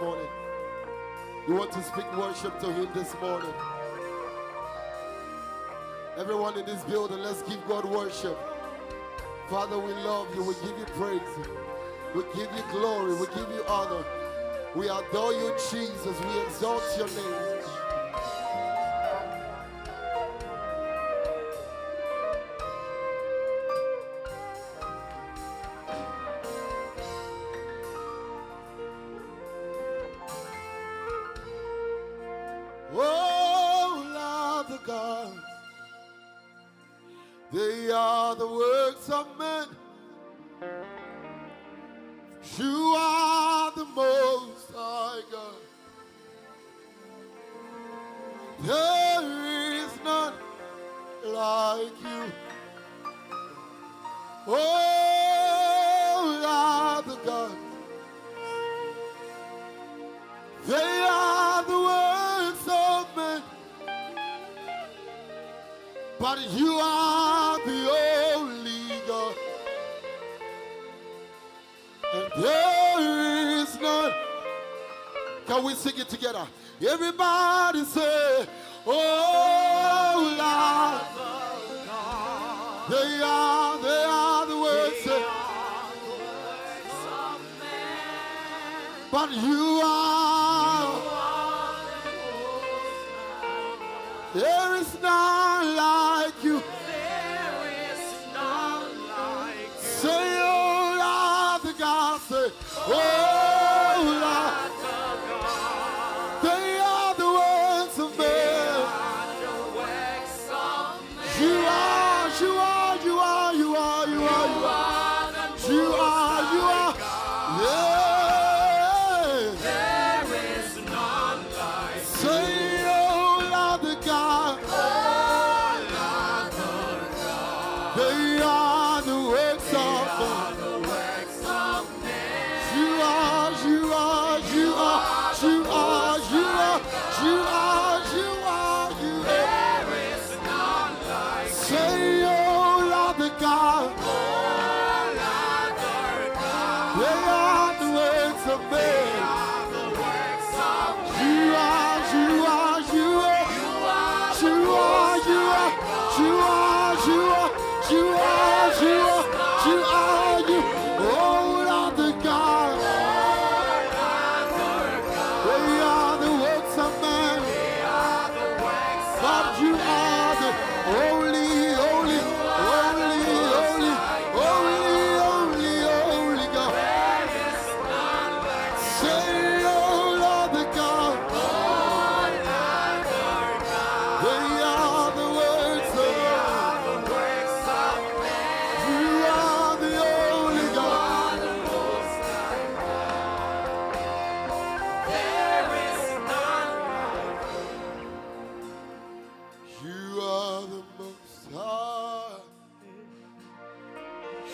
morning? 0.00 0.26
You 1.48 1.54
want 1.54 1.72
to 1.72 1.82
speak 1.82 2.04
worship 2.16 2.58
to 2.60 2.72
Him 2.72 2.88
this 2.94 3.14
morning? 3.20 3.52
Everyone 6.16 6.58
in 6.58 6.64
this 6.66 6.82
building, 6.84 7.18
let's 7.18 7.42
give 7.42 7.66
God 7.68 7.84
worship. 7.84 8.38
Father, 9.48 9.78
we 9.78 9.92
love 9.92 10.34
you. 10.34 10.42
We 10.42 10.54
give 10.54 10.78
you 10.78 10.86
praise. 10.96 11.20
We 12.14 12.22
give 12.34 12.50
you 12.52 12.62
glory. 12.72 13.12
We 13.14 13.26
give 13.26 13.48
you 13.54 13.64
honor. 13.68 14.04
We 14.74 14.88
adore 14.88 15.32
you, 15.32 15.54
Jesus. 15.70 16.04
We 16.04 16.40
exalt 16.42 16.82
your 16.98 17.08
name. 17.08 17.45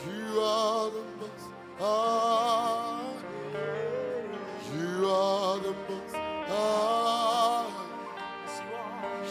You 0.05 0.41
are 0.41 0.91
the 0.91 1.05
most 1.21 1.49
high. 1.79 3.15
You 4.75 5.07
are 5.07 5.59
the 5.61 5.75
most 5.89 6.15
high. 6.15 7.67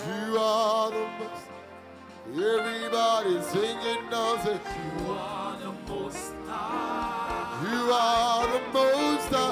You 0.08 0.38
are 0.38 0.92
the 0.92 1.08
most. 1.20 1.52
Singing 3.52 4.10
now 4.10 4.36
You 4.44 5.12
are 5.12 5.58
the 5.60 5.74
most 5.92 6.34
high. 6.48 7.70
You 7.70 7.92
are 7.92 8.48
the 8.48 8.62
most 8.74 9.30
high. 9.30 9.51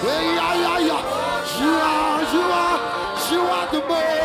Yeah, 0.00 0.54
yeah, 0.54 0.78
yeah. 0.78 1.58
You 1.58 1.70
are, 1.70 2.22
you 2.32 2.40
are, 2.40 3.32
you 3.32 3.40
are 3.40 3.72
the 3.72 3.88
most. 3.88 4.17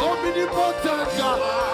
omnipotente. 0.00 1.71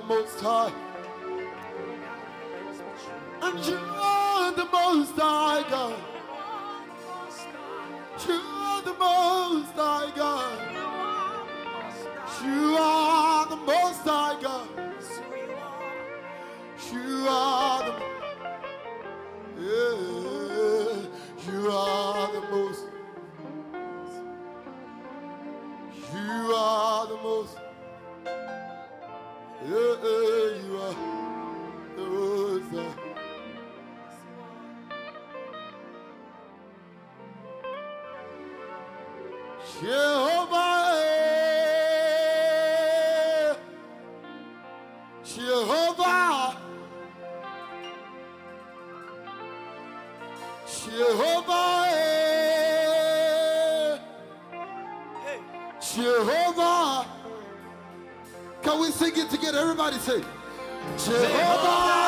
the 0.00 0.04
Most 0.04 0.40
High. 0.40 0.72
And 3.40 3.64
you 3.64 3.78
are 3.78 4.52
the 4.52 4.66
Most 4.66 5.12
High 5.16 5.64
God. 5.70 5.98
You 8.28 8.34
are 8.34 8.82
the 8.82 8.92
Most 8.98 9.72
High 9.72 10.12
God. 10.14 10.58
You 12.44 12.76
are 12.78 13.48
the 13.48 13.56
Most 13.56 14.02
High 14.04 14.42
God. 14.42 14.68
You 16.92 17.26
are 17.30 17.82
the. 17.86 17.94
Yeah. 19.62 20.15
you 29.68 30.78
are 30.80 30.94
the 31.96 32.04
rose. 32.04 32.62
Yeah. 39.82 40.25
sing 58.96 59.12
it 59.14 59.28
together. 59.28 59.58
Everybody 59.58 59.98
say, 59.98 60.24
Jehovah. 60.96 62.05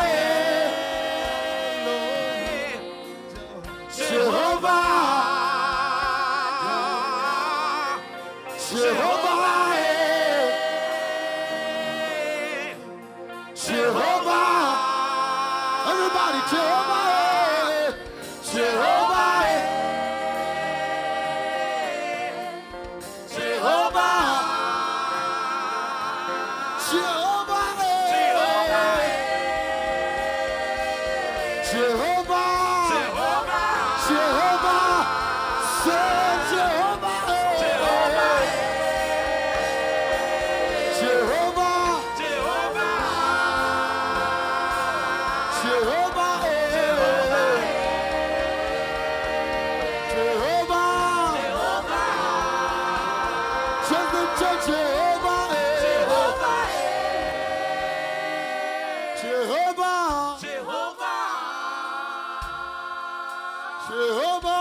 Jehovah. 63.89 64.58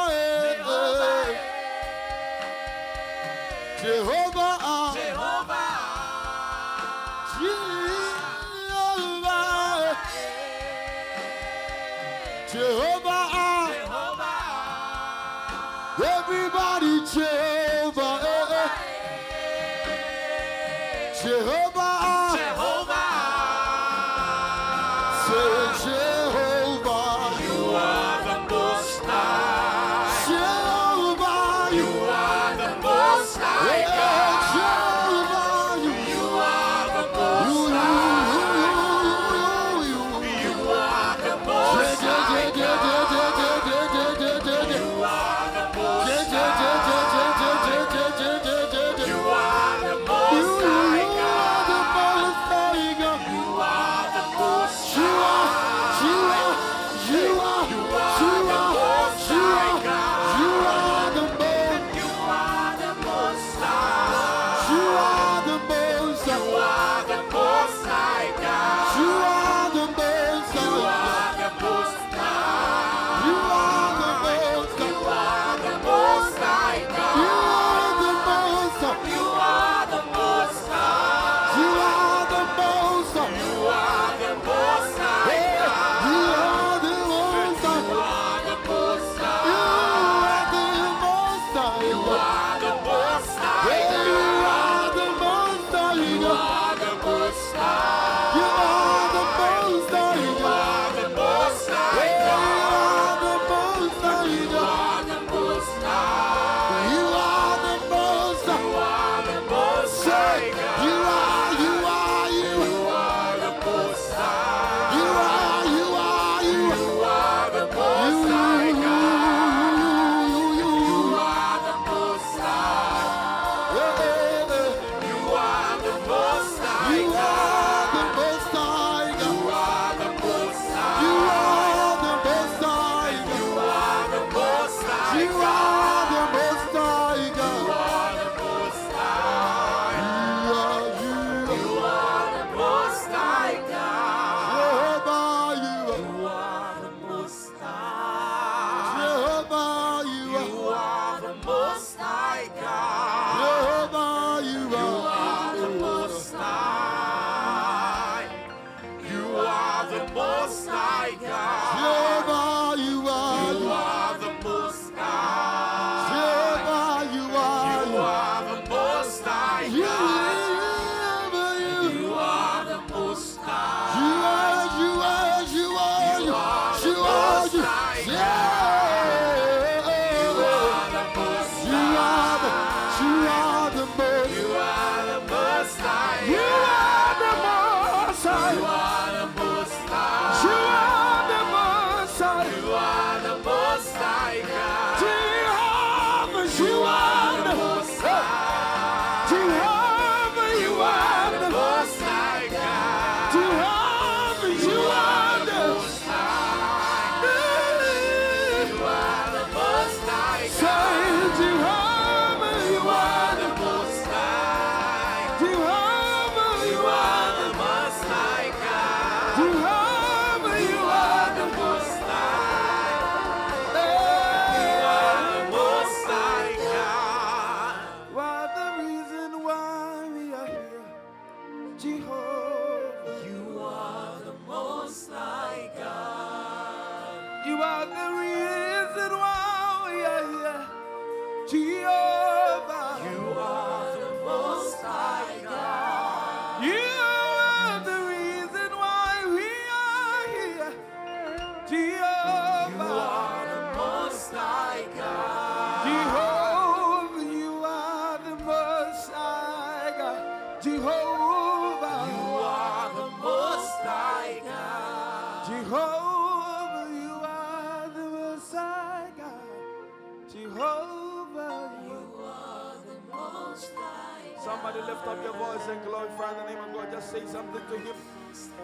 to 277.70 277.78
Him. 277.78 277.96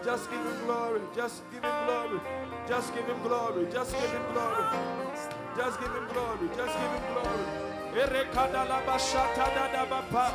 Just 0.04 0.30
give 0.30 0.40
Him 0.40 0.66
glory. 0.66 1.00
Just 1.14 1.42
give 1.50 1.62
Him 1.62 1.76
glory. 1.86 2.20
Just 2.68 2.94
give 2.94 3.04
Him 3.06 3.22
glory. 3.22 3.66
Just 3.72 3.92
give 3.92 4.10
Him 4.10 4.26
glory. 4.32 4.64
Just 5.56 5.80
give 5.80 5.92
Him 5.92 6.06
glory. 6.12 6.48
Just 6.56 6.74
give 6.80 6.92
Him 6.96 7.04
glory. 7.12 7.44
Erekada 7.94 8.68
la 8.68 8.80
bashata 8.82 9.46
da 9.54 9.64
da 9.72 9.84
bapa. 9.86 10.26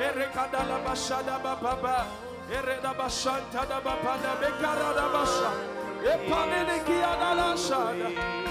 Erekada 0.00 0.62
la 0.68 0.78
bashada 0.84 1.36
bapa. 1.42 2.06
Ereda 2.50 2.94
bashanta 2.94 3.66
da 3.68 3.80
bapa 3.80 4.18
da 4.22 4.36
bekara 4.40 4.94
da 4.94 5.08
basha. 5.12 5.50
Epanele 6.04 6.84
kia 6.84 7.16
da 7.20 7.32
la. 7.34 8.41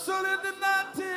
Absolutely 0.00 0.52
nothing. 0.62 1.09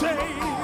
say. 0.00 0.57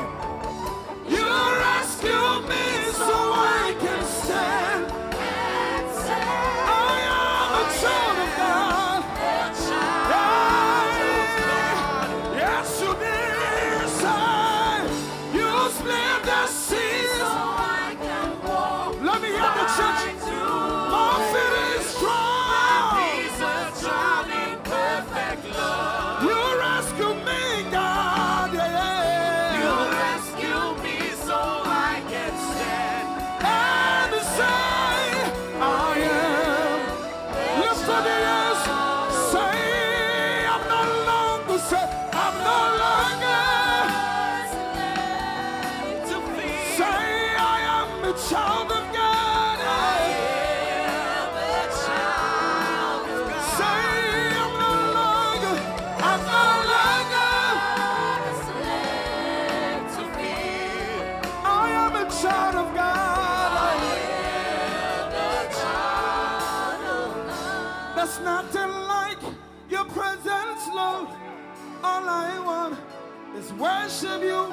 worship 73.58 74.22
you. 74.22 74.52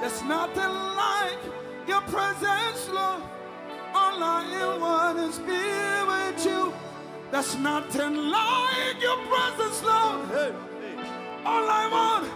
There's 0.00 0.22
nothing 0.22 0.74
like 0.96 1.38
your 1.86 2.00
presence, 2.02 2.88
Lord. 2.88 3.22
All 3.94 4.22
I 4.22 4.76
want 4.80 5.18
is 5.18 5.38
be 5.38 5.52
with 6.10 6.44
you. 6.44 6.72
There's 7.30 7.56
nothing 7.56 8.16
like 8.16 9.00
your 9.00 9.18
presence, 9.26 9.82
Lord. 9.82 10.54
All 11.44 11.68
I 11.68 11.88
want 11.96 12.26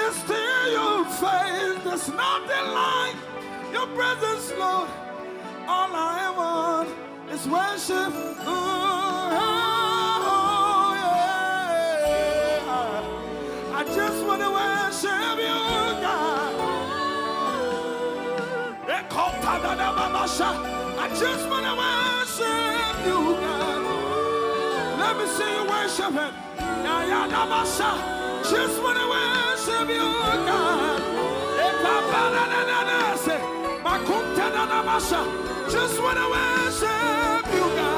is 0.00 0.22
to 0.24 0.40
your 0.70 1.04
face. 1.22 1.78
There's 1.84 2.08
nothing 2.08 2.66
like 2.82 3.16
your 3.72 3.86
presence, 3.96 4.52
Lord. 4.58 4.88
All 5.66 5.94
I 5.94 6.30
want 6.36 6.88
is 7.32 7.46
worship. 7.46 8.12
Ooh, 8.14 8.52
oh, 9.40 9.64
yeah. 12.62 13.00
I 13.74 13.84
just 13.84 14.24
want 14.26 14.40
to 14.42 14.50
worship 14.50 14.77
serve 15.02 15.38
you, 15.38 15.46
God. 16.02 16.54
I 20.98 21.08
just 21.22 21.44
want 21.48 21.64
to 21.70 21.74
worship 21.82 22.96
you, 23.06 23.18
God. 23.44 23.80
Let 25.00 25.14
me 25.18 25.26
see 25.36 25.50
you 25.56 25.64
worship 25.70 26.14
it. 26.26 26.32
Just 28.50 28.82
want 28.82 28.98
to 28.98 29.06
worship 29.14 29.88
you, 29.88 30.06
God. 30.48 31.00
Just 35.70 36.02
want 36.02 36.18
to 36.18 36.26
worship 36.34 37.44
you, 37.54 37.66
God. 37.76 37.97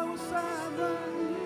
alçada. 0.00 1.37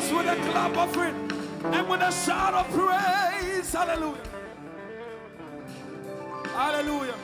Jesus 0.00 0.12
with 0.12 0.26
a 0.26 0.36
clap 0.50 0.76
of 0.76 0.96
it 0.96 1.14
and 1.64 1.88
with 1.88 2.00
a 2.00 2.10
shout 2.10 2.54
of 2.54 2.66
praise. 2.70 3.72
Hallelujah. 3.72 4.16
Hallelujah. 6.54 7.14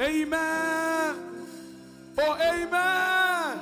Amen. 0.00 1.16
Oh, 2.18 2.36
amen. 2.40 3.58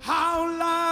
How 0.00 0.58
lovely 0.58 0.89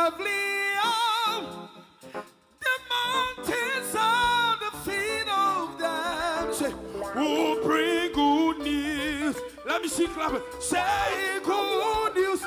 Let 9.79 9.85
me 9.85 9.91
see 9.91 10.09
clapping. 10.09 10.43
Say 10.59 11.39
good 11.45 12.15
news, 12.17 12.43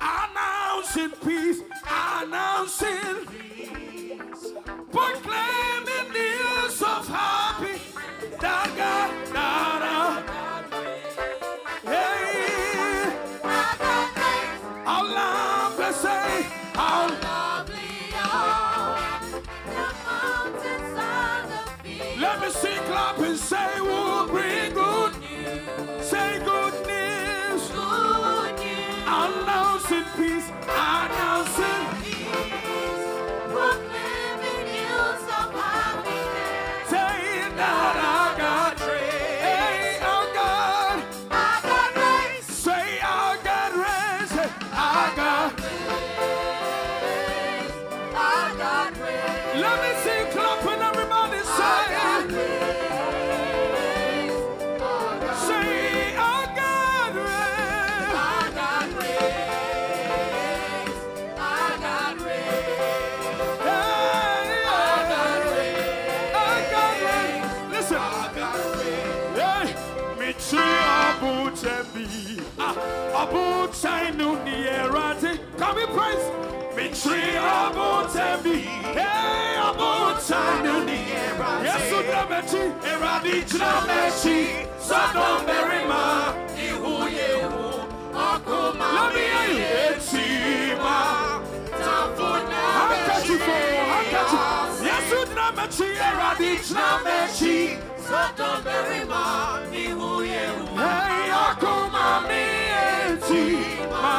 announcing 0.00 1.10
peace, 1.24 1.60
announcing 1.84 3.26
peace. 3.26 4.52
proclaiming 4.92 6.12
news 6.12 6.82
of 6.82 7.08
happy. 7.08 7.82
How 14.84 15.02
long 15.02 15.92
say, 15.92 16.46
how 16.72 17.08
Let 22.16 22.40
me 22.40 22.50
see 22.50 22.76
clap 22.86 23.18
and 23.18 23.36
say, 23.36 23.70
who 23.78 24.28
bring 24.28 24.65
Me 76.96 77.02
tree 77.02 77.36
abutebi, 77.36 78.56
hey, 78.96 79.56
abutenu 79.60 80.74
ni 80.86 80.98
erate. 81.12 81.64
Yes, 81.66 81.92
udamechi, 81.92 82.62
eradi 82.90 83.36
berima, 85.46 86.02
ihu 86.56 86.94
yehu, 87.18 87.66
akuma 88.14 88.88
Let 88.96 89.14
me 89.14 89.20
hear 89.20 89.46
you. 89.52 89.66
Etima, 89.92 90.96
handkerchief, 92.76 93.44
oh, 93.44 93.54
handkerchief. 93.92 94.44
Yes, 94.88 95.12
udamechi, 95.20 95.88
eradi 96.08 96.50
chinamechi. 96.64 97.56
Hey, 100.80 101.30
akuma 101.44 102.06
mi 102.28 102.42
etima, 103.12 104.14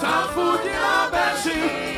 tafudina 0.00 0.94
beshi. 1.12 1.91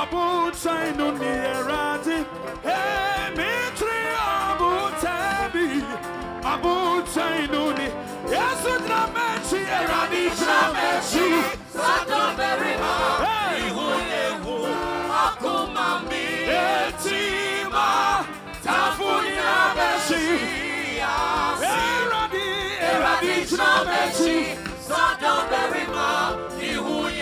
Abutainu 0.00 1.06
ni 1.18 1.26
eradi. 1.26 2.18
Hey, 2.66 3.34
me 3.36 3.50
tree 3.78 4.12
abutembi, 4.28 5.66
abutainu 6.52 7.62
ni. 7.78 7.88
Yes, 8.32 8.62
udamechi, 8.74 9.60
eradi 9.78 10.22
chinamechi. 10.38 11.28
Hey, 13.24 13.60
etima, 16.88 17.86
tafudina 18.64 19.56
beshi. 19.76 20.24
Eradi, 21.72 22.46
eradi 22.90 23.34
chinamechi. 23.48 24.38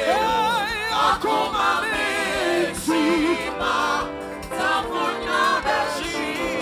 Hey, 0.07 0.93
akuma 1.05 1.69
mi 1.81 2.34
etima. 2.75 4.09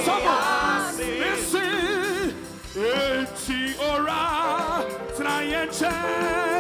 Someone, 0.05 0.99
listen. 1.19 2.35
Eti 2.75 3.75
ora, 3.79 4.85
trayenche 5.17 6.52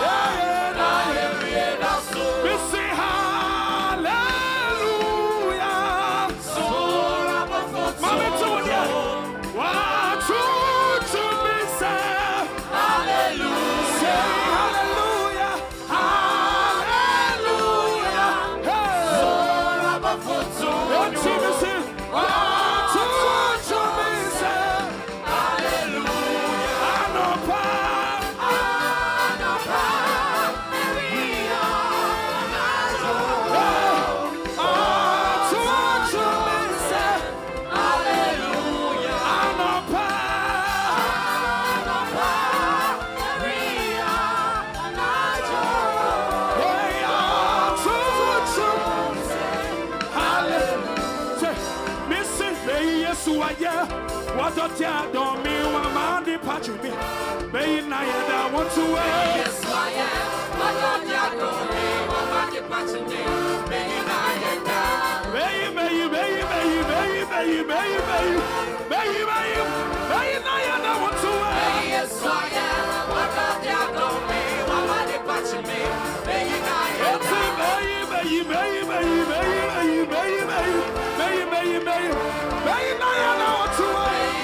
Yeah, 0.00 1.14
yeah. 1.14 1.37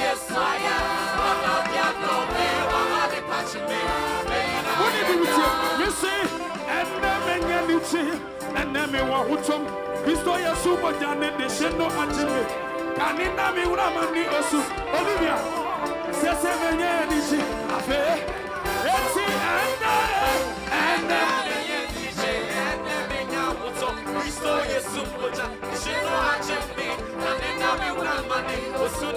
Yes, 0.04 0.30
akyi 7.84 8.02
ɛnɛ 8.60 8.82
mi 8.92 9.00
wɔ 9.08 9.16
ahotɔm 9.20 9.62
kristo 10.04 10.32
yesu 10.44 10.70
mogya 10.82 11.10
ne 11.20 11.28
de 11.38 11.44
hyɛ 11.56 11.68
no 11.78 11.86
mi 12.32 12.42
kane 12.96 13.26
na 13.36 13.44
mi 13.52 13.62
wura 13.70 13.86
ma 13.94 14.02
ni 14.14 14.22
osu. 14.38 14.58
Olivia 14.96 15.36
sese 16.18 16.50
me 16.60 16.70
nye 16.78 16.88
yɛ 16.96 17.04
ni 17.10 17.18
hyi 17.28 17.40
afei 17.76 18.18
eti 18.94 19.24
ɛnɛ 19.60 19.94
ɛnɛ 20.80 21.20
Kristo 24.14 24.52
Yesu 24.72 25.00
mogya 25.20 25.46
de 25.60 25.76
hyɛ 25.82 25.96
no 26.04 26.14
akyi 26.32 26.56
mi 26.76 26.86
kane 27.22 27.48
mi 27.80 27.88
osu. 28.84 29.14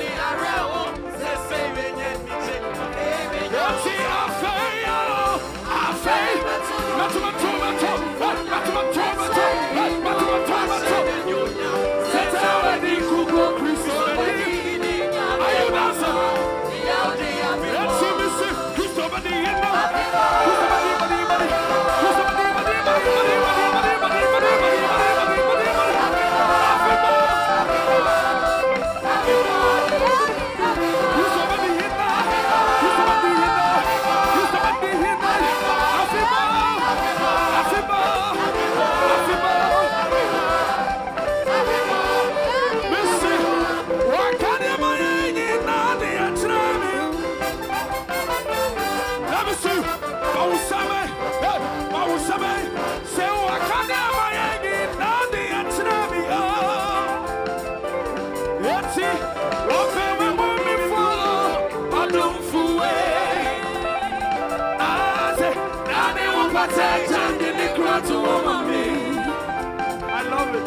I 70.09 70.22
love 70.30 70.55
it. 70.55 70.65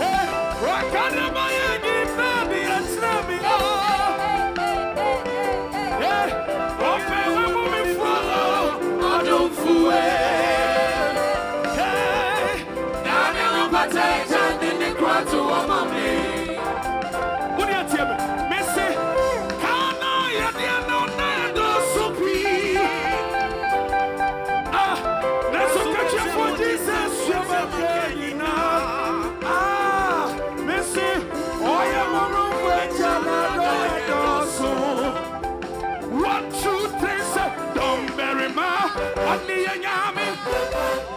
Hey, 0.00 0.28
and 2.74 2.86
Snabby. 2.86 3.38
Hey, 6.02 6.28
Open 6.90 7.28
women 7.54 7.88
follow. 7.96 8.56
I 9.00 9.22
don't 9.24 9.52
fool. 9.54 9.90
Hey, 11.78 12.64
to 13.04 13.64
Patek 13.74 14.30
and 14.32 14.82
the 14.82 14.90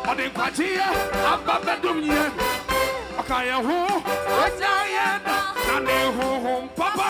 ɔde 0.09 0.23
nkwagyeɛ 0.29 0.87
aba 1.31 1.55
bɛdom 1.65 1.97
yɛ 2.09 2.21
ɔka 3.19 3.37
yɛ 3.49 3.55
ho 3.67 3.77
ɔnya 4.43 4.73
yɛ 4.95 5.07
na 5.25 5.35
na 5.85 6.53
papa 6.77 7.07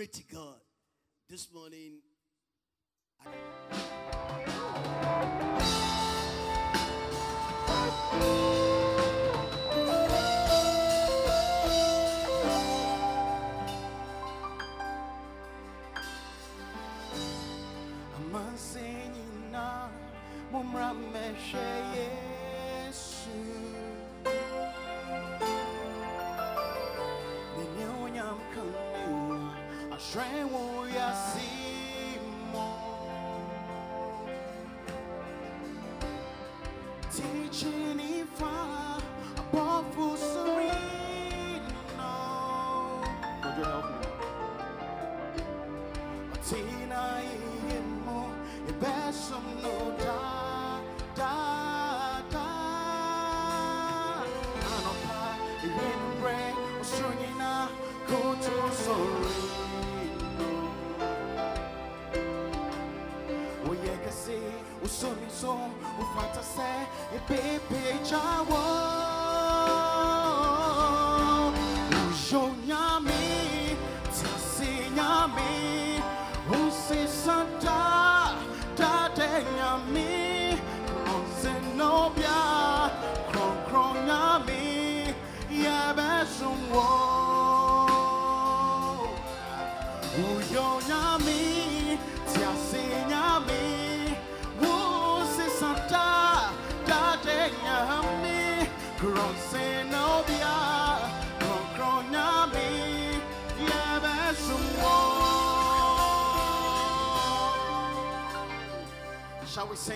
Glory 0.00 0.08
to 0.08 0.34
God. 0.34 0.60
This 1.28 1.52
morning, 1.52 1.98
I... 3.22 3.89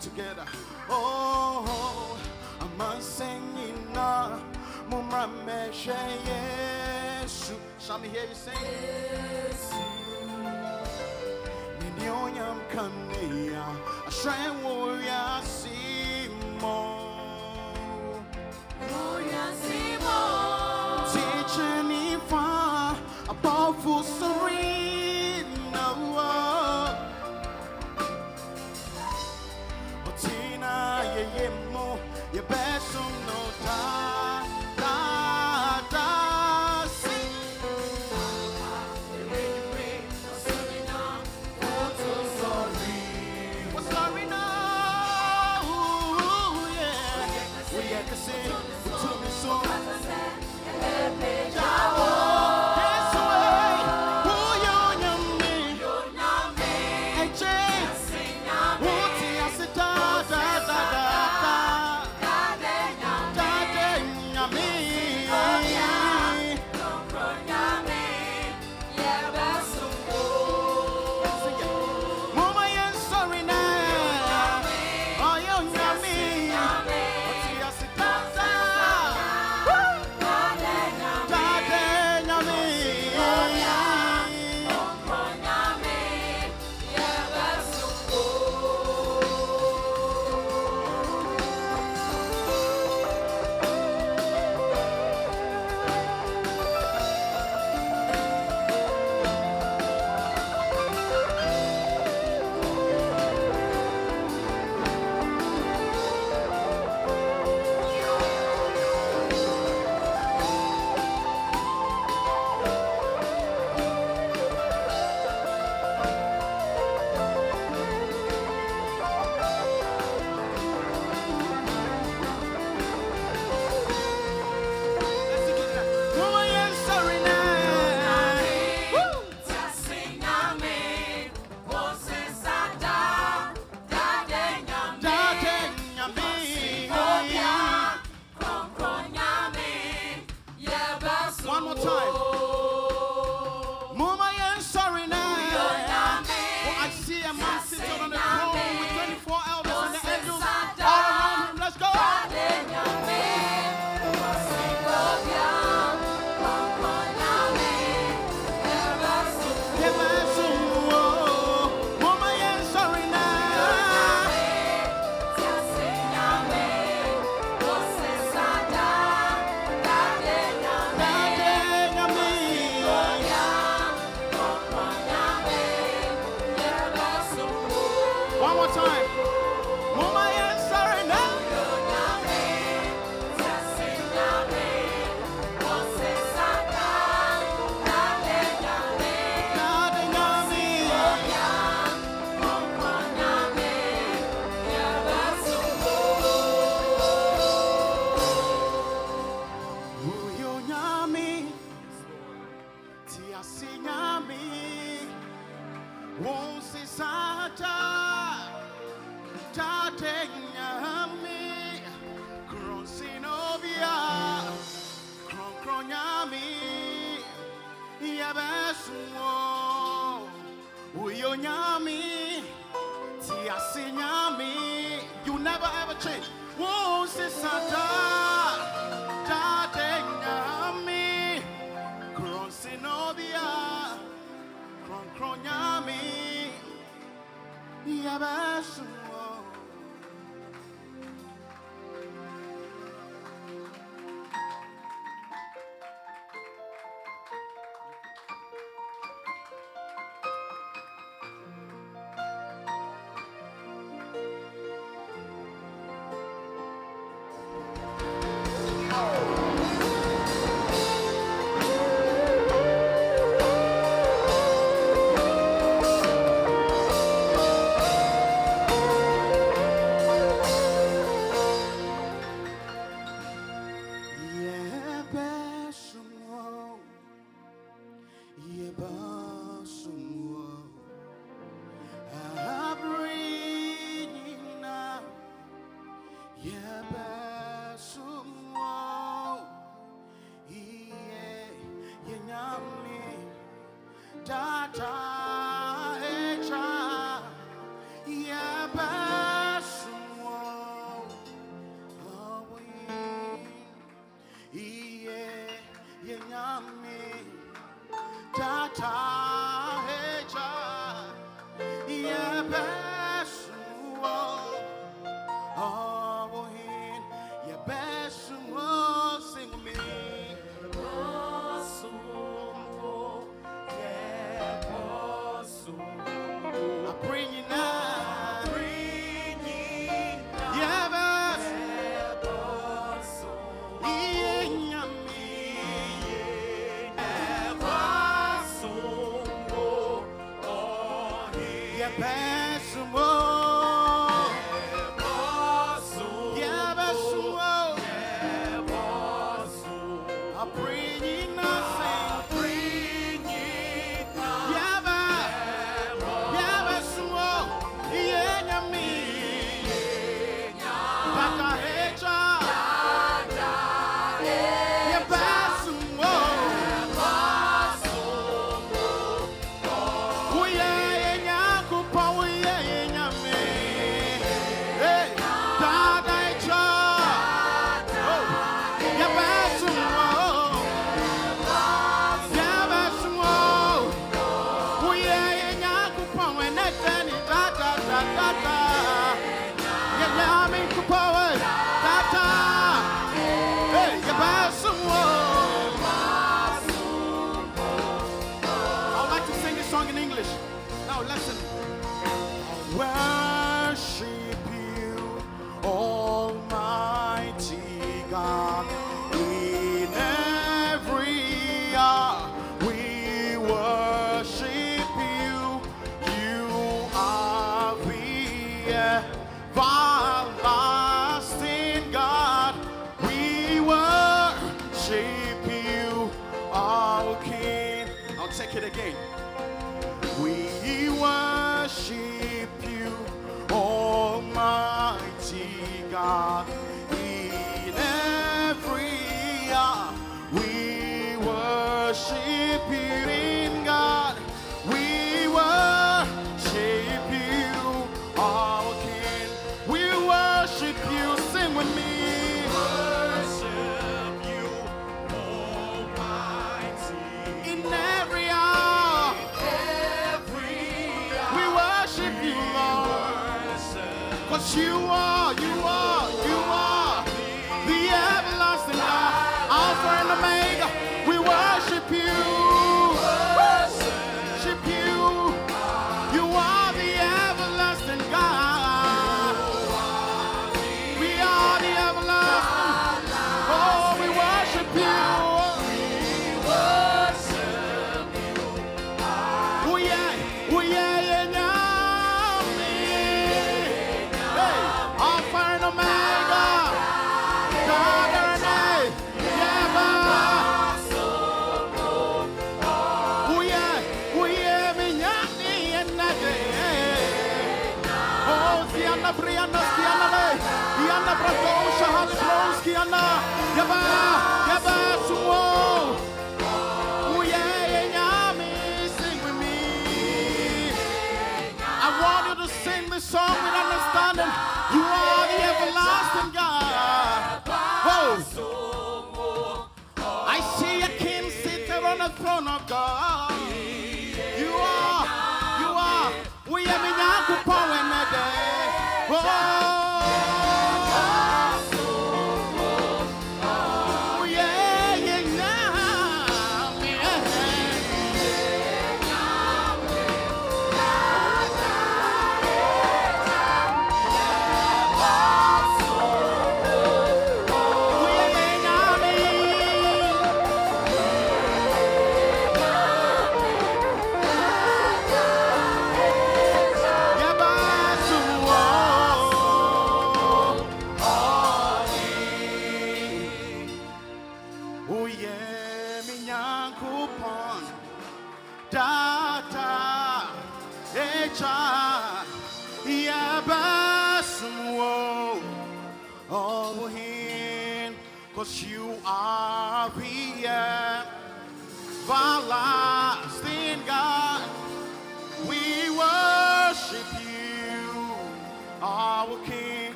together. 0.00 0.67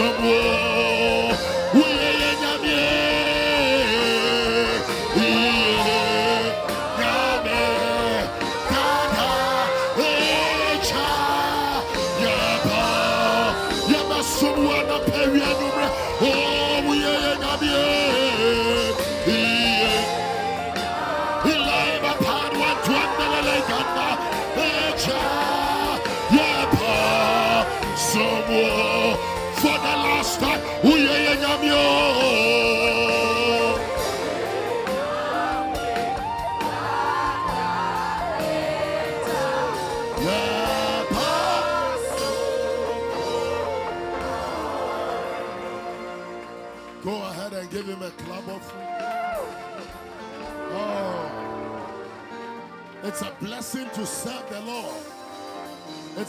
someone 0.00 0.69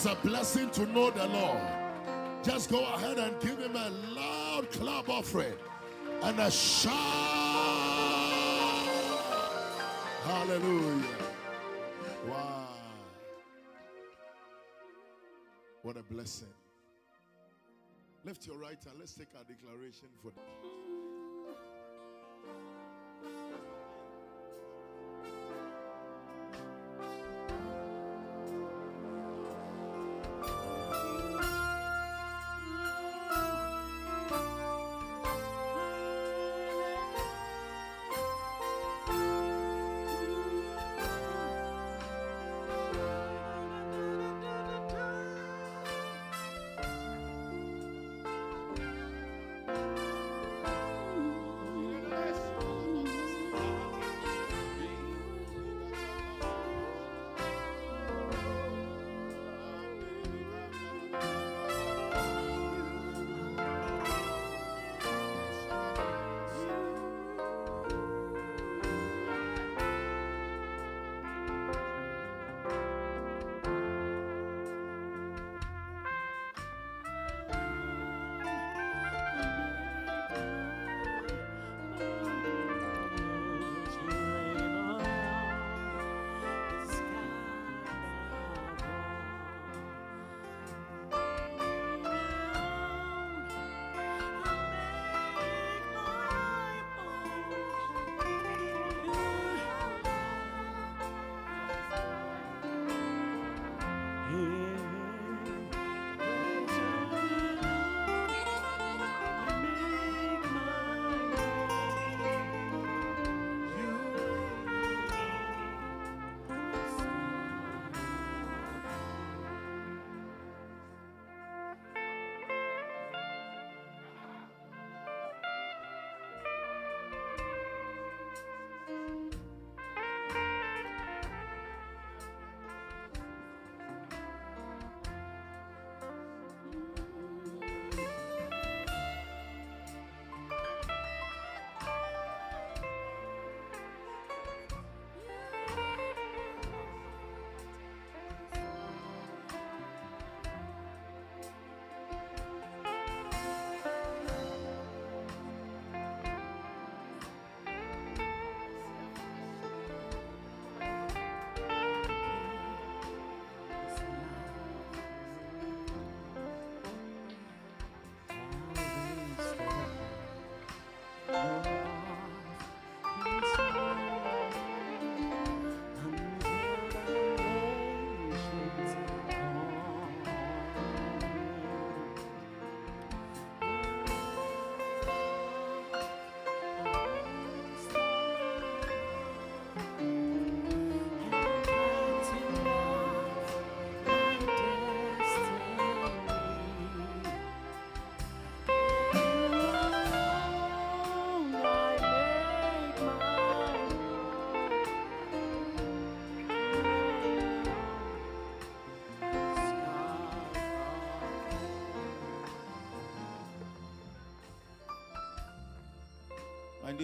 It's 0.03 0.09
a 0.09 0.15
blessing 0.27 0.71
to 0.71 0.87
know 0.87 1.11
the 1.11 1.27
Lord. 1.27 1.61
Just 2.41 2.71
go 2.71 2.79
ahead 2.79 3.19
and 3.19 3.39
give 3.39 3.59
him 3.59 3.75
a 3.75 3.91
loud 4.15 4.71
clap 4.71 5.07
offering 5.07 5.53
and 6.23 6.39
a 6.39 6.49
shout. 6.49 6.95
Hallelujah. 10.23 11.05
Wow. 12.27 12.69
What 15.83 15.97
a 15.97 16.01
blessing. 16.11 16.47
Lift 18.25 18.47
your 18.47 18.57
right 18.57 18.83
hand. 18.83 18.95
Let's 18.97 19.13
take 19.13 19.27
our 19.37 19.43
declaration 19.43 20.07
for. 20.23 20.31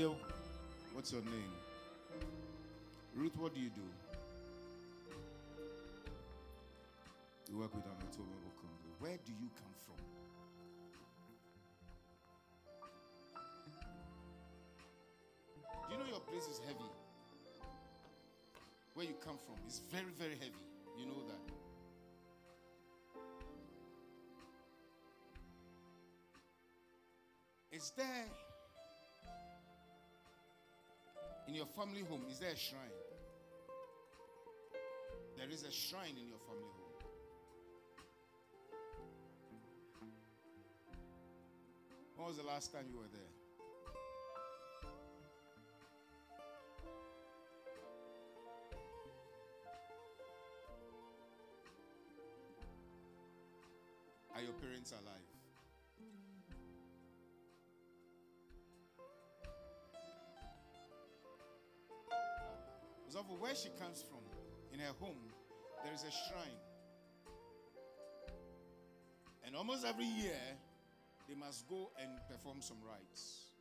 What's 0.06 1.12
your 1.12 1.24
name? 1.24 1.54
Ruth, 3.16 3.36
what 3.40 3.56
do 3.56 3.60
you 3.60 3.70
do? 3.70 3.82
You 7.50 7.58
work 7.58 7.74
with 7.74 7.84
an 7.86 7.92
automobile. 8.08 8.38
Where 9.00 9.18
do 9.26 9.32
you 9.32 9.50
come 9.56 9.74
from? 9.86 9.96
Do 15.88 15.94
you 15.94 16.00
know 16.00 16.10
your 16.10 16.20
place 16.20 16.44
is 16.44 16.62
heavy? 16.68 16.92
Where 18.94 19.06
you 19.08 19.16
come 19.26 19.38
from 19.38 19.56
is 19.68 19.82
very, 19.92 20.12
very 20.20 20.36
heavy. 20.36 20.67
Family 31.98 32.10
home, 32.10 32.26
is 32.30 32.40
there 32.40 32.52
a 32.52 32.56
shrine? 32.56 32.80
There 35.38 35.50
is 35.50 35.64
a 35.64 35.72
shrine 35.72 36.16
in 36.20 36.28
your 36.28 36.40
family 36.40 36.64
home. 36.64 36.94
When 42.16 42.28
was 42.28 42.38
the 42.38 42.44
last 42.44 42.74
time 42.74 42.86
you 42.92 42.98
were 42.98 43.08
there? 43.14 43.22
Are 54.36 54.42
your 54.42 54.54
parents 54.54 54.92
alive? 54.92 55.37
Where 63.18 63.56
she 63.56 63.70
comes 63.80 64.04
from, 64.08 64.20
in 64.72 64.80
her 64.80 64.94
home, 65.00 65.34
there 65.84 65.92
is 65.92 66.04
a 66.04 66.12
shrine. 66.12 66.62
And 69.44 69.56
almost 69.56 69.86
every 69.86 70.06
year, 70.06 70.38
they 71.28 71.34
must 71.34 71.68
go 71.68 71.90
and 72.00 72.12
perform 72.30 72.62
some 72.62 72.78
rites. 72.88 73.52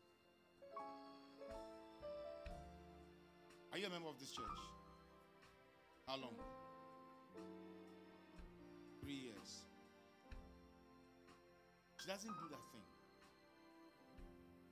Are 3.72 3.78
you 3.78 3.86
a 3.86 3.90
member 3.90 4.08
of 4.08 4.18
this 4.18 4.30
church? 4.30 4.44
How 6.06 6.16
long? 6.16 6.34
Three 9.00 9.14
years. 9.14 9.64
She 12.00 12.08
doesn't 12.08 12.28
do 12.28 12.48
that 12.50 12.64
thing 12.72 12.84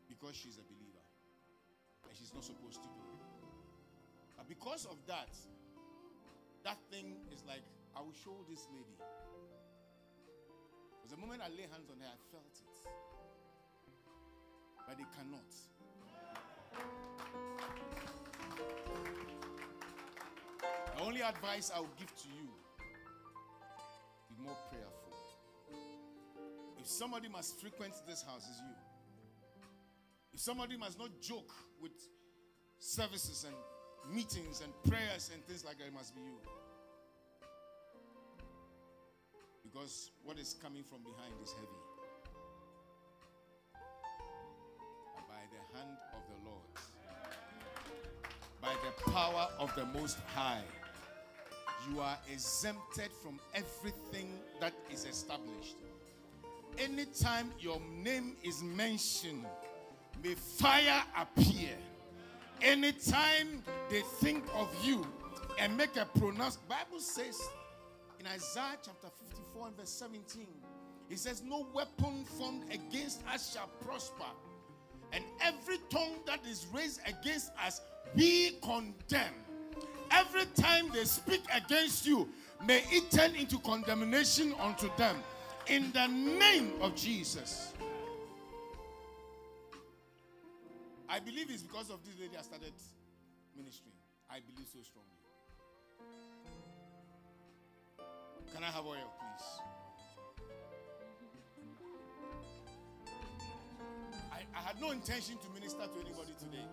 because 0.08 0.36
she's 0.36 0.58
a 0.58 0.62
believer 0.62 1.04
and 2.08 2.16
she's 2.16 2.34
not 2.34 2.44
supposed 2.44 2.82
to 2.82 2.88
do 2.88 3.00
it. 3.14 3.23
But 4.44 4.58
because 4.58 4.84
of 4.84 4.96
that, 5.06 5.30
that 6.64 6.76
thing 6.90 7.16
is 7.32 7.42
like, 7.46 7.62
I 7.96 8.00
will 8.00 8.12
show 8.12 8.36
this 8.50 8.66
lady. 8.70 8.98
Because 11.02 11.16
the 11.16 11.20
moment 11.20 11.40
I 11.42 11.48
lay 11.48 11.62
hands 11.62 11.88
on 11.90 11.98
her, 12.00 12.06
I 12.06 12.16
felt 12.30 12.44
it. 12.52 12.78
But 14.86 14.98
they 14.98 15.04
cannot. 15.16 15.48
The 20.96 21.02
only 21.02 21.22
advice 21.22 21.70
I 21.74 21.80
will 21.80 21.94
give 21.98 22.14
to 22.14 22.28
you 22.28 22.48
be 24.28 24.42
more 24.42 24.56
prayerful. 24.70 25.14
If 26.78 26.86
somebody 26.86 27.28
must 27.28 27.60
frequent 27.60 27.94
this 28.06 28.22
house, 28.22 28.42
is 28.42 28.60
you. 28.60 28.74
If 30.34 30.40
somebody 30.40 30.76
must 30.76 30.98
not 30.98 31.10
joke 31.22 31.52
with 31.80 31.92
services 32.78 33.44
and 33.44 33.54
meetings 34.12 34.62
and 34.62 34.72
prayers 34.88 35.30
and 35.32 35.44
things 35.44 35.64
like 35.64 35.78
that, 35.78 35.86
it 35.86 35.94
must 35.94 36.14
be 36.14 36.20
you. 36.20 36.38
Because 39.62 40.10
what 40.24 40.38
is 40.38 40.56
coming 40.62 40.82
from 40.82 40.98
behind 41.02 41.34
is 41.42 41.52
heavy. 41.52 41.66
By 45.28 45.42
the 45.50 45.76
hand 45.76 45.96
of 46.14 46.22
the 46.28 46.48
Lord, 46.48 46.70
by 48.60 48.74
the 48.84 49.10
power 49.10 49.48
of 49.58 49.74
the 49.74 49.86
Most 49.98 50.18
High, 50.34 50.62
you 51.90 52.00
are 52.00 52.18
exempted 52.32 53.10
from 53.22 53.40
everything 53.54 54.38
that 54.60 54.72
is 54.92 55.04
established. 55.04 55.76
Anytime 56.78 57.50
your 57.60 57.80
name 58.02 58.36
is 58.42 58.62
mentioned, 58.62 59.44
may 60.22 60.34
fire 60.34 61.02
appear. 61.16 61.76
Anytime 62.62 63.62
they 63.90 64.00
think 64.20 64.44
of 64.54 64.68
you 64.82 65.06
and 65.58 65.76
make 65.76 65.96
a 65.96 66.06
pronounced, 66.18 66.66
Bible 66.68 67.00
says 67.00 67.40
in 68.18 68.26
Isaiah 68.26 68.78
chapter 68.82 69.08
54 69.28 69.66
and 69.68 69.76
verse 69.76 69.90
17, 69.90 70.46
it 71.10 71.18
says, 71.18 71.42
No 71.44 71.66
weapon 71.74 72.24
formed 72.38 72.64
against 72.72 73.22
us 73.32 73.52
shall 73.52 73.68
prosper, 73.84 74.24
and 75.12 75.22
every 75.42 75.78
tongue 75.90 76.20
that 76.26 76.40
is 76.48 76.66
raised 76.72 77.00
against 77.06 77.52
us, 77.64 77.82
we 78.16 78.52
condemn. 78.62 79.34
Every 80.10 80.46
time 80.54 80.90
they 80.92 81.04
speak 81.04 81.42
against 81.52 82.06
you, 82.06 82.28
may 82.64 82.82
it 82.90 83.10
turn 83.10 83.34
into 83.34 83.58
condemnation 83.58 84.54
unto 84.60 84.88
them. 84.96 85.16
In 85.66 85.92
the 85.92 86.06
name 86.06 86.72
of 86.80 86.94
Jesus. 86.94 87.73
I 91.14 91.20
believe 91.20 91.48
it's 91.48 91.62
because 91.62 91.90
of 91.90 92.04
this 92.04 92.18
lady 92.18 92.36
I 92.36 92.42
started 92.42 92.72
ministry. 93.56 93.92
I 94.28 94.40
believe 94.40 94.66
so 94.66 94.80
strongly. 94.82 95.14
Can 98.52 98.64
I 98.64 98.66
have 98.66 98.84
oil, 98.84 99.12
please? 99.20 99.46
I, 104.32 104.42
I 104.58 104.60
had 104.60 104.80
no 104.80 104.90
intention 104.90 105.38
to 105.38 105.48
minister 105.54 105.86
to 105.86 106.00
anybody 106.04 106.34
today. 106.36 106.66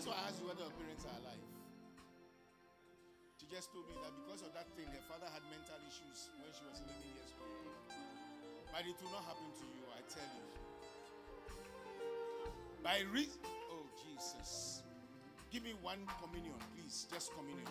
That's 0.00 0.16
why 0.16 0.24
I 0.24 0.32
asked 0.32 0.40
you 0.40 0.48
whether 0.48 0.64
her 0.64 0.72
parents 0.80 1.04
are 1.04 1.12
alive. 1.12 1.44
She 3.36 3.44
just 3.52 3.68
told 3.68 3.84
me 3.84 4.00
that 4.00 4.16
because 4.16 4.40
of 4.40 4.56
that 4.56 4.72
thing, 4.72 4.88
her 4.88 5.04
father 5.04 5.28
had 5.28 5.44
mental 5.52 5.76
issues 5.84 6.32
when 6.40 6.48
she 6.56 6.64
was 6.64 6.80
11 6.80 7.04
years 7.04 7.36
old. 7.36 7.52
But 8.72 8.88
it 8.88 8.96
will 8.96 9.12
not 9.12 9.28
happen 9.28 9.52
to 9.60 9.66
you, 9.68 9.84
I 9.92 10.00
tell 10.08 10.24
you. 10.24 10.48
By 12.80 13.04
reason, 13.12 13.44
oh 13.76 13.84
Jesus, 14.00 14.80
give 15.52 15.68
me 15.68 15.76
one 15.84 16.08
communion, 16.16 16.56
please, 16.72 17.04
just 17.12 17.36
communion. 17.36 17.68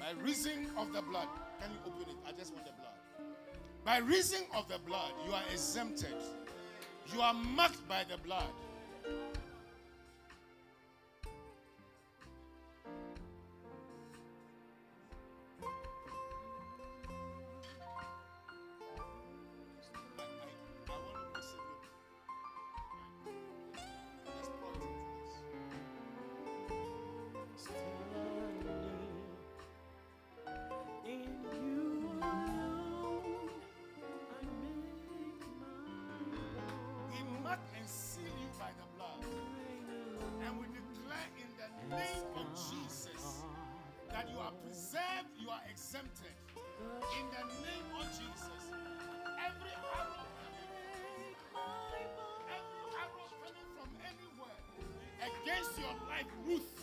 By 0.00 0.16
reason 0.24 0.72
of 0.80 0.96
the 0.96 1.04
blood, 1.04 1.28
can 1.60 1.76
you 1.76 1.80
open 1.84 2.08
it? 2.08 2.16
I 2.24 2.32
just 2.32 2.56
want 2.56 2.64
the 2.64 2.72
blood. 2.72 2.96
By 3.84 4.00
reason 4.00 4.48
of 4.56 4.64
the 4.72 4.80
blood, 4.88 5.12
you 5.28 5.36
are 5.36 5.44
exempted. 5.52 6.16
You 7.12 7.20
are 7.20 7.36
marked 7.36 7.84
by 7.84 8.08
the 8.08 8.16
blood. 8.24 8.48
Life, 56.14 56.26
Ruth, 56.46 56.73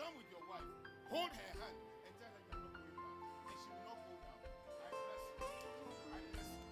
Hold 0.00 1.28
her 1.30 1.50
hand 1.60 1.76
and 2.06 2.14
tell 2.16 2.32
her 2.32 2.40
you're 2.48 2.56
not 2.56 2.72
going 2.72 2.88
down. 2.96 3.12
And 3.44 3.56
she 3.60 3.68
will 3.68 3.84
not 3.84 3.98
go 4.00 4.16
down. 4.16 4.40
I 4.80 4.96
bless 4.96 5.20
you. 5.20 5.84
I 6.10 6.16
bless 6.30 6.48
you. 6.48 6.64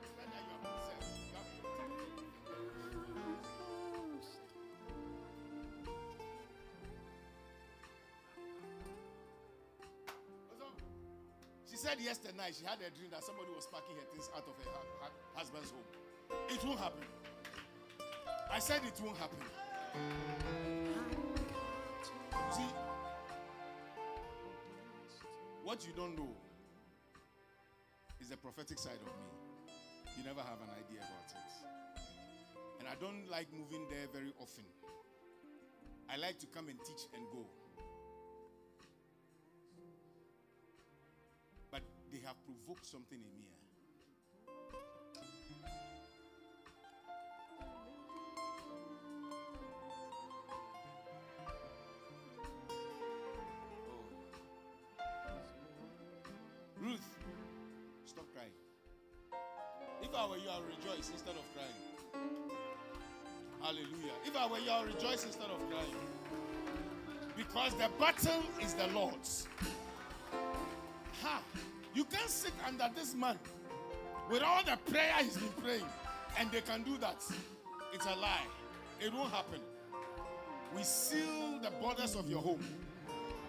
Declare 0.00 0.28
that 0.32 0.44
you 0.48 0.56
are. 0.56 1.02
You 1.12 1.36
are. 1.36 1.82
She 11.68 11.76
said 11.76 11.98
yesterday 12.00 12.36
night 12.36 12.54
she 12.58 12.64
had 12.64 12.78
a 12.80 12.90
dream 12.96 13.10
that 13.10 13.24
somebody 13.24 13.48
was 13.54 13.66
packing 13.66 13.96
her 13.96 14.06
things 14.12 14.28
out 14.36 14.44
of 14.46 14.54
her 14.56 14.70
hu- 14.70 15.04
hu- 15.04 15.38
husband's 15.38 15.70
home. 15.70 15.88
It 16.50 16.62
won't 16.64 16.78
happen. 16.78 17.04
I 18.50 18.58
said 18.58 18.80
it 18.86 19.00
won't 19.02 19.16
happen. 19.16 19.38
See, 22.52 22.60
what 25.64 25.86
you 25.86 25.92
don't 25.96 26.14
know 26.18 26.28
is 28.20 28.28
the 28.28 28.36
prophetic 28.36 28.78
side 28.78 29.00
of 29.00 29.06
me. 29.06 29.72
You 30.18 30.24
never 30.24 30.42
have 30.42 30.60
an 30.60 30.68
idea 30.68 31.00
about 31.00 31.32
it. 31.32 32.00
And 32.78 32.86
I 32.88 32.94
don't 33.00 33.30
like 33.30 33.46
moving 33.56 33.86
there 33.88 34.06
very 34.12 34.34
often. 34.38 34.64
I 36.10 36.18
like 36.18 36.38
to 36.40 36.46
come 36.46 36.68
and 36.68 36.78
teach 36.84 37.06
and 37.14 37.24
go. 37.32 37.46
But 41.70 41.80
they 42.12 42.18
have 42.26 42.36
provoked 42.44 42.84
something 42.84 43.18
in 43.18 43.38
me. 43.38 43.61
I 60.22 60.28
were 60.28 60.36
you, 60.36 60.48
I'll 60.50 60.62
rejoice 60.62 61.10
instead 61.10 61.34
of 61.34 61.42
crying. 61.52 62.22
Hallelujah. 63.60 64.12
If 64.24 64.36
I 64.36 64.46
were 64.46 64.58
you, 64.58 64.70
I'll 64.70 64.84
rejoice 64.84 65.24
instead 65.24 65.50
of 65.50 65.58
crying. 65.68 65.96
Because 67.36 67.74
the 67.74 67.88
battle 67.98 68.42
is 68.60 68.74
the 68.74 68.86
Lord's. 68.88 69.48
Ha! 71.22 71.40
You 71.92 72.04
can't 72.04 72.30
sit 72.30 72.52
under 72.64 72.88
this 72.94 73.16
man 73.16 73.36
with 74.30 74.42
all 74.42 74.62
the 74.62 74.78
prayer 74.92 75.12
he's 75.18 75.36
been 75.36 75.48
praying, 75.60 75.86
and 76.38 76.52
they 76.52 76.60
can 76.60 76.84
do 76.84 76.96
that. 76.98 77.20
It's 77.92 78.06
a 78.06 78.14
lie. 78.20 78.46
It 79.00 79.12
won't 79.12 79.32
happen. 79.32 79.60
We 80.76 80.84
seal 80.84 81.58
the 81.62 81.70
borders 81.80 82.14
of 82.14 82.30
your 82.30 82.42
home. 82.42 82.64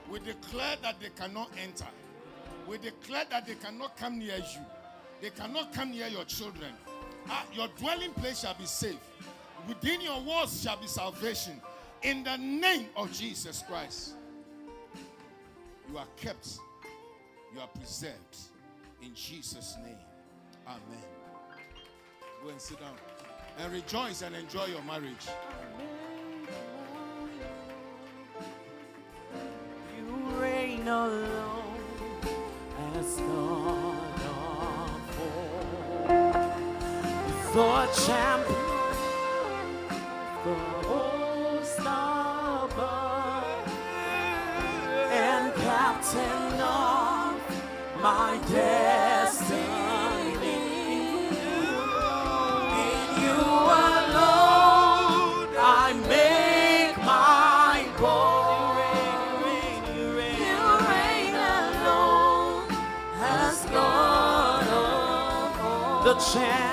We 0.09 0.19
declare 0.19 0.77
that 0.81 0.99
they 0.99 1.09
cannot 1.15 1.51
enter. 1.61 1.87
We 2.67 2.79
declare 2.79 3.25
that 3.29 3.45
they 3.45 3.55
cannot 3.55 3.95
come 3.95 4.17
near 4.17 4.37
you. 4.37 4.65
They 5.23 5.29
cannot 5.29 5.71
come 5.71 5.91
near 5.91 6.07
your 6.07 6.25
children. 6.25 6.73
Ah, 7.29 7.45
your 7.53 7.69
dwelling 7.79 8.11
place 8.11 8.41
shall 8.41 8.55
be 8.55 8.65
safe. 8.65 8.99
Within 9.69 10.01
your 10.01 10.19
walls 10.19 10.61
shall 10.61 10.75
be 10.75 10.85
salvation. 10.85 11.61
In 12.01 12.25
the 12.25 12.35
name 12.35 12.87
of 12.97 13.09
Jesus 13.13 13.63
Christ. 13.65 14.15
You 15.89 15.97
are 15.97 16.07
kept. 16.17 16.59
You 17.53 17.61
are 17.61 17.67
preserved. 17.67 18.37
In 19.01 19.15
Jesus' 19.15 19.77
name. 19.85 19.95
Amen. 20.67 21.05
Go 22.43 22.49
and 22.49 22.59
sit 22.59 22.81
down. 22.81 22.95
And 23.59 23.71
rejoice 23.71 24.23
and 24.23 24.35
enjoy 24.35 24.65
your 24.65 24.81
marriage. 24.81 25.25
You 29.97 30.41
reign 30.41 30.85
alone 30.85 31.63
as 32.97 33.15
God 33.15 33.62
the 37.53 37.85
champion, 38.07 38.55
host 40.43 41.79
above, 41.81 43.45
and 45.11 45.53
captain 45.53 46.59
of 46.59 47.35
my 48.01 48.39
destiny. 48.49 49.69
In 52.81 53.07
you 53.21 53.41
alone, 53.85 55.53
I 55.59 55.93
make 56.09 56.97
my 57.05 57.85
boast. 57.99 58.33
You 60.41 60.59
reign 60.89 61.35
alone 61.61 62.65
as 63.21 63.57
God 63.65 64.67
of 64.67 65.61
all. 65.61 66.03
the 66.03 66.15
champion 66.19 66.72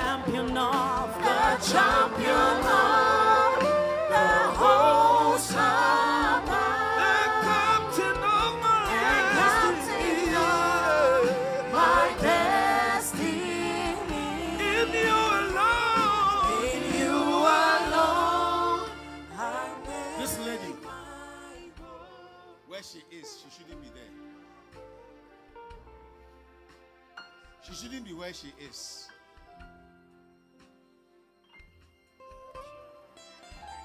where 28.30 28.34
she 28.34 28.64
is. 28.64 29.08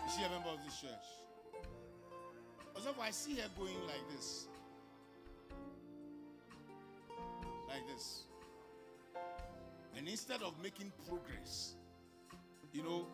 Is 0.06 0.16
she 0.16 0.24
a 0.24 0.30
member 0.30 0.50
of 0.50 0.64
this 0.64 0.80
church? 0.80 0.91
Also, 2.76 2.93
I 3.02 3.10
see 3.10 3.36
her 3.38 3.50
going 3.58 3.74
like 3.88 4.08
this. 4.16 4.46
Like 7.68 7.88
this. 7.88 8.26
And 9.98 10.08
instead 10.08 10.43
of 10.43 10.54
making 10.62 10.91
progress, 11.08 11.74
you 12.72 12.84
know, 12.84 13.08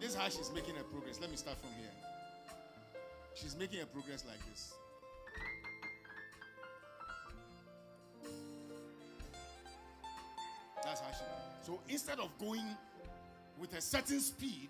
this 0.00 0.10
is 0.10 0.16
how 0.16 0.28
she's 0.30 0.50
making 0.52 0.74
her 0.74 0.84
progress. 0.84 1.20
Let 1.20 1.30
me 1.30 1.36
start 1.36 1.58
from 1.60 1.70
here. 1.78 1.92
She's 3.34 3.56
making 3.56 3.82
a 3.82 3.86
progress 3.86 4.24
like 4.26 4.44
this. 4.50 4.74
So 11.72 11.80
instead 11.88 12.18
of 12.18 12.28
going 12.38 12.66
with 13.58 13.72
a 13.72 13.80
certain 13.80 14.20
speed, 14.20 14.68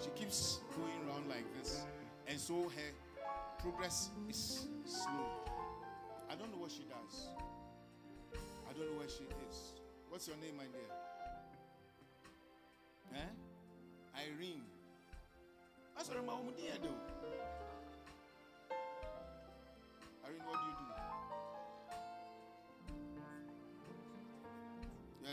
she 0.00 0.08
keeps 0.10 0.60
going 0.76 0.92
around 1.08 1.28
like 1.28 1.44
this, 1.58 1.82
and 2.28 2.38
so 2.38 2.68
her 2.68 2.92
progress 3.58 4.10
is 4.28 4.68
slow. 4.84 5.42
I 6.30 6.36
don't 6.36 6.52
know 6.52 6.58
what 6.58 6.70
she 6.70 6.84
does. 6.84 7.26
I 8.70 8.72
don't 8.72 8.88
know 8.88 8.98
where 8.98 9.08
she 9.08 9.24
is. 9.50 9.72
What's 10.08 10.28
your 10.28 10.36
name, 10.36 10.56
my 10.56 10.62
dear? 10.70 10.90
Eh? 13.16 14.22
Irene. 14.22 14.62
I'm 15.98 16.04
dear. 16.56 17.13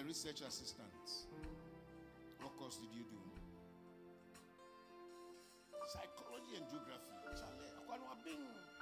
A 0.02 0.04
research 0.04 0.42
assistant. 0.42 1.06
What 2.42 2.58
course 2.58 2.78
did 2.78 2.90
you 2.90 3.06
do? 3.06 3.22
Psychology 5.86 6.58
and 6.58 6.66
geography. 6.66 7.14
Chale, 7.38 8.81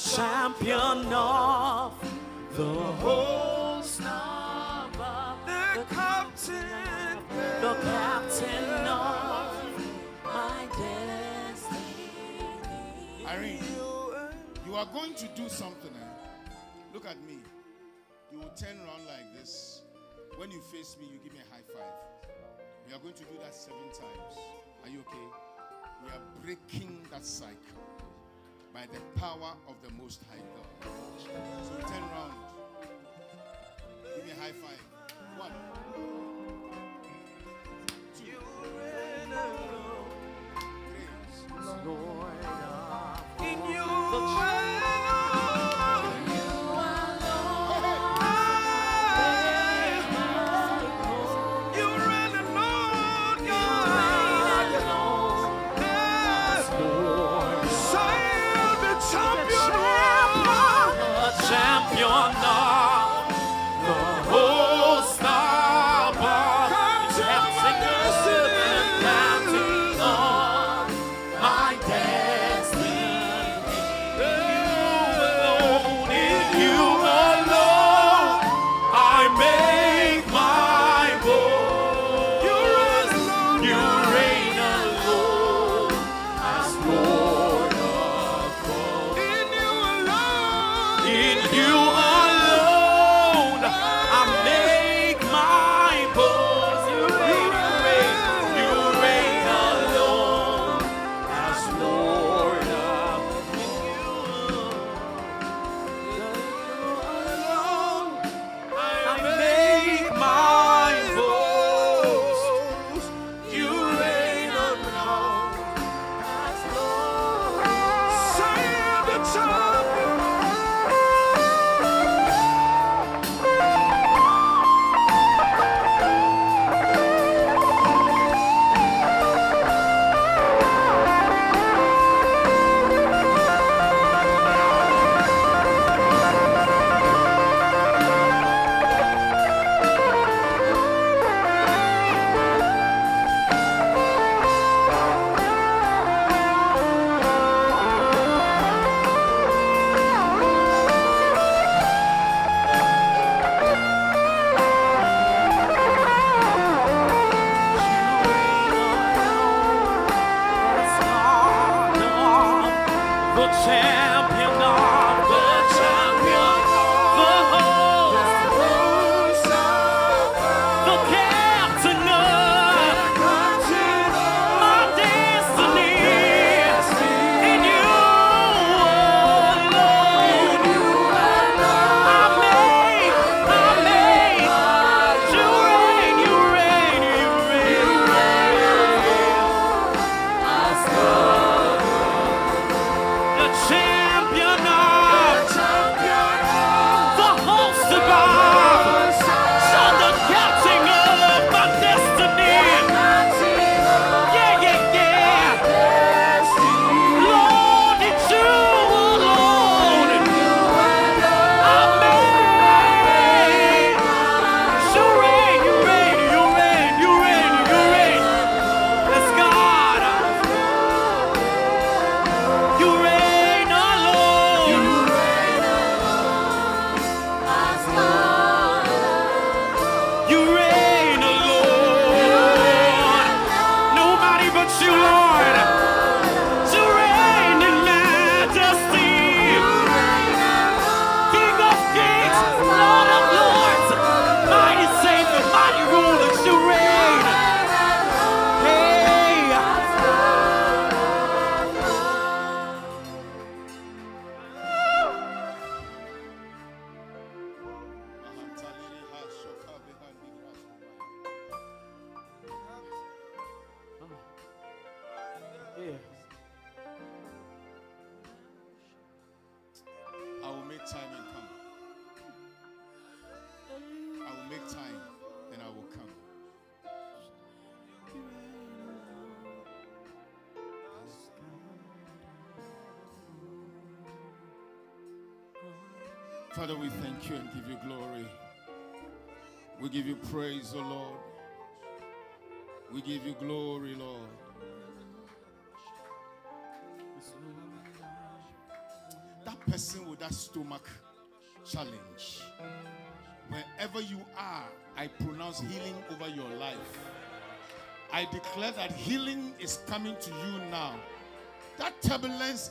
champion 0.00 1.12
of 1.12 1.92
the 2.56 2.64
host 2.64 4.00
of 4.00 4.96
the, 5.46 5.84
captain, 5.94 7.18
the 7.60 7.74
captain 7.82 8.86
of 8.86 9.52
my 10.24 10.66
destiny. 10.78 11.78
Irene, 13.28 13.62
you 14.66 14.74
are 14.74 14.86
going 14.86 15.14
to 15.14 15.28
do 15.36 15.48
something. 15.50 15.90
Eh? 15.90 16.50
Look 16.94 17.04
at 17.04 17.20
me. 17.26 17.38
You 18.32 18.38
will 18.38 18.52
turn 18.56 18.78
around 18.78 19.06
like 19.06 19.34
this. 19.38 19.82
When 20.38 20.50
you 20.50 20.60
face 20.72 20.96
me, 20.98 21.08
you 21.12 21.18
give 21.22 21.34
me 21.34 21.40
a 21.40 21.54
high 21.54 21.62
five. 21.74 22.30
We 22.88 22.94
are 22.94 23.00
going 23.00 23.14
to 23.14 23.24
do 23.24 23.36
that 23.42 23.54
seven 23.54 23.78
times. 23.92 24.38
Are 24.82 24.88
you 24.88 25.00
okay? 25.00 25.28
We 26.04 26.10
are 26.10 26.22
breaking 26.42 27.06
that 27.10 27.24
cycle 27.24 27.56
by 28.72 28.82
the 28.92 29.20
power 29.20 29.54
of 29.68 29.74
the 29.82 29.92
Most 30.00 30.22
High 30.30 30.38
God. 30.38 30.92
So 31.64 31.74
turn 31.88 32.02
around. 32.02 32.34
Give 34.16 34.24
me 34.24 34.32
a 34.32 34.40
high 34.40 34.52
five. 34.52 34.80
One. 35.38 36.29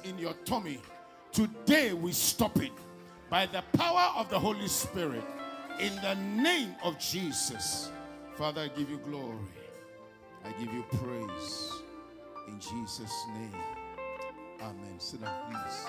in 0.04 0.18
your 0.18 0.34
tummy, 0.46 0.80
today 1.32 1.94
we 1.94 2.12
stop 2.12 2.58
it 2.62 2.72
by 3.30 3.46
the 3.46 3.64
power 3.74 4.12
of 4.16 4.30
the 4.30 4.40
Holy 4.40 4.68
Spirit 4.68 5.24
in 5.80 5.96
the 5.98 6.16
name 6.16 6.76
of 6.84 7.00
Jesus. 7.00 7.92
Father, 8.36 8.62
I 8.62 8.68
give 8.70 8.90
you 8.90 8.98
glory. 8.98 9.38
I 10.46 10.52
give 10.64 10.74
you 10.74 10.84
praise 10.94 11.74
in 12.48 12.60
Jesus' 12.60 13.26
name. 13.34 13.54
Amen. 14.62 15.00
Sit 15.00 15.22
down, 15.22 15.34
please. 15.52 15.86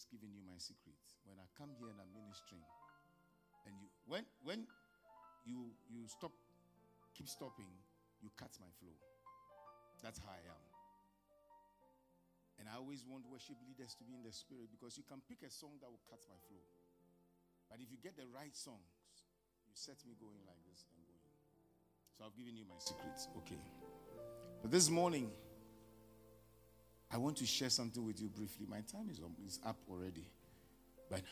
Just 0.00 0.08
given 0.08 0.32
you 0.32 0.40
my 0.48 0.56
secret. 0.56 0.96
When 1.28 1.36
I 1.36 1.44
come 1.60 1.76
here 1.76 1.92
and 1.92 2.00
I'm 2.00 2.08
ministering, 2.16 2.64
and 3.68 3.76
you 3.76 3.92
when 4.08 4.24
when 4.40 4.64
you 5.44 5.76
you 5.92 6.08
stop, 6.08 6.32
keep 7.12 7.28
stopping, 7.28 7.68
you 8.24 8.32
cut 8.32 8.48
my 8.64 8.72
flow. 8.80 8.96
That's 10.00 10.16
how 10.24 10.32
I 10.32 10.40
am. 10.40 10.64
And 12.56 12.64
I 12.72 12.80
always 12.80 13.04
want 13.04 13.28
worship 13.28 13.60
leaders 13.68 13.92
to 14.00 14.04
be 14.08 14.16
in 14.16 14.24
the 14.24 14.32
spirit 14.32 14.72
because 14.72 14.96
you 14.96 15.04
can 15.04 15.20
pick 15.28 15.44
a 15.44 15.52
song 15.52 15.76
that 15.84 15.92
will 15.92 16.00
cut 16.08 16.24
my 16.32 16.40
flow. 16.48 16.64
But 17.68 17.84
if 17.84 17.92
you 17.92 18.00
get 18.00 18.16
the 18.16 18.24
right 18.32 18.56
songs, 18.56 19.04
you 19.68 19.76
set 19.76 20.00
me 20.08 20.16
going 20.16 20.40
like 20.48 20.64
this 20.64 20.88
and 20.88 20.96
going. 21.04 21.28
So 22.16 22.24
I've 22.24 22.36
given 22.40 22.56
you 22.56 22.64
my 22.64 22.80
secrets. 22.80 23.28
Okay. 23.44 23.60
But 24.64 24.72
this 24.72 24.88
morning, 24.88 25.28
I 27.12 27.18
want 27.18 27.36
to 27.38 27.46
share 27.46 27.70
something 27.70 28.04
with 28.04 28.20
you 28.20 28.28
briefly. 28.28 28.66
My 28.68 28.80
time 28.80 29.08
is, 29.10 29.18
um, 29.18 29.34
is 29.46 29.58
up 29.66 29.76
already. 29.90 30.24
But 31.08 31.20
I 31.20 31.22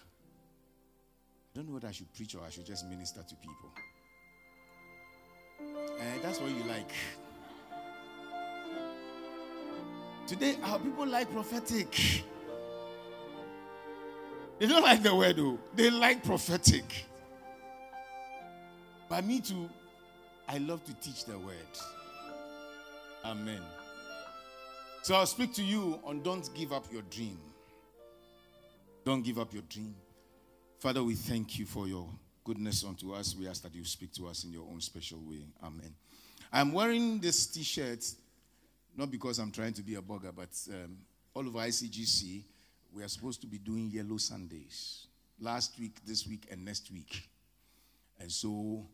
don't 1.54 1.68
know 1.68 1.74
whether 1.74 1.88
I 1.88 1.92
should 1.92 2.12
preach 2.14 2.34
or 2.34 2.42
I 2.44 2.50
should 2.50 2.66
just 2.66 2.86
minister 2.86 3.22
to 3.22 3.34
people. 3.36 3.70
And 6.00 6.22
that's 6.22 6.40
what 6.40 6.50
you 6.50 6.64
like. 6.64 6.90
Today, 10.26 10.56
our 10.64 10.78
people 10.78 11.06
like 11.06 11.32
prophetic. 11.32 12.24
They 14.58 14.66
don't 14.66 14.82
like 14.82 15.02
the 15.02 15.14
word, 15.14 15.36
though. 15.36 15.58
They 15.74 15.90
like 15.90 16.24
prophetic. 16.24 17.06
But 19.08 19.24
me 19.24 19.40
too, 19.40 19.70
I 20.48 20.58
love 20.58 20.84
to 20.84 20.94
teach 20.94 21.24
the 21.24 21.38
word. 21.38 21.54
Amen. 23.24 23.62
So 25.02 25.14
I'll 25.14 25.26
speak 25.26 25.54
to 25.54 25.62
you 25.62 26.00
on 26.04 26.22
don't 26.22 26.48
give 26.54 26.72
up 26.72 26.84
your 26.92 27.02
dream. 27.02 27.38
Don't 29.04 29.22
give 29.22 29.38
up 29.38 29.52
your 29.52 29.62
dream. 29.62 29.94
Father, 30.78 31.02
we 31.02 31.14
thank 31.14 31.58
you 31.58 31.66
for 31.66 31.88
your 31.88 32.08
goodness 32.44 32.84
unto 32.84 33.12
us. 33.12 33.34
We 33.34 33.48
ask 33.48 33.62
that 33.62 33.74
you 33.74 33.84
speak 33.84 34.12
to 34.14 34.26
us 34.26 34.44
in 34.44 34.52
your 34.52 34.66
own 34.70 34.80
special 34.80 35.18
way. 35.20 35.46
Amen. 35.62 35.94
I'm 36.52 36.72
wearing 36.72 37.20
this 37.20 37.46
t 37.46 37.62
shirt 37.62 38.04
not 38.98 39.12
because 39.12 39.38
I'm 39.38 39.52
trying 39.52 39.72
to 39.74 39.82
be 39.82 39.94
a 39.94 40.02
bugger, 40.02 40.34
but 40.34 40.48
um, 40.70 40.98
all 41.32 41.46
over 41.46 41.60
ICGC, 41.60 42.42
we 42.92 43.02
are 43.04 43.08
supposed 43.08 43.40
to 43.42 43.46
be 43.46 43.58
doing 43.58 43.88
Yellow 43.90 44.16
Sundays. 44.16 45.06
Last 45.40 45.78
week, 45.78 45.98
this 46.04 46.26
week, 46.26 46.48
and 46.50 46.64
next 46.64 46.90
week. 46.90 47.28
And 48.18 48.30
so, 48.30 48.84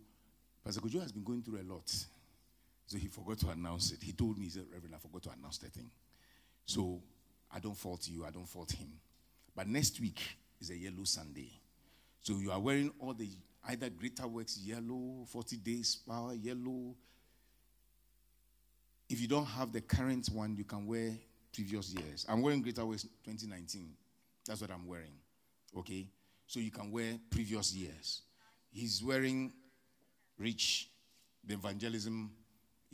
Pastor 0.62 0.82
Kojo 0.82 1.00
has 1.00 1.10
been 1.10 1.24
going 1.24 1.42
through 1.42 1.60
a 1.60 1.64
lot. 1.72 1.90
So 2.86 2.98
he 2.98 3.08
forgot 3.08 3.38
to 3.38 3.48
announce 3.50 3.92
it. 3.92 4.02
He 4.02 4.12
told 4.12 4.38
me, 4.38 4.44
he 4.44 4.50
said, 4.50 4.64
Reverend, 4.70 4.94
I 4.94 4.98
forgot 4.98 5.22
to 5.24 5.30
announce 5.38 5.58
the 5.58 5.68
thing. 5.68 5.90
So 6.66 7.02
I 7.54 7.58
don't 7.58 7.76
fault 7.76 8.08
you, 8.08 8.24
I 8.24 8.30
don't 8.30 8.48
fault 8.48 8.72
him. 8.72 8.92
But 9.54 9.68
next 9.68 10.00
week 10.00 10.20
is 10.60 10.70
a 10.70 10.76
Yellow 10.76 11.04
Sunday. 11.04 11.52
So 12.20 12.34
you 12.38 12.50
are 12.50 12.60
wearing 12.60 12.92
all 12.98 13.14
the 13.14 13.28
either 13.68 13.90
Greater 13.90 14.26
Works 14.26 14.58
yellow, 14.58 15.24
40 15.26 15.56
days 15.58 15.96
power 16.06 16.34
yellow, 16.34 16.94
if 19.08 19.20
you 19.20 19.28
don't 19.28 19.46
have 19.46 19.72
the 19.72 19.80
current 19.80 20.28
one, 20.32 20.56
you 20.56 20.64
can 20.64 20.86
wear 20.86 21.12
previous 21.52 21.92
years. 21.94 22.26
I'm 22.28 22.42
wearing 22.42 22.62
Greater 22.62 22.84
Works 22.84 23.02
2019. 23.24 23.90
That's 24.46 24.60
what 24.60 24.70
I'm 24.70 24.86
wearing. 24.86 25.14
Okay? 25.76 26.08
So 26.46 26.60
you 26.60 26.70
can 26.70 26.90
wear 26.90 27.18
previous 27.30 27.74
years. 27.74 28.22
He's 28.70 29.02
wearing 29.02 29.52
Reach, 30.38 30.88
the 31.44 31.54
evangelism, 31.54 32.30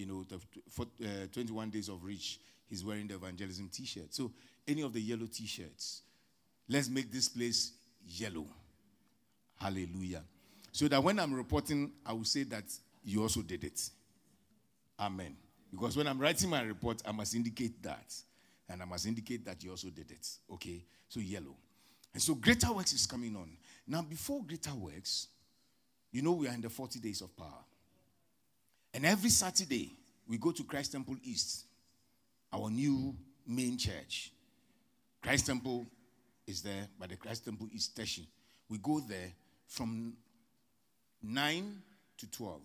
you 0.01 0.07
know, 0.07 0.25
the 0.25 0.41
for, 0.71 0.87
uh, 1.05 1.27
21 1.31 1.69
days 1.71 1.89
of 1.89 2.03
Reach. 2.03 2.41
He's 2.69 2.85
wearing 2.85 3.07
the 3.07 3.17
evangelism 3.17 3.69
t 3.69 3.85
shirt. 3.85 4.15
So 4.15 4.33
any 4.67 4.83
of 4.83 4.93
the 4.93 5.01
yellow 5.01 5.27
t 5.27 5.47
shirts, 5.47 6.03
let's 6.69 6.89
make 6.89 7.13
this 7.13 7.29
place 7.29 7.73
yellow. 8.07 8.47
Hallelujah. 9.61 10.23
So 10.73 10.89
that 10.89 11.03
when 11.03 11.19
I'm 11.19 11.35
reporting, 11.35 11.93
I 12.07 12.15
will 12.15 12.25
say 12.25 12.45
that 12.45 12.65
you 13.05 13.21
also 13.23 13.43
did 13.43 13.65
it. 13.65 13.91
Amen. 14.99 15.37
Because 15.71 15.97
when 15.97 16.07
I'm 16.07 16.19
writing 16.19 16.49
my 16.49 16.63
report, 16.63 17.03
I 17.07 17.13
must 17.13 17.35
indicate 17.35 17.83
that. 17.83 18.15
And 18.69 18.81
I 18.81 18.85
must 18.85 19.07
indicate 19.07 19.45
that 19.45 19.63
you 19.63 19.71
also 19.71 19.89
did 19.89 20.11
it. 20.11 20.27
Okay? 20.53 20.85
So 21.09 21.21
yellow. 21.21 21.57
And 22.15 22.23
so 22.23 22.35
Greater 22.35 22.73
Works 22.73 22.93
is 22.93 23.07
coming 23.07 23.37
on. 23.37 23.51
Now, 23.87 24.03
before 24.03 24.43
Greater 24.45 24.75
Works, 24.75 25.27
you 26.13 26.23
know 26.23 26.33
we 26.33 26.49
are 26.49 26.55
in 26.55 26.61
the 26.61 26.71
40 26.71 27.01
days 27.01 27.21
of 27.21 27.37
power. 27.37 27.65
And 28.93 29.07
every 29.07 29.31
Saturday, 29.31 29.97
we 30.27 30.39
go 30.39 30.51
to 30.51 30.65
Christ 30.65 30.93
Temple 30.93 31.17
East, 31.23 31.65
our 32.53 32.71
new 32.71 33.15
main 33.47 33.79
church. 33.79 34.33
Christ 35.23 35.47
Temple 35.47 35.87
is 36.47 36.63
there, 36.63 36.89
but 36.99 37.11
the 37.11 37.17
Christ 37.17 37.45
Temple 37.45 37.69
East 37.73 37.93
station. 37.93 38.27
We 38.69 38.79
go 38.79 39.01
there 39.01 39.33
from 39.67 40.15
9 41.23 41.83
to 42.19 42.31
12, 42.31 42.61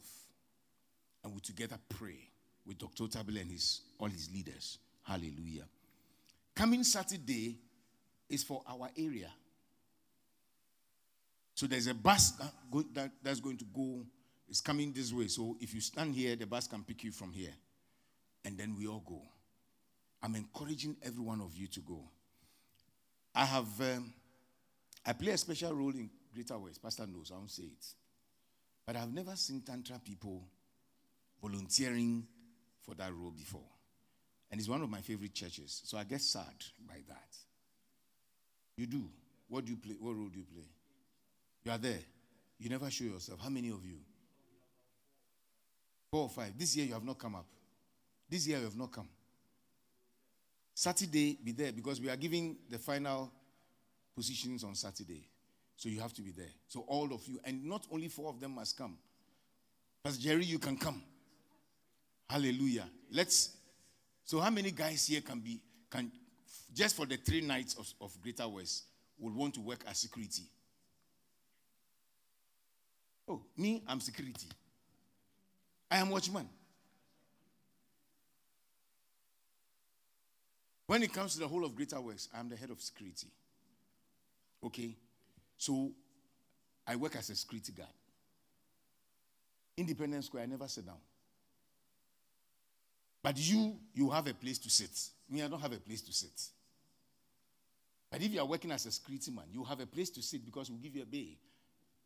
and 1.24 1.34
we 1.34 1.40
together 1.42 1.78
pray 1.90 2.30
with 2.66 2.78
Dr. 2.78 3.04
Otabil 3.04 3.42
and 3.42 3.52
his, 3.52 3.82
all 4.00 4.08
his 4.08 4.32
leaders. 4.34 4.80
Hallelujah. 5.04 5.66
Coming 6.56 6.84
Saturday 6.84 7.58
is 8.30 8.44
for 8.44 8.64
our 8.68 8.90
area. 8.98 9.30
So 11.54 11.68
there's 11.68 11.88
a 11.88 11.94
bus 11.94 12.32
that 12.32 12.52
go, 12.72 12.84
that, 12.94 13.12
that's 13.24 13.40
going 13.40 13.58
to 13.58 13.66
go, 13.66 14.06
it's 14.48 14.62
coming 14.62 14.92
this 14.94 15.12
way. 15.12 15.28
So 15.28 15.58
if 15.60 15.74
you 15.74 15.82
stand 15.82 16.16
here, 16.16 16.36
the 16.36 16.46
bus 16.46 16.68
can 16.68 16.84
pick 16.84 17.04
you 17.04 17.12
from 17.12 17.32
here. 17.32 17.54
And 18.44 18.58
then 18.58 18.76
we 18.78 18.88
all 18.88 19.04
go. 19.06 19.22
I'm 20.22 20.36
encouraging 20.36 20.96
every 21.04 21.24
one 21.24 21.42
of 21.42 21.56
you 21.58 21.68
to 21.68 21.80
go. 21.82 22.00
I 23.34 23.46
have, 23.46 23.68
um, 23.82 24.14
I 25.06 25.14
play 25.14 25.32
a 25.32 25.38
special 25.38 25.74
role 25.74 25.90
in 25.90 26.10
Greater 26.34 26.58
Works. 26.58 26.78
Pastor 26.78 27.06
knows, 27.08 27.32
I 27.34 27.38
won't 27.38 27.52
say 27.52 27.64
it. 27.64 27.86
But 28.86 28.96
I've 28.96 29.14
never 29.14 29.36
seen 29.36 29.62
Tantra 29.62 30.00
people 30.04 30.44
volunteering 31.42 32.26
for 32.82 32.94
that 32.96 33.14
role 33.14 33.32
before. 33.32 33.68
And 34.52 34.60
it's 34.60 34.70
one 34.70 34.82
of 34.82 34.90
my 34.90 35.02
favorite 35.02 35.34
churches. 35.34 35.82
So 35.86 35.98
I 35.98 36.04
get 36.04 36.22
sad 36.22 36.54
by 36.88 37.02
that. 37.08 37.38
You 38.78 38.86
do. 38.86 39.10
What 39.48 39.66
do 39.66 39.72
you 39.72 39.78
play? 39.78 39.96
What 40.00 40.16
role 40.16 40.30
do 40.30 40.40
you 40.40 40.46
play? 40.46 40.68
You 41.64 41.72
are 41.72 41.78
there. 41.78 42.00
You 42.60 42.70
never 42.70 42.90
show 42.90 43.06
yourself. 43.06 43.40
How 43.42 43.50
many 43.50 43.70
of 43.70 43.86
you? 43.86 43.98
Four 46.16 46.24
or 46.24 46.30
five. 46.30 46.54
This 46.58 46.78
year 46.78 46.86
you 46.86 46.94
have 46.94 47.04
not 47.04 47.20
come 47.20 47.36
up. 47.36 47.46
This 48.30 48.48
year 48.48 48.60
you 48.60 48.64
have 48.64 48.78
not 48.78 48.90
come. 48.90 49.10
Saturday, 50.74 51.38
be 51.44 51.52
there 51.52 51.74
because 51.74 52.00
we 52.00 52.10
are 52.10 52.16
giving 52.16 52.56
the 52.70 52.80
final 52.80 53.30
positions 54.16 54.64
on 54.64 54.76
Saturday. 54.76 55.28
So 55.76 55.90
you 55.90 56.00
have 56.00 56.14
to 56.14 56.22
be 56.22 56.32
there. 56.32 56.54
So 56.70 56.86
all 56.88 57.14
of 57.14 57.28
you, 57.28 57.42
and 57.44 57.66
not 57.66 57.86
only 57.92 58.08
four 58.08 58.30
of 58.30 58.40
them 58.40 58.56
must 58.56 58.78
come. 58.78 58.98
Pastor 60.06 60.22
Jerry, 60.22 60.46
you 60.46 60.58
can 60.58 60.78
come. 60.78 61.04
Hallelujah. 62.30 62.88
Let's. 63.12 63.50
So 64.24 64.40
how 64.40 64.52
many 64.52 64.72
guys 64.72 65.08
here 65.08 65.20
can 65.20 65.42
be 65.42 65.60
can 65.90 66.10
just 66.74 66.96
for 66.96 67.06
the 67.06 67.18
three 67.18 67.42
nights 67.42 67.76
of, 67.78 67.94
of 68.00 68.22
Greater 68.22 68.48
Works 68.48 68.84
would 69.20 69.36
want 69.36 69.54
to 69.56 69.60
work 69.60 69.84
as 69.86 69.98
security? 69.98 70.44
Oh, 73.28 73.42
me, 73.58 73.84
I'm 73.86 74.00
security. 74.00 74.48
I 75.90 75.98
am 75.98 76.10
watchman. 76.10 76.50
When 80.88 81.02
it 81.04 81.12
comes 81.12 81.34
to 81.34 81.40
the 81.40 81.48
whole 81.48 81.66
of 81.66 81.76
Greater 81.76 82.00
Works, 82.00 82.30
I'm 82.34 82.48
the 82.48 82.56
head 82.56 82.70
of 82.70 82.80
security. 82.82 83.28
Okay? 84.64 84.96
So 85.58 85.92
I 86.86 86.96
work 86.96 87.16
as 87.16 87.30
a 87.30 87.36
security 87.36 87.72
guard. 87.72 87.90
Independence 89.78 90.28
Square, 90.28 90.44
I 90.44 90.46
never 90.46 90.68
sit 90.68 90.86
down. 90.86 90.98
But 93.22 93.38
you, 93.38 93.76
you 93.94 94.10
have 94.12 94.28
a 94.28 94.34
place 94.34 94.60
to 94.60 94.70
sit. 94.70 94.92
Me, 95.30 95.42
I 95.42 95.48
don't 95.48 95.60
have 95.60 95.74
a 95.74 95.80
place 95.80 96.02
to 96.02 96.14
sit. 96.14 96.50
But 98.12 98.22
if 98.22 98.32
you 98.32 98.40
are 98.40 98.46
working 98.46 98.72
as 98.72 98.86
a 98.86 98.92
security 98.92 99.32
man, 99.32 99.46
you 99.52 99.64
have 99.64 99.80
a 99.80 99.88
place 99.88 100.12
to 100.12 100.22
sit 100.22 100.46
because 100.46 100.70
we'll 100.70 100.80
give 100.80 100.96
you 100.96 101.02
a 101.02 101.08
bay 101.08 101.38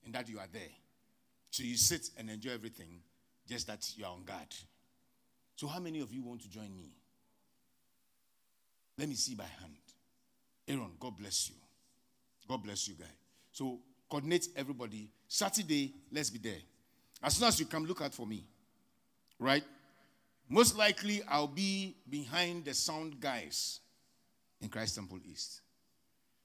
and 0.05 0.13
that 0.15 0.29
you 0.29 0.39
are 0.39 0.47
there. 0.51 0.61
So 1.51 1.63
you 1.63 1.75
sit 1.75 2.09
and 2.17 2.29
enjoy 2.29 2.51
everything, 2.51 3.01
just 3.49 3.67
that 3.67 3.85
you 3.97 4.05
are 4.05 4.11
on 4.11 4.23
guard. 4.23 4.53
So, 5.55 5.67
how 5.67 5.79
many 5.79 5.99
of 5.99 6.13
you 6.13 6.21
want 6.21 6.41
to 6.41 6.49
join 6.49 6.75
me? 6.77 6.91
Let 8.97 9.09
me 9.09 9.15
see 9.15 9.35
by 9.35 9.43
hand. 9.43 9.75
Aaron, 10.67 10.91
God 10.99 11.17
bless 11.17 11.49
you. 11.49 11.55
God 12.47 12.63
bless 12.63 12.87
you, 12.87 12.95
guy. 12.95 13.05
So, 13.51 13.79
coordinate 14.09 14.47
everybody. 14.55 15.09
Saturday, 15.27 15.93
let's 16.11 16.29
be 16.29 16.39
there. 16.39 16.59
As 17.21 17.35
soon 17.35 17.47
as 17.47 17.59
you 17.59 17.65
come, 17.65 17.85
look 17.85 18.01
out 18.01 18.13
for 18.13 18.27
me. 18.27 18.45
Right? 19.39 19.63
Most 20.47 20.77
likely, 20.77 21.21
I'll 21.27 21.47
be 21.47 21.95
behind 22.09 22.65
the 22.65 22.73
sound 22.73 23.19
guys 23.19 23.79
in 24.61 24.69
Christ 24.69 24.95
Temple 24.95 25.19
East. 25.29 25.61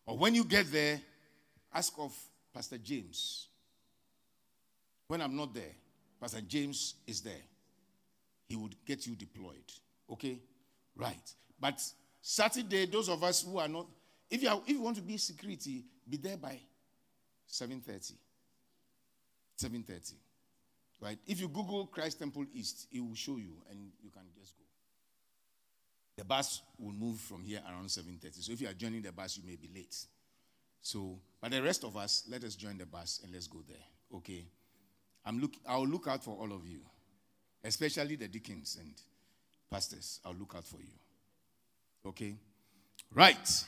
Or 0.07 0.17
when 0.19 0.35
you 0.35 0.45
get 0.45 0.71
there, 0.71 1.01
ask 1.73 1.93
of 1.99 2.15
Pastor 2.53 2.79
James. 2.79 3.49
When 5.09 5.21
I'm 5.21 5.37
not 5.37 5.55
there, 5.55 5.73
Pastor 6.21 6.41
James 6.41 6.95
is 7.07 7.21
there. 7.21 7.43
He 8.47 8.57
would 8.57 8.75
get 8.85 9.07
you 9.07 9.15
deployed. 9.15 9.73
Okay? 10.11 10.39
Right. 10.97 11.35
But 11.61 11.83
Saturday, 12.21 12.87
those 12.87 13.09
of 13.09 13.23
us 13.23 13.43
who 13.43 13.59
are 13.59 13.69
not, 13.69 13.87
if 14.31 14.43
you, 14.43 14.49
are, 14.49 14.61
if 14.67 14.71
you 14.71 14.81
want 14.81 14.97
to 14.97 15.03
be 15.03 15.17
security, 15.17 15.85
be 16.09 16.17
there 16.17 16.37
by 16.37 16.59
7.30. 17.51 18.13
7.30. 19.61 20.15
Right? 21.01 21.19
If 21.27 21.41
you 21.41 21.49
Google 21.49 21.87
Christ 21.87 22.19
Temple 22.19 22.47
East, 22.55 22.87
it 22.93 23.01
will 23.01 23.15
show 23.15 23.37
you 23.37 23.53
and 23.71 23.91
you 24.03 24.11
can 24.11 24.23
just 24.39 24.57
go. 24.57 24.65
The 26.17 26.25
bus 26.25 26.63
will 26.79 26.93
move 26.93 27.19
from 27.19 27.43
here 27.43 27.61
around 27.69 27.87
7.30. 27.87 28.43
So 28.43 28.53
if 28.53 28.61
you 28.61 28.69
are 28.69 28.73
joining 28.73 29.03
the 29.03 29.13
bus, 29.13 29.37
you 29.37 29.43
may 29.47 29.57
be 29.57 29.69
late. 29.75 29.97
So, 30.81 31.19
but 31.41 31.51
the 31.51 31.63
rest 31.63 31.85
of 31.85 31.97
us, 31.97 32.25
let 32.31 32.45
us 32.45 32.55
join 32.55 32.79
the 32.79 32.87
bus 32.87 33.21
and 33.25 33.33
let's 33.33 33.47
go 33.47 33.59
there. 33.67 33.77
Okay? 34.15 34.45
I'm 35.25 35.41
look, 35.41 35.53
I'll 35.67 35.87
look 35.87 36.07
out 36.07 36.23
for 36.23 36.37
all 36.37 36.53
of 36.53 36.67
you, 36.67 36.81
especially 37.65 38.17
the 38.17 38.29
deacons 38.29 38.77
and 38.81 38.93
pastors. 39.71 40.21
I'll 40.25 40.35
look 40.35 40.55
out 40.57 40.65
for 40.65 40.79
you. 40.79 40.95
Okay? 42.07 42.35
Right. 43.13 43.65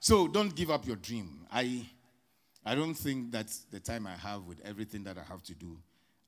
So 0.00 0.28
don't 0.28 0.54
give 0.54 0.70
up 0.70 0.86
your 0.86 0.96
dream. 0.96 1.46
I, 1.52 1.86
I 2.64 2.74
don't 2.74 2.94
think 2.94 3.32
that 3.32 3.46
the 3.70 3.80
time 3.80 4.06
I 4.06 4.16
have 4.16 4.44
with 4.44 4.60
everything 4.64 5.04
that 5.04 5.18
I 5.18 5.22
have 5.22 5.42
to 5.44 5.54
do, 5.54 5.78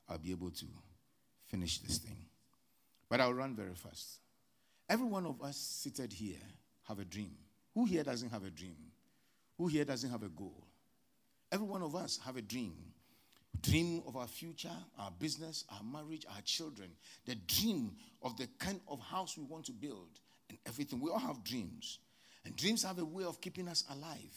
I'll 0.09 0.17
be 0.17 0.31
able 0.31 0.51
to 0.51 0.65
finish 1.45 1.79
this 1.79 1.97
thing. 1.97 2.17
But 3.09 3.21
I'll 3.21 3.33
run 3.33 3.55
very 3.55 3.75
fast. 3.75 4.19
Every 4.89 5.05
one 5.05 5.25
of 5.25 5.41
us 5.41 5.57
seated 5.57 6.13
here 6.13 6.41
have 6.87 6.99
a 6.99 7.05
dream. 7.05 7.31
Who 7.73 7.85
here 7.85 8.03
doesn't 8.03 8.29
have 8.29 8.43
a 8.43 8.49
dream? 8.49 8.75
Who 9.57 9.67
here 9.67 9.85
doesn't 9.85 10.09
have 10.09 10.23
a 10.23 10.29
goal? 10.29 10.63
Every 11.51 11.65
one 11.65 11.81
of 11.81 11.95
us 11.95 12.19
have 12.25 12.37
a 12.37 12.41
dream. 12.41 12.73
Dream 13.61 14.03
of 14.07 14.15
our 14.15 14.27
future, 14.27 14.75
our 14.99 15.11
business, 15.19 15.65
our 15.69 15.83
marriage, 15.83 16.25
our 16.33 16.41
children. 16.41 16.89
The 17.25 17.35
dream 17.35 17.91
of 18.21 18.37
the 18.37 18.47
kind 18.59 18.79
of 18.87 18.99
house 18.99 19.37
we 19.37 19.43
want 19.43 19.65
to 19.65 19.71
build 19.71 20.19
and 20.49 20.57
everything. 20.65 20.99
We 20.99 21.09
all 21.09 21.19
have 21.19 21.43
dreams. 21.43 21.99
And 22.45 22.55
dreams 22.55 22.83
have 22.83 22.99
a 22.99 23.05
way 23.05 23.23
of 23.23 23.41
keeping 23.41 23.67
us 23.67 23.83
alive. 23.91 24.35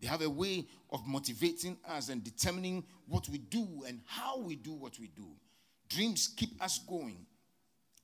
They 0.00 0.06
have 0.06 0.22
a 0.22 0.30
way 0.30 0.66
of 0.90 1.06
motivating 1.06 1.78
us 1.88 2.08
and 2.08 2.22
determining 2.22 2.84
what 3.06 3.28
we 3.28 3.38
do 3.38 3.84
and 3.86 4.00
how 4.06 4.38
we 4.38 4.56
do 4.56 4.72
what 4.72 4.98
we 4.98 5.08
do. 5.08 5.28
Dreams 5.88 6.32
keep 6.36 6.62
us 6.62 6.78
going. 6.78 7.26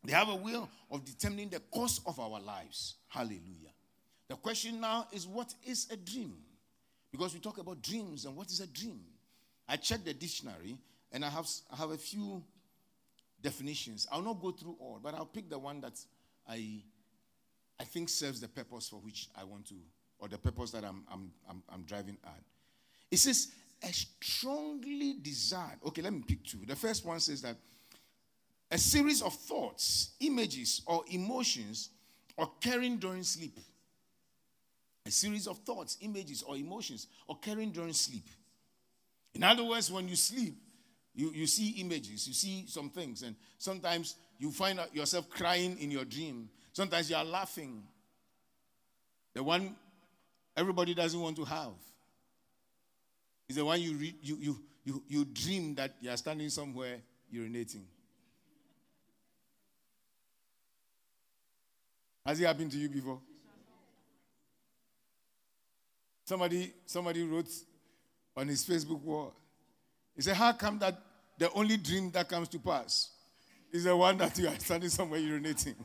They 0.05 0.13
have 0.13 0.29
a 0.29 0.35
way 0.35 0.55
of 0.91 1.05
determining 1.05 1.51
the 1.51 1.61
course 1.61 2.01
of 2.07 2.19
our 2.19 2.41
lives. 2.41 2.95
Hallelujah. 3.09 3.75
The 4.29 4.37
question 4.37 4.81
now 4.81 5.09
is 5.13 5.27
what 5.27 5.53
is 5.65 5.89
a 5.91 5.97
dream? 5.97 6.35
Because 7.11 7.35
we 7.35 7.41
talk 7.41 7.59
about 7.59 7.83
dreams 7.83 8.25
and 8.25 8.37
what 8.37 8.49
is 8.51 8.61
a 8.61 8.67
dream? 8.67 9.01
I 9.71 9.77
checked 9.77 10.05
the 10.05 10.13
dictionary 10.13 10.77
and 11.13 11.25
I 11.25 11.29
have, 11.29 11.49
I 11.73 11.77
have 11.77 11.91
a 11.91 11.97
few 11.97 12.43
definitions. 13.41 14.09
I'll 14.11 14.21
not 14.21 14.43
go 14.43 14.51
through 14.51 14.77
all, 14.81 14.99
but 15.01 15.15
I'll 15.15 15.25
pick 15.25 15.49
the 15.49 15.59
one 15.59 15.81
that 15.83 15.99
I, 16.49 16.83
I 17.79 17.85
think 17.85 18.09
serves 18.09 18.41
the 18.41 18.49
purpose 18.49 18.89
for 18.89 18.97
which 18.97 19.29
I 19.37 19.45
want 19.45 19.69
to, 19.69 19.77
or 20.19 20.27
the 20.27 20.39
purpose 20.39 20.73
that 20.73 20.85
I'm, 20.85 21.05
I'm, 21.11 21.31
I'm, 21.49 21.63
I'm 21.73 21.83
driving 21.83 22.19
at. 22.25 22.43
It 23.13 23.19
says, 23.19 23.53
a 23.83 23.93
strongly 23.93 25.17
desired. 25.23 25.79
Okay, 25.87 26.03
let 26.03 26.13
me 26.13 26.23
pick 26.27 26.45
two. 26.45 26.59
The 26.67 26.77
first 26.77 27.07
one 27.07 27.21
says 27.21 27.41
that 27.43 27.57
a 28.73 28.77
series 28.77 29.23
of 29.23 29.33
thoughts, 29.33 30.11
images, 30.21 30.83
or 30.85 31.05
emotions 31.11 31.91
occurring 32.37 32.99
during 32.99 33.23
sleep. 33.23 33.59
A 35.07 35.11
series 35.11 35.47
of 35.47 35.59
thoughts, 35.59 35.97
images, 36.01 36.43
or 36.43 36.57
emotions 36.57 37.07
occurring 37.29 37.71
during 37.71 37.93
sleep. 37.93 38.29
In 39.35 39.45
other 39.45 39.65
words, 39.65 39.91
when 39.91 40.09
you 40.09 40.17
sleep, 40.17 40.55
you, 41.15 41.31
you 41.33 41.47
see 41.47 41.81
images, 41.81 42.27
you 42.27 42.35
see 42.35 42.65
some 42.67 42.91
things, 42.91 43.23
and 43.23 43.37
sometimes 43.59 44.17
you 44.39 44.51
find 44.51 44.81
yourself 44.93 45.29
crying 45.29 45.79
in 45.79 45.91
your 45.91 46.05
dream. 46.05 46.49
Sometimes 46.73 47.11
you 47.11 47.17
are 47.17 47.25
laughing. 47.25 47.83
The 49.35 49.43
one 49.43 49.77
everybody 50.57 50.95
doesn't 50.95 51.21
want 51.21 51.37
to 51.37 51.45
have 51.45 51.73
is 53.49 53.57
the 53.57 53.65
one 53.65 53.81
you, 53.81 53.95
read, 53.95 54.15
you, 54.23 54.37
you, 54.41 54.61
you, 54.85 55.03
you 55.09 55.25
dream 55.25 55.75
that 55.75 55.95
you 56.01 56.11
are 56.11 56.17
standing 56.17 56.49
somewhere 56.49 56.99
urinating. 57.35 57.85
Has 62.25 62.41
it 62.41 62.47
happened 62.47 62.71
to 62.73 62.79
you 62.79 62.89
before? 62.89 63.21
Somebody, 66.25 66.73
somebody 66.87 67.25
wrote 67.25 67.49
on 68.37 68.49
his 68.49 68.65
Facebook 68.65 69.01
wall. 69.03 69.35
He 70.17 70.23
said, 70.23 70.37
How 70.37 70.53
come 70.53 70.79
that 70.81 71.01
the 71.39 71.51
only 71.53 71.77
dream 71.77 72.11
that 72.13 72.29
comes 72.29 72.49
to 72.49 72.59
pass 72.59 73.11
is 73.73 73.85
the 73.85 73.97
one 73.97 74.19
that 74.19 74.39
you 74.39 74.49
are 74.49 74.59
standing 74.59 74.91
somewhere 74.91 75.21
urinating? 75.21 75.77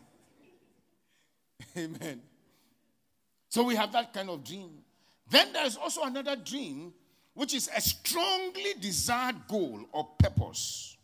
Amen. 1.77 2.21
So 3.49 3.63
we 3.63 3.75
have 3.75 3.91
that 3.93 4.13
kind 4.13 4.29
of 4.29 4.43
dream. 4.43 4.69
Then 5.29 5.53
there 5.53 5.65
is 5.65 5.77
also 5.77 6.03
another 6.03 6.35
dream, 6.35 6.93
which 7.33 7.53
is 7.53 7.69
a 7.75 7.81
strongly 7.81 8.73
desired 8.79 9.35
goal 9.47 9.81
or 9.91 10.07
purpose. 10.19 10.97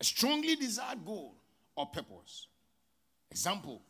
A 0.00 0.04
strongly 0.04 0.56
desired 0.56 1.04
goal 1.04 1.34
or 1.76 1.86
purpose. 1.86 2.46
Example, 3.30 3.82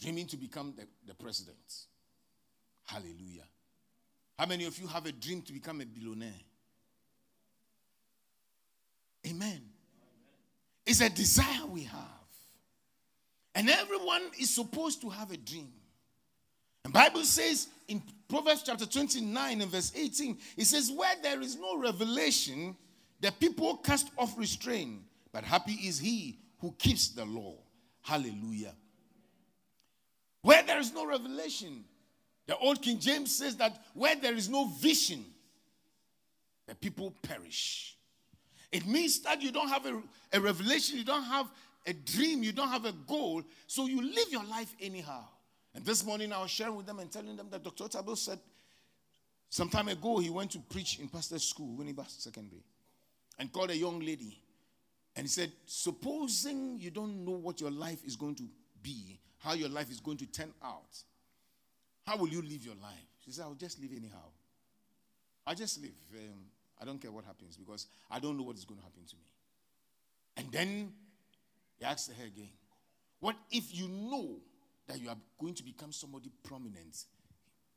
dreaming 0.00 0.26
to 0.26 0.36
become 0.36 0.74
the, 0.76 0.86
the 1.06 1.14
president. 1.14 1.56
Hallelujah. 2.86 3.44
How 4.40 4.46
many 4.46 4.64
of 4.64 4.78
you 4.78 4.86
have 4.86 5.04
a 5.04 5.12
dream 5.12 5.42
to 5.42 5.52
become 5.52 5.82
a 5.82 5.84
billionaire? 5.84 6.32
Amen. 9.26 9.60
It's 10.86 11.02
a 11.02 11.10
desire 11.10 11.66
we 11.68 11.82
have. 11.82 12.00
And 13.54 13.68
everyone 13.68 14.22
is 14.40 14.48
supposed 14.48 15.02
to 15.02 15.10
have 15.10 15.30
a 15.30 15.36
dream. 15.36 15.70
And 16.86 16.94
Bible 16.94 17.24
says 17.24 17.68
in 17.86 18.02
Proverbs 18.30 18.62
chapter 18.62 18.86
29 18.86 19.60
and 19.60 19.70
verse 19.70 19.92
18, 19.94 20.38
it 20.56 20.64
says, 20.64 20.90
Where 20.90 21.16
there 21.22 21.42
is 21.42 21.58
no 21.58 21.76
revelation, 21.76 22.74
the 23.20 23.32
people 23.32 23.76
cast 23.76 24.10
off 24.16 24.38
restraint, 24.38 25.02
but 25.32 25.44
happy 25.44 25.74
is 25.74 25.98
he 25.98 26.38
who 26.60 26.74
keeps 26.78 27.08
the 27.08 27.26
law. 27.26 27.56
Hallelujah. 28.00 28.74
Where 30.40 30.62
there 30.62 30.78
is 30.78 30.94
no 30.94 31.06
revelation, 31.06 31.84
the 32.50 32.58
old 32.58 32.82
King 32.82 32.98
James 32.98 33.32
says 33.32 33.54
that 33.58 33.80
where 33.94 34.16
there 34.16 34.34
is 34.34 34.48
no 34.48 34.64
vision, 34.64 35.24
the 36.66 36.74
people 36.74 37.14
perish. 37.22 37.96
It 38.72 38.88
means 38.88 39.20
that 39.20 39.40
you 39.40 39.52
don't 39.52 39.68
have 39.68 39.86
a, 39.86 40.02
a 40.32 40.40
revelation, 40.40 40.98
you 40.98 41.04
don't 41.04 41.22
have 41.22 41.46
a 41.86 41.92
dream, 41.92 42.42
you 42.42 42.50
don't 42.50 42.68
have 42.68 42.86
a 42.86 42.92
goal, 43.06 43.44
so 43.68 43.86
you 43.86 44.02
live 44.02 44.32
your 44.32 44.42
life 44.42 44.74
anyhow. 44.80 45.22
And 45.76 45.84
this 45.84 46.04
morning 46.04 46.32
I 46.32 46.42
was 46.42 46.50
sharing 46.50 46.74
with 46.74 46.86
them 46.86 46.98
and 46.98 47.08
telling 47.08 47.36
them 47.36 47.46
that 47.52 47.62
Dr. 47.62 47.84
Otabil 47.84 48.18
said 48.18 48.40
some 49.48 49.68
time 49.68 49.86
ago 49.86 50.18
he 50.18 50.30
went 50.30 50.50
to 50.50 50.58
preach 50.58 50.98
in 50.98 51.06
pastor's 51.06 51.44
school, 51.44 51.78
Winneba 51.78 52.04
Secondary, 52.10 52.64
and 53.38 53.52
called 53.52 53.70
a 53.70 53.76
young 53.76 54.00
lady. 54.00 54.42
And 55.14 55.24
he 55.24 55.28
said, 55.28 55.52
Supposing 55.66 56.78
you 56.80 56.90
don't 56.90 57.24
know 57.24 57.30
what 57.30 57.60
your 57.60 57.70
life 57.70 58.04
is 58.04 58.16
going 58.16 58.34
to 58.34 58.48
be, 58.82 59.20
how 59.38 59.52
your 59.52 59.68
life 59.68 59.88
is 59.88 60.00
going 60.00 60.16
to 60.16 60.26
turn 60.26 60.52
out, 60.64 61.04
how 62.10 62.16
will 62.16 62.28
you 62.28 62.42
live 62.42 62.64
your 62.64 62.74
life? 62.82 63.06
She 63.24 63.30
said, 63.30 63.44
I'll 63.44 63.54
just 63.54 63.80
live 63.80 63.92
anyhow. 63.92 64.26
I'll 65.46 65.54
just 65.54 65.80
live. 65.80 65.94
Um, 66.12 66.40
I 66.80 66.84
don't 66.84 67.00
care 67.00 67.12
what 67.12 67.24
happens 67.24 67.56
because 67.56 67.86
I 68.10 68.18
don't 68.18 68.36
know 68.36 68.42
what 68.42 68.56
is 68.56 68.64
going 68.64 68.80
to 68.80 68.84
happen 68.84 69.04
to 69.06 69.14
me. 69.14 69.22
And 70.36 70.50
then 70.50 70.92
he 71.78 71.84
asked 71.84 72.10
her 72.10 72.24
again, 72.24 72.50
What 73.20 73.36
if 73.52 73.72
you 73.72 73.86
know 73.86 74.40
that 74.88 75.00
you 75.00 75.08
are 75.08 75.16
going 75.40 75.54
to 75.54 75.62
become 75.62 75.92
somebody 75.92 76.32
prominent, 76.42 77.04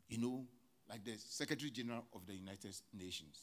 you 0.10 0.18
know, 0.18 0.48
like 0.90 1.04
the 1.04 1.14
Secretary 1.18 1.70
General 1.70 2.04
of 2.16 2.26
the 2.26 2.34
United 2.34 2.76
Nations. 2.92 3.38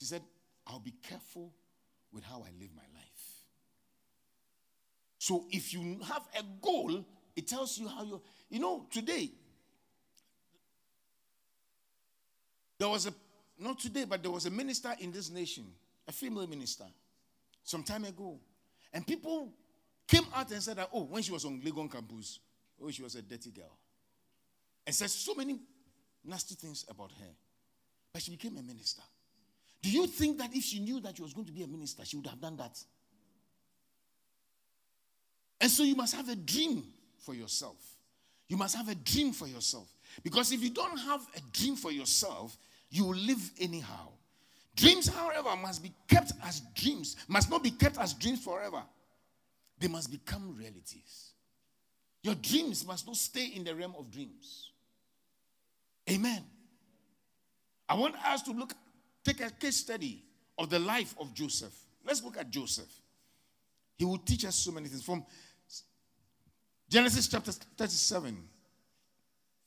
She 0.00 0.06
said, 0.06 0.22
I'll 0.66 0.80
be 0.80 0.94
careful 1.08 1.52
with 2.12 2.24
how 2.24 2.38
I 2.38 2.50
live 2.58 2.70
my 2.74 2.82
life. 2.94 3.44
So 5.18 5.44
if 5.50 5.72
you 5.72 6.00
have 6.08 6.22
a 6.36 6.42
goal, 6.60 7.04
it 7.36 7.46
tells 7.46 7.78
you 7.78 7.86
how 7.86 8.02
you, 8.02 8.20
you 8.50 8.58
know, 8.58 8.86
today, 8.90 9.30
there 12.82 12.88
was 12.88 13.06
a, 13.06 13.14
not 13.60 13.78
today, 13.78 14.04
but 14.04 14.20
there 14.20 14.32
was 14.32 14.44
a 14.44 14.50
minister 14.50 14.92
in 14.98 15.12
this 15.12 15.30
nation, 15.30 15.64
a 16.08 16.10
female 16.10 16.48
minister, 16.48 16.82
some 17.62 17.84
time 17.84 18.04
ago. 18.04 18.40
And 18.92 19.06
people 19.06 19.52
came 20.08 20.24
out 20.34 20.50
and 20.50 20.60
said 20.60 20.78
that, 20.78 20.88
oh, 20.92 21.04
when 21.04 21.22
she 21.22 21.30
was 21.30 21.44
on 21.44 21.60
Legon 21.60 21.88
campus, 21.88 22.40
oh, 22.82 22.90
she 22.90 23.04
was 23.04 23.14
a 23.14 23.22
dirty 23.22 23.52
girl. 23.52 23.78
And 24.84 24.92
said 24.92 25.10
so 25.10 25.32
many 25.36 25.60
nasty 26.24 26.56
things 26.56 26.84
about 26.88 27.12
her. 27.20 27.28
But 28.12 28.22
she 28.22 28.32
became 28.32 28.56
a 28.56 28.62
minister. 28.62 29.02
Do 29.80 29.88
you 29.88 30.08
think 30.08 30.38
that 30.38 30.52
if 30.52 30.64
she 30.64 30.80
knew 30.80 30.98
that 31.02 31.16
she 31.16 31.22
was 31.22 31.32
going 31.32 31.46
to 31.46 31.52
be 31.52 31.62
a 31.62 31.68
minister, 31.68 32.04
she 32.04 32.16
would 32.16 32.26
have 32.26 32.40
done 32.40 32.56
that? 32.56 32.76
And 35.60 35.70
so 35.70 35.84
you 35.84 35.94
must 35.94 36.16
have 36.16 36.28
a 36.28 36.34
dream 36.34 36.82
for 37.20 37.32
yourself. 37.32 37.76
You 38.48 38.56
must 38.56 38.74
have 38.74 38.88
a 38.88 38.96
dream 38.96 39.32
for 39.32 39.46
yourself. 39.46 39.86
Because 40.24 40.50
if 40.50 40.64
you 40.64 40.70
don't 40.70 40.98
have 40.98 41.20
a 41.36 41.40
dream 41.52 41.76
for 41.76 41.92
yourself, 41.92 42.56
you 42.92 43.12
live 43.14 43.50
anyhow. 43.58 44.10
Dreams, 44.76 45.08
however, 45.08 45.56
must 45.56 45.82
be 45.82 45.92
kept 46.06 46.32
as 46.44 46.60
dreams, 46.74 47.16
must 47.26 47.50
not 47.50 47.62
be 47.62 47.70
kept 47.70 47.98
as 47.98 48.12
dreams 48.14 48.44
forever. 48.44 48.82
They 49.78 49.88
must 49.88 50.10
become 50.10 50.54
realities. 50.56 51.32
Your 52.22 52.34
dreams 52.36 52.86
must 52.86 53.06
not 53.06 53.16
stay 53.16 53.46
in 53.46 53.64
the 53.64 53.74
realm 53.74 53.94
of 53.98 54.10
dreams. 54.10 54.70
Amen. 56.10 56.44
I 57.88 57.94
want 57.94 58.14
us 58.26 58.42
to 58.42 58.52
look, 58.52 58.72
take 59.24 59.40
a 59.40 59.50
case 59.50 59.78
study 59.78 60.22
of 60.58 60.68
the 60.70 60.78
life 60.78 61.14
of 61.18 61.34
Joseph. 61.34 61.74
Let's 62.04 62.22
look 62.22 62.36
at 62.36 62.50
Joseph. 62.50 62.92
He 63.96 64.04
will 64.04 64.18
teach 64.18 64.44
us 64.44 64.56
so 64.56 64.70
many 64.70 64.88
things. 64.88 65.02
From 65.02 65.24
Genesis 66.88 67.26
chapter 67.26 67.52
37, 67.52 68.36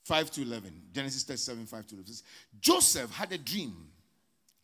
5 0.06 0.30
to 0.30 0.42
11. 0.42 0.82
Genesis 0.92 1.24
37, 1.24 1.66
5 1.66 1.86
to 1.88 1.94
11. 1.96 2.14
Joseph 2.60 3.10
had 3.10 3.32
a 3.32 3.38
dream 3.38 3.74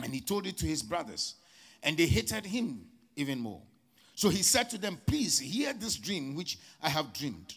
and 0.01 0.14
he 0.14 0.20
told 0.20 0.47
it 0.47 0.56
to 0.59 0.66
his 0.66 0.82
brothers, 0.85 1.35
and 1.82 1.97
they 1.97 2.06
hated 2.06 2.47
him 2.47 2.86
even 3.16 3.40
more. 3.40 3.60
So 4.14 4.28
he 4.28 4.43
said 4.43 4.70
to 4.70 4.78
them, 4.78 5.01
Please 5.05 5.40
hear 5.40 5.73
this 5.73 5.97
dream 5.97 6.36
which 6.36 6.59
I 6.81 6.89
have 6.90 7.12
dreamed. 7.12 7.56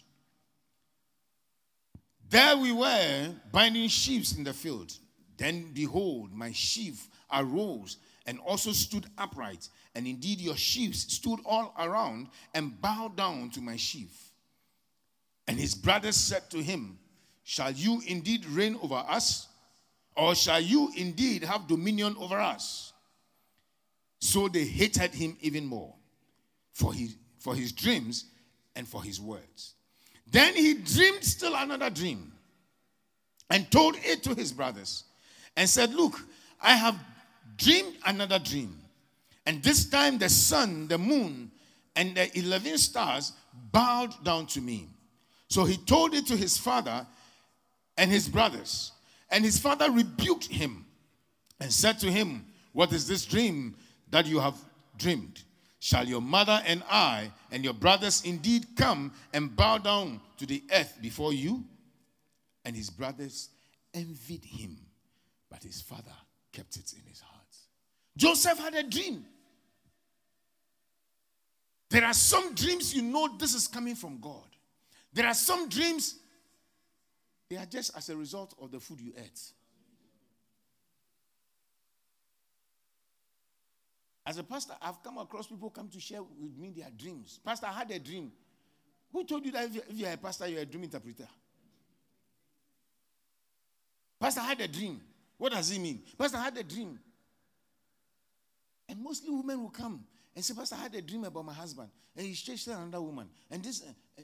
There 2.28 2.56
we 2.56 2.72
were 2.72 3.32
binding 3.52 3.88
sheaves 3.88 4.36
in 4.36 4.42
the 4.42 4.52
field. 4.52 4.92
Then 5.36 5.70
behold, 5.72 6.32
my 6.32 6.50
sheaf 6.50 7.08
arose 7.32 7.98
and 8.26 8.40
also 8.40 8.72
stood 8.72 9.06
upright. 9.16 9.68
And 9.94 10.08
indeed, 10.08 10.40
your 10.40 10.56
sheaves 10.56 11.12
stood 11.14 11.38
all 11.44 11.72
around 11.78 12.28
and 12.52 12.80
bowed 12.80 13.16
down 13.16 13.50
to 13.50 13.60
my 13.60 13.76
sheaf. 13.76 14.32
And 15.46 15.56
his 15.56 15.76
brothers 15.76 16.16
said 16.16 16.50
to 16.50 16.60
him, 16.60 16.98
Shall 17.48 17.70
you 17.70 18.02
indeed 18.04 18.44
reign 18.44 18.76
over 18.82 18.96
us? 18.96 19.46
Or 20.16 20.34
shall 20.34 20.60
you 20.60 20.90
indeed 20.96 21.44
have 21.44 21.68
dominion 21.68 22.16
over 22.18 22.40
us? 22.40 22.92
So 24.18 24.48
they 24.48 24.64
hated 24.64 25.14
him 25.14 25.36
even 25.40 25.64
more 25.64 25.94
for 26.72 26.92
his, 26.92 27.14
for 27.38 27.54
his 27.54 27.70
dreams 27.70 28.24
and 28.74 28.88
for 28.88 29.00
his 29.00 29.20
words. 29.20 29.74
Then 30.28 30.54
he 30.54 30.74
dreamed 30.74 31.22
still 31.22 31.54
another 31.54 31.88
dream 31.88 32.32
and 33.48 33.70
told 33.70 33.94
it 34.02 34.24
to 34.24 34.34
his 34.34 34.52
brothers 34.52 35.04
and 35.56 35.68
said, 35.68 35.94
Look, 35.94 36.20
I 36.60 36.72
have 36.72 36.98
dreamed 37.56 37.94
another 38.04 38.40
dream. 38.40 38.76
And 39.46 39.62
this 39.62 39.88
time 39.88 40.18
the 40.18 40.28
sun, 40.28 40.88
the 40.88 40.98
moon, 40.98 41.52
and 41.94 42.16
the 42.16 42.36
11 42.36 42.78
stars 42.78 43.34
bowed 43.70 44.24
down 44.24 44.46
to 44.46 44.60
me. 44.60 44.88
So 45.48 45.64
he 45.64 45.76
told 45.76 46.12
it 46.12 46.26
to 46.26 46.36
his 46.36 46.58
father 46.58 47.06
and 47.96 48.10
his 48.10 48.28
brothers. 48.28 48.92
And 49.30 49.44
his 49.44 49.58
father 49.58 49.90
rebuked 49.90 50.46
him 50.46 50.86
and 51.60 51.72
said 51.72 51.98
to 52.00 52.10
him, 52.10 52.46
What 52.72 52.92
is 52.92 53.08
this 53.08 53.24
dream 53.24 53.76
that 54.10 54.26
you 54.26 54.38
have 54.40 54.56
dreamed? 54.98 55.42
Shall 55.78 56.06
your 56.06 56.20
mother 56.20 56.60
and 56.66 56.82
I 56.90 57.30
and 57.50 57.62
your 57.62 57.74
brothers 57.74 58.22
indeed 58.24 58.66
come 58.76 59.12
and 59.32 59.54
bow 59.54 59.78
down 59.78 60.20
to 60.38 60.46
the 60.46 60.62
earth 60.72 60.98
before 61.00 61.32
you? 61.32 61.64
And 62.64 62.74
his 62.74 62.90
brothers 62.90 63.50
envied 63.94 64.44
him, 64.44 64.76
but 65.50 65.62
his 65.62 65.80
father 65.80 66.12
kept 66.52 66.76
it 66.76 66.92
in 66.92 67.08
his 67.08 67.20
heart. 67.20 67.36
Joseph 68.16 68.58
had 68.58 68.74
a 68.74 68.82
dream. 68.82 69.24
There 71.90 72.04
are 72.04 72.14
some 72.14 72.54
dreams 72.54 72.94
you 72.94 73.02
know 73.02 73.36
this 73.38 73.54
is 73.54 73.68
coming 73.68 73.94
from 73.94 74.18
God. 74.18 74.42
There 75.12 75.26
are 75.26 75.34
some 75.34 75.68
dreams, 75.68 76.16
they 77.48 77.56
are 77.56 77.66
just 77.66 77.96
as 77.96 78.08
a 78.08 78.16
result 78.16 78.54
of 78.60 78.70
the 78.70 78.80
food 78.80 79.00
you 79.00 79.12
ate. 79.16 79.40
As 84.26 84.38
a 84.38 84.42
pastor, 84.42 84.74
I've 84.82 85.00
come 85.04 85.18
across 85.18 85.46
people 85.46 85.70
come 85.70 85.88
to 85.88 86.00
share 86.00 86.22
with 86.22 86.56
me 86.58 86.72
their 86.76 86.90
dreams. 86.96 87.38
Pastor, 87.44 87.66
I 87.66 87.72
had 87.72 87.90
a 87.92 87.98
dream. 88.00 88.32
Who 89.12 89.24
told 89.24 89.46
you 89.46 89.52
that 89.52 89.66
if 89.66 89.82
you're 89.90 90.12
a 90.12 90.16
pastor, 90.16 90.48
you're 90.48 90.62
a 90.62 90.66
dream 90.66 90.82
interpreter? 90.82 91.28
Pastor, 94.18 94.40
I 94.40 94.44
had 94.44 94.60
a 94.60 94.68
dream. 94.68 95.00
What 95.38 95.52
does 95.52 95.70
it 95.70 95.78
mean? 95.78 96.02
Pastor, 96.18 96.38
I 96.38 96.44
had 96.44 96.56
a 96.56 96.64
dream. 96.64 96.98
And 98.88 99.00
mostly 99.00 99.30
women 99.30 99.62
will 99.62 99.70
come 99.70 100.04
and 100.34 100.44
say, 100.44 100.54
Pastor, 100.54 100.74
I 100.76 100.82
had 100.82 100.94
a 100.96 101.02
dream 101.02 101.22
about 101.22 101.44
my 101.44 101.52
husband. 101.52 101.88
And 102.16 102.26
he's 102.26 102.40
chasing 102.40 102.72
another 102.72 103.00
woman. 103.00 103.28
And 103.48 103.62
this, 103.62 103.82
uh, 103.82 103.92
uh, 104.18 104.22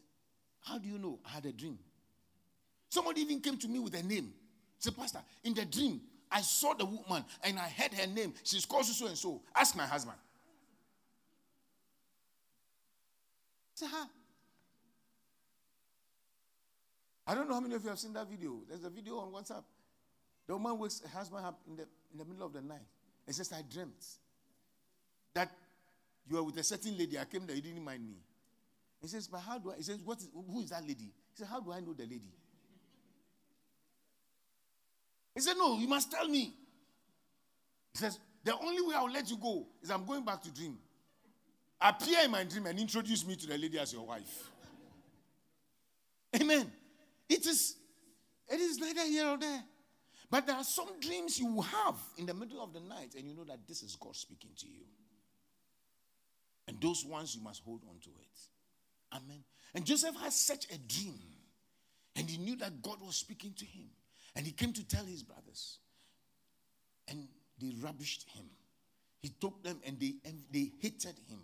how 0.63 0.79
do 0.79 0.89
you 0.89 0.99
know 0.99 1.21
I 1.25 1.31
had 1.31 1.47
a 1.47 1.53
dream? 1.53 1.79
Somebody 2.93 3.23
even 3.23 3.41
came 3.41 3.57
to 3.57 3.69
me 3.69 3.79
with 3.79 3.95
a 3.95 4.03
name. 4.03 4.35
Say, 4.79 4.91
Pastor, 4.91 5.21
in 5.45 5.55
the 5.55 5.65
dream, 5.65 5.99
I 6.31 6.43
saw 6.43 6.75
the 6.75 6.85
woman 6.85 7.25
and 7.43 7.59
I 7.59 7.67
heard 7.67 7.95
her 7.95 8.07
name. 8.07 8.35
She's 8.45 8.67
called 8.67 8.85
so 8.85 9.07
and 9.07 9.17
so. 9.17 9.41
Ask 9.57 9.75
my 9.75 9.87
husband. 9.87 10.19
Say, 13.73 13.87
huh? 13.91 14.05
I 17.27 17.35
don't 17.35 17.49
know 17.49 17.55
how 17.55 17.61
many 17.61 17.77
of 17.77 17.83
you 17.83 17.89
have 17.89 17.99
seen 17.99 18.13
that 18.13 18.29
video. 18.29 18.61
There's 18.69 18.85
a 18.85 18.91
video 18.91 19.21
on 19.21 19.33
WhatsApp. 19.33 19.65
The 20.47 20.53
woman 20.53 20.79
wakes 20.79 21.01
her 21.01 21.19
husband 21.19 21.47
up 21.47 21.59
in 21.67 21.77
the, 21.77 21.85
in 22.13 22.19
the 22.19 22.27
middle 22.27 22.45
of 22.45 22.53
the 22.53 22.61
night 22.61 22.85
and 23.27 23.35
says, 23.35 23.51
I 23.55 23.63
dreamt 23.73 24.05
that 25.33 25.51
you 26.29 26.37
were 26.37 26.43
with 26.43 26.59
a 26.59 26.63
certain 26.63 26.99
lady. 26.99 27.19
I 27.19 27.25
came 27.25 27.47
there, 27.47 27.57
you 27.57 27.63
didn't 27.63 27.85
mind 27.85 28.07
me. 28.07 28.17
He 29.01 29.09
says, 29.09 29.29
But 29.29 29.39
how 29.39 29.57
do 29.57 29.73
I? 29.73 29.77
He 29.77 29.83
says, 29.83 29.99
what 30.05 30.19
is, 30.19 30.29
Who 30.35 30.61
is 30.61 30.69
that 30.69 30.83
lady? 30.83 31.05
He 31.05 31.37
says, 31.39 31.49
How 31.49 31.59
do 31.59 31.73
I 31.73 31.81
know 31.81 31.95
the 31.95 32.03
lady? 32.03 32.29
He 35.35 35.41
said, 35.41 35.55
No, 35.57 35.79
you 35.79 35.89
must 35.89 36.11
tell 36.11 36.29
me. 36.29 36.55
He 37.93 37.99
says, 37.99 38.19
The 38.45 38.57
only 38.59 38.83
way 38.83 38.95
I'll 38.95 39.11
let 39.11 39.31
you 39.31 39.37
go 39.37 39.67
is 39.83 39.91
I'm 39.91 40.05
going 40.05 40.25
back 40.25 40.43
to 40.43 40.51
dream. 40.51 40.79
Appear 41.81 42.21
in 42.25 42.31
my 42.31 42.45
dream 42.45 42.67
and 42.67 42.79
introduce 42.79 43.27
me 43.27 43.35
to 43.37 43.47
the 43.47 43.59
lady 43.59 43.79
as 43.79 43.93
your 43.93 44.07
wife. 44.07 44.51
Amen. 46.41 46.71
It 47.29 47.47
is, 47.47 47.77
it 48.49 48.61
is 48.61 48.79
neither 48.79 49.05
here 49.05 49.27
or 49.27 49.37
there. 49.37 49.63
But 50.31 50.47
there 50.47 50.57
are 50.57 50.65
some 50.65 50.99
dreams 51.01 51.39
you 51.39 51.61
have 51.61 51.97
in 52.17 52.25
the 52.25 52.33
middle 52.33 52.63
of 52.63 52.73
the 52.73 52.81
night, 52.81 53.15
and 53.19 53.29
you 53.29 53.35
know 53.35 53.45
that 53.45 53.67
this 53.69 53.83
is 53.83 53.97
God 53.97 54.17
speaking 54.17 54.51
to 54.59 54.67
you. 54.67 54.85
And 56.69 56.81
those 56.81 57.05
ones 57.05 57.35
you 57.35 57.43
must 57.43 57.63
hold 57.63 57.83
on 57.89 57.99
to 58.01 58.09
it. 58.09 59.17
Amen. 59.17 59.45
And 59.75 59.85
Joseph 59.85 60.15
had 60.17 60.33
such 60.33 60.67
a 60.73 60.79
dream, 60.79 61.19
and 62.17 62.31
he 62.31 62.39
knew 62.39 62.57
that 62.57 62.81
God 62.81 63.01
was 63.05 63.17
speaking 63.17 63.53
to 63.59 63.67
him. 63.67 63.91
And 64.35 64.47
he 64.47 64.53
came 64.53 64.73
to 64.73 64.87
tell 64.87 65.05
his 65.05 65.23
brothers, 65.23 65.79
and 67.09 67.29
they 67.61 67.69
rubbished 67.69 68.25
him. 68.29 68.47
He 69.21 69.29
took 69.29 69.63
them 69.63 69.81
and 69.87 70.01
they, 70.01 70.15
and 70.25 70.43
they 70.51 70.73
hated 70.81 71.15
him. 71.29 71.39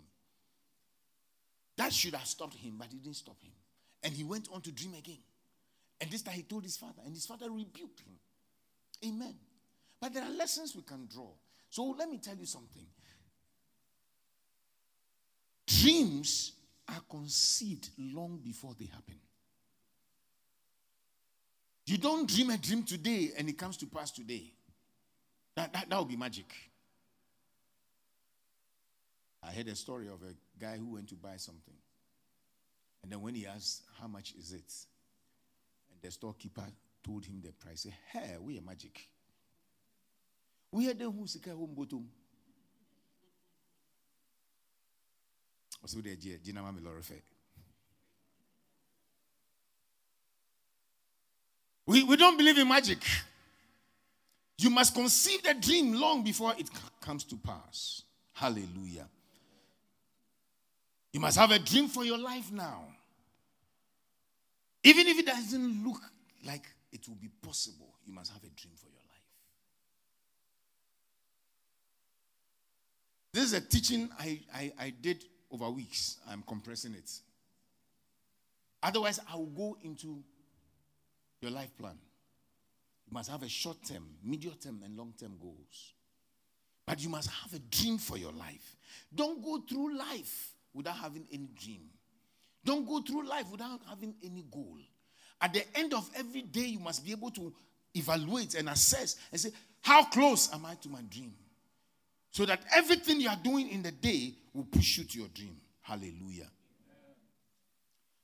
That 1.77 1.93
should 1.93 2.13
have 2.13 2.27
stopped 2.27 2.55
him, 2.55 2.75
but 2.77 2.87
it 2.87 3.01
didn't 3.01 3.15
stop 3.15 3.41
him. 3.41 3.53
And 4.03 4.13
he 4.13 4.23
went 4.23 4.49
on 4.53 4.61
to 4.61 4.71
dream 4.71 4.95
again. 4.95 5.19
And 6.01 6.09
this 6.09 6.21
time 6.21 6.33
he 6.33 6.43
told 6.43 6.63
his 6.63 6.77
father, 6.77 7.01
and 7.05 7.13
his 7.13 7.25
father 7.25 7.49
rebuked 7.49 8.01
him. 8.01 8.15
Amen. 9.05 9.35
But 10.01 10.13
there 10.13 10.23
are 10.23 10.29
lessons 10.31 10.75
we 10.75 10.81
can 10.81 11.07
draw. 11.13 11.29
So 11.69 11.95
let 11.97 12.09
me 12.09 12.17
tell 12.17 12.35
you 12.35 12.45
something. 12.45 12.85
Dreams 15.67 16.53
are 16.87 17.01
conceived 17.09 17.89
long 17.97 18.39
before 18.43 18.75
they 18.77 18.85
happen. 18.85 19.19
You 21.89 21.97
don't 21.97 22.29
dream 22.29 22.51
a 22.51 22.57
dream 22.57 22.83
today 22.83 23.31
and 23.35 23.49
it 23.49 23.57
comes 23.57 23.75
to 23.77 23.87
pass 23.87 24.11
today. 24.11 24.53
That, 25.55 25.73
that, 25.73 25.89
that 25.89 25.97
would 25.97 26.07
be 26.07 26.15
magic. 26.15 26.53
I 29.41 29.51
heard 29.51 29.67
a 29.69 29.75
story 29.75 30.07
of 30.07 30.21
a 30.21 30.35
guy 30.63 30.77
who 30.77 30.93
went 30.93 31.09
to 31.09 31.15
buy 31.15 31.37
something. 31.37 31.73
And 33.01 33.11
then 33.11 33.19
when 33.21 33.33
he 33.33 33.47
asked, 33.47 33.81
How 33.99 34.07
much 34.07 34.35
is 34.37 34.51
it? 34.51 34.71
And 35.91 35.99
the 35.99 36.11
storekeeper 36.11 36.67
told 37.03 37.25
him 37.25 37.41
the 37.43 37.53
price. 37.53 37.81
Say, 37.81 37.93
Hey, 38.13 38.35
we 38.39 38.59
are 38.59 38.61
magic. 38.61 39.09
We 40.71 40.91
are 40.91 40.93
the 40.93 41.09
who 41.09 41.25
sika 41.25 41.49
home 41.49 41.73
bottom. 41.73 42.05
Also, 45.81 46.01
the 46.01 46.15
Gina 46.15 46.61
Mami 46.61 46.81
Lorife. 46.81 47.19
We, 51.89 52.03
we 52.03 52.17
don't 52.17 52.37
believe 52.37 52.59
in 52.59 52.67
magic. 52.67 52.99
You 54.59 54.69
must 54.69 54.93
conceive 54.93 55.41
the 55.41 55.55
dream 55.55 55.93
long 55.93 56.23
before 56.23 56.53
it 56.55 56.69
comes 57.01 57.23
to 57.23 57.35
pass. 57.35 58.03
Hallelujah. 58.31 59.07
You 61.11 61.19
must 61.19 61.39
have 61.39 61.49
a 61.49 61.57
dream 61.57 61.87
for 61.87 62.05
your 62.05 62.19
life 62.19 62.51
now. 62.51 62.83
Even 64.83 65.07
if 65.07 65.17
it 65.17 65.25
doesn't 65.25 65.83
look 65.83 65.99
like 66.45 66.67
it 66.91 67.07
will 67.07 67.15
be 67.15 67.31
possible, 67.41 67.95
you 68.05 68.13
must 68.13 68.31
have 68.33 68.43
a 68.43 68.49
dream 68.49 68.75
for 68.75 68.85
your 68.85 69.01
life. 69.09 69.23
This 73.33 73.45
is 73.45 73.53
a 73.53 73.61
teaching 73.61 74.09
I, 74.19 74.41
I, 74.53 74.73
I 74.79 74.93
did 75.01 75.25
over 75.49 75.71
weeks. 75.71 76.17
I'm 76.29 76.43
compressing 76.43 76.93
it. 76.93 77.09
Otherwise, 78.83 79.19
I 79.27 79.35
will 79.37 79.47
go 79.47 79.75
into 79.81 80.23
your 81.41 81.51
life 81.51 81.75
plan. 81.77 81.97
You 83.07 83.13
must 83.13 83.29
have 83.29 83.43
a 83.43 83.49
short 83.49 83.77
term, 83.83 84.05
medium 84.23 84.55
term, 84.61 84.81
and 84.83 84.97
long 84.97 85.13
term 85.19 85.37
goals. 85.41 85.93
But 86.85 87.01
you 87.01 87.09
must 87.09 87.29
have 87.29 87.53
a 87.53 87.59
dream 87.59 87.97
for 87.97 88.17
your 88.17 88.31
life. 88.31 88.75
Don't 89.13 89.43
go 89.43 89.59
through 89.59 89.97
life 89.97 90.53
without 90.73 90.97
having 90.97 91.25
any 91.31 91.47
dream. 91.59 91.81
Don't 92.63 92.87
go 92.87 93.01
through 93.01 93.27
life 93.27 93.49
without 93.51 93.79
having 93.87 94.15
any 94.23 94.43
goal. 94.51 94.77
At 95.41 95.53
the 95.53 95.63
end 95.77 95.93
of 95.93 96.09
every 96.15 96.41
day, 96.41 96.65
you 96.65 96.79
must 96.79 97.05
be 97.05 97.11
able 97.11 97.31
to 97.31 97.53
evaluate 97.93 98.55
and 98.55 98.69
assess 98.69 99.15
and 99.31 99.39
say, 99.39 99.51
How 99.81 100.03
close 100.05 100.53
am 100.53 100.65
I 100.65 100.75
to 100.75 100.89
my 100.89 101.01
dream? 101.09 101.33
So 102.31 102.45
that 102.45 102.61
everything 102.75 103.21
you 103.21 103.29
are 103.29 103.39
doing 103.41 103.69
in 103.69 103.81
the 103.81 103.91
day 103.91 104.33
will 104.53 104.65
push 104.65 104.97
you 104.97 105.03
to 105.05 105.19
your 105.19 105.29
dream. 105.29 105.55
Hallelujah. 105.81 106.49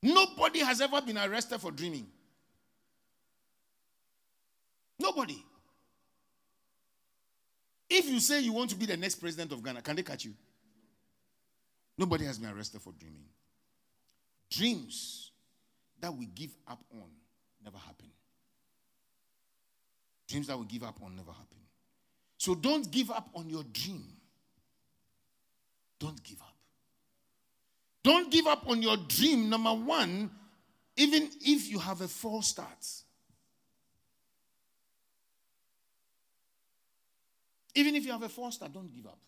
Nobody 0.02 0.60
has 0.60 0.80
ever 0.80 1.00
been 1.00 1.18
arrested 1.18 1.60
for 1.60 1.72
dreaming. 1.72 2.06
Nobody. 4.98 5.42
If 7.88 8.08
you 8.08 8.20
say 8.20 8.40
you 8.40 8.52
want 8.52 8.70
to 8.70 8.76
be 8.76 8.86
the 8.86 8.96
next 8.96 9.16
president 9.16 9.52
of 9.52 9.62
Ghana, 9.62 9.82
can 9.82 9.96
they 9.96 10.02
catch 10.02 10.24
you? 10.24 10.34
Nobody 11.98 12.24
has 12.24 12.38
been 12.38 12.50
arrested 12.50 12.82
for 12.82 12.92
dreaming. 12.92 13.24
Dreams 14.50 15.30
that 16.00 16.12
we 16.12 16.26
give 16.26 16.50
up 16.68 16.82
on 16.92 17.08
never 17.64 17.78
happen. 17.78 18.06
Dreams 20.28 20.48
that 20.48 20.58
we 20.58 20.66
give 20.66 20.82
up 20.82 20.98
on 21.02 21.16
never 21.16 21.30
happen. 21.30 21.46
So 22.38 22.54
don't 22.54 22.90
give 22.90 23.10
up 23.10 23.28
on 23.34 23.48
your 23.48 23.62
dream. 23.72 24.04
Don't 25.98 26.22
give 26.22 26.40
up. 26.40 26.54
Don't 28.02 28.30
give 28.30 28.46
up 28.46 28.68
on 28.68 28.82
your 28.82 28.96
dream, 28.96 29.48
number 29.48 29.72
one, 29.72 30.30
even 30.96 31.28
if 31.40 31.68
you 31.68 31.78
have 31.78 32.02
a 32.02 32.08
false 32.08 32.48
start. 32.48 32.86
Even 37.76 37.94
if 37.94 38.06
you 38.06 38.12
have 38.12 38.22
a 38.22 38.28
false 38.28 38.54
start, 38.54 38.72
don't 38.72 38.92
give 38.92 39.06
up. 39.06 39.18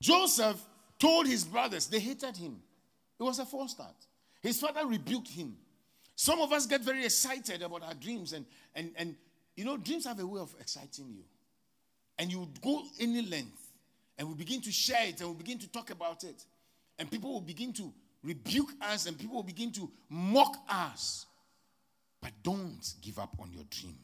Joseph 0.00 0.60
told 0.98 1.26
his 1.26 1.44
brothers, 1.44 1.86
they 1.86 2.00
hated 2.00 2.36
him. 2.36 2.60
It 3.20 3.22
was 3.22 3.38
a 3.38 3.44
false 3.44 3.72
start. 3.72 3.94
His 4.42 4.58
father 4.58 4.86
rebuked 4.86 5.28
him. 5.28 5.54
Some 6.16 6.40
of 6.40 6.50
us 6.50 6.66
get 6.66 6.80
very 6.80 7.04
excited 7.04 7.62
about 7.62 7.82
our 7.82 7.94
dreams, 7.94 8.32
and, 8.32 8.46
and, 8.74 8.92
and 8.96 9.14
you 9.54 9.66
know, 9.66 9.76
dreams 9.76 10.06
have 10.06 10.18
a 10.18 10.26
way 10.26 10.40
of 10.40 10.54
exciting 10.58 11.10
you. 11.10 11.24
And 12.18 12.32
you 12.32 12.48
go 12.62 12.82
any 12.98 13.22
length, 13.22 13.70
and 14.18 14.28
we 14.28 14.34
begin 14.34 14.62
to 14.62 14.72
share 14.72 15.06
it, 15.06 15.20
and 15.20 15.28
we 15.28 15.36
begin 15.36 15.58
to 15.58 15.68
talk 15.68 15.90
about 15.90 16.24
it. 16.24 16.42
And 16.98 17.10
people 17.10 17.32
will 17.34 17.40
begin 17.42 17.72
to 17.74 17.92
rebuke 18.24 18.70
us, 18.80 19.06
and 19.06 19.18
people 19.18 19.36
will 19.36 19.42
begin 19.42 19.70
to 19.72 19.90
mock 20.08 20.56
us. 20.70 21.26
But 22.20 22.30
don't 22.42 22.94
give 23.02 23.18
up 23.18 23.36
on 23.38 23.52
your 23.52 23.64
dream. 23.68 23.98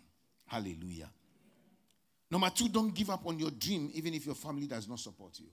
Hallelujah. 0.46 1.08
Number 2.30 2.50
two, 2.50 2.68
don't 2.68 2.94
give 2.94 3.10
up 3.10 3.26
on 3.26 3.38
your 3.38 3.50
dream, 3.50 3.90
even 3.94 4.12
if 4.14 4.26
your 4.26 4.34
family 4.34 4.66
does 4.66 4.88
not 4.88 5.00
support 5.00 5.38
you. 5.38 5.46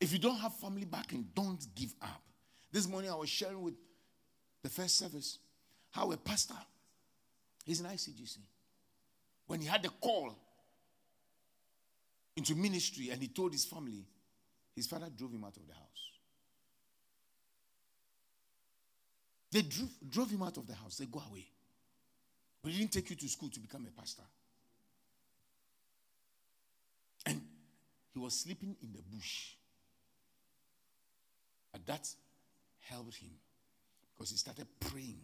If 0.00 0.12
you 0.12 0.18
don't 0.18 0.36
have 0.36 0.54
family 0.54 0.84
backing, 0.84 1.26
don't 1.34 1.64
give 1.74 1.94
up. 2.00 2.22
This 2.72 2.88
morning 2.88 3.10
I 3.10 3.14
was 3.14 3.28
sharing 3.28 3.60
with 3.60 3.74
the 4.62 4.70
first 4.70 4.98
service 4.98 5.38
how 5.90 6.10
a 6.10 6.16
pastor, 6.16 6.54
he's 7.64 7.80
in 7.80 7.86
ICGC, 7.86 8.38
when 9.46 9.60
he 9.60 9.66
had 9.66 9.84
a 9.84 9.90
call 10.00 10.34
into 12.36 12.54
ministry 12.54 13.10
and 13.10 13.20
he 13.20 13.28
told 13.28 13.52
his 13.52 13.64
family, 13.66 14.06
his 14.74 14.86
father 14.86 15.08
drove 15.14 15.32
him 15.32 15.44
out 15.44 15.56
of 15.56 15.66
the 15.66 15.74
house. 15.74 16.10
They 19.50 19.60
drove, 19.60 19.90
drove 20.08 20.30
him 20.30 20.42
out 20.42 20.56
of 20.56 20.66
the 20.66 20.74
house. 20.74 20.96
They 20.96 21.04
go 21.04 21.22
away. 21.30 21.46
We 22.64 22.72
didn't 22.72 22.92
take 22.92 23.10
you 23.10 23.16
to 23.16 23.28
school 23.28 23.50
to 23.50 23.60
become 23.60 23.86
a 23.86 24.00
pastor. 24.00 24.22
And 27.26 27.42
he 28.12 28.18
was 28.18 28.34
sleeping 28.34 28.76
in 28.82 28.92
the 28.92 29.02
bush. 29.14 29.54
But 31.72 31.86
that 31.86 32.08
helped 32.80 33.16
him 33.16 33.30
because 34.12 34.30
he 34.30 34.36
started 34.36 34.66
praying 34.80 35.20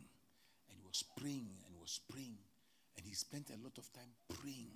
and 0.70 0.78
he 0.78 0.86
was 0.86 1.04
praying 1.16 1.48
and 1.64 1.74
he 1.74 1.80
was 1.80 2.00
praying 2.10 2.38
and 2.96 3.06
he 3.06 3.14
spent 3.14 3.50
a 3.50 3.62
lot 3.62 3.76
of 3.76 3.92
time 3.92 4.10
praying. 4.40 4.72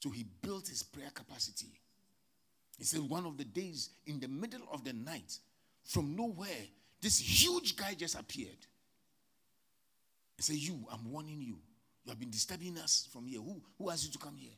So 0.00 0.10
he 0.10 0.26
built 0.42 0.68
his 0.68 0.82
prayer 0.82 1.10
capacity. 1.14 1.72
He 2.76 2.84
said, 2.84 3.00
one 3.00 3.24
of 3.24 3.38
the 3.38 3.44
days 3.44 3.90
in 4.06 4.18
the 4.18 4.28
middle 4.28 4.66
of 4.72 4.84
the 4.84 4.92
night, 4.92 5.38
from 5.84 6.16
nowhere, 6.16 6.48
this 7.00 7.20
huge 7.20 7.76
guy 7.76 7.94
just 7.94 8.18
appeared. 8.18 8.58
He 10.36 10.42
said, 10.42 10.56
You, 10.56 10.84
I'm 10.90 11.10
warning 11.10 11.40
you. 11.40 11.58
You 12.04 12.10
have 12.10 12.18
been 12.18 12.30
disturbing 12.30 12.76
us 12.78 13.08
from 13.12 13.26
here. 13.26 13.40
Who, 13.40 13.62
who 13.78 13.90
asked 13.90 14.04
you 14.06 14.12
to 14.12 14.18
come 14.18 14.36
here? 14.36 14.52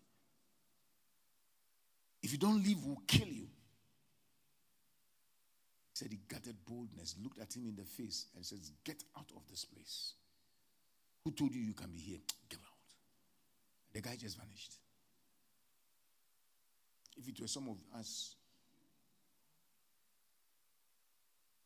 If 2.26 2.32
you 2.32 2.38
don't 2.38 2.60
leave, 2.60 2.84
we'll 2.84 2.98
kill 3.06 3.28
you. 3.28 3.46
He 5.84 5.94
said 5.94 6.08
he 6.10 6.18
gathered 6.28 6.56
boldness, 6.68 7.14
looked 7.22 7.40
at 7.40 7.54
him 7.54 7.68
in 7.68 7.76
the 7.76 7.84
face, 7.84 8.26
and 8.34 8.44
says, 8.44 8.72
Get 8.82 9.04
out 9.16 9.30
of 9.36 9.42
this 9.48 9.64
place. 9.64 10.14
Who 11.22 11.30
told 11.30 11.54
you 11.54 11.60
you 11.60 11.72
can 11.72 11.92
be 11.92 12.00
here? 12.00 12.18
Get 12.48 12.58
out. 12.58 12.96
The 13.92 14.00
guy 14.00 14.16
just 14.16 14.36
vanished. 14.36 14.72
If 17.16 17.28
it 17.28 17.40
were 17.40 17.46
some 17.46 17.68
of 17.68 17.76
us, 17.96 18.34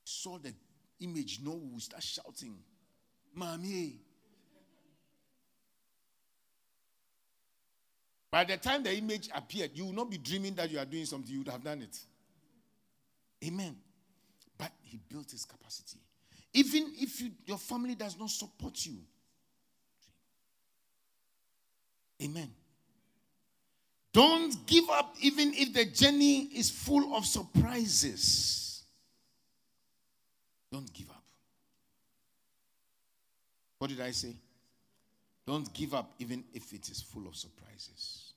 saw 0.05 0.37
the 0.37 0.53
image, 1.01 1.41
no, 1.43 1.59
we 1.73 1.81
start 1.81 2.03
shouting, 2.03 2.59
Mommy. 3.35 3.99
By 8.31 8.45
the 8.45 8.57
time 8.57 8.83
the 8.83 8.95
image 8.97 9.29
appeared, 9.35 9.73
you 9.75 9.87
will 9.87 9.93
not 9.93 10.11
be 10.11 10.19
dreaming 10.19 10.55
that 10.55 10.71
you 10.71 10.79
are 10.79 10.85
doing 10.85 11.05
something, 11.05 11.33
you 11.33 11.41
would 11.41 11.49
have 11.49 11.65
done 11.65 11.83
it. 11.83 11.99
Amen. 13.45 13.77
But 14.57 14.71
he 14.83 14.99
built 15.09 15.31
his 15.31 15.45
capacity. 15.45 15.99
Even 16.53 16.93
if 16.99 17.21
you, 17.21 17.31
your 17.47 17.59
family 17.59 17.95
does 17.95 18.19
not 18.19 18.31
support 18.31 18.85
you, 18.87 18.99
Amen. 22.23 22.51
Don't 24.13 24.67
give 24.67 24.91
up 24.91 25.15
even 25.21 25.53
if 25.55 25.73
the 25.73 25.85
journey 25.85 26.49
is 26.55 26.69
full 26.71 27.15
of 27.17 27.25
surprises. 27.25 28.83
Don't 30.71 30.93
give 30.93 31.09
up. 31.11 31.23
What 33.79 33.89
did 33.89 34.01
I 34.01 34.11
say? 34.11 34.35
Don't 35.51 35.75
give 35.75 35.95
up 35.95 36.13
even 36.21 36.45
if 36.55 36.73
it 36.73 36.89
is 36.91 37.03
full 37.03 37.27
of 37.27 37.35
surprises. 37.35 38.35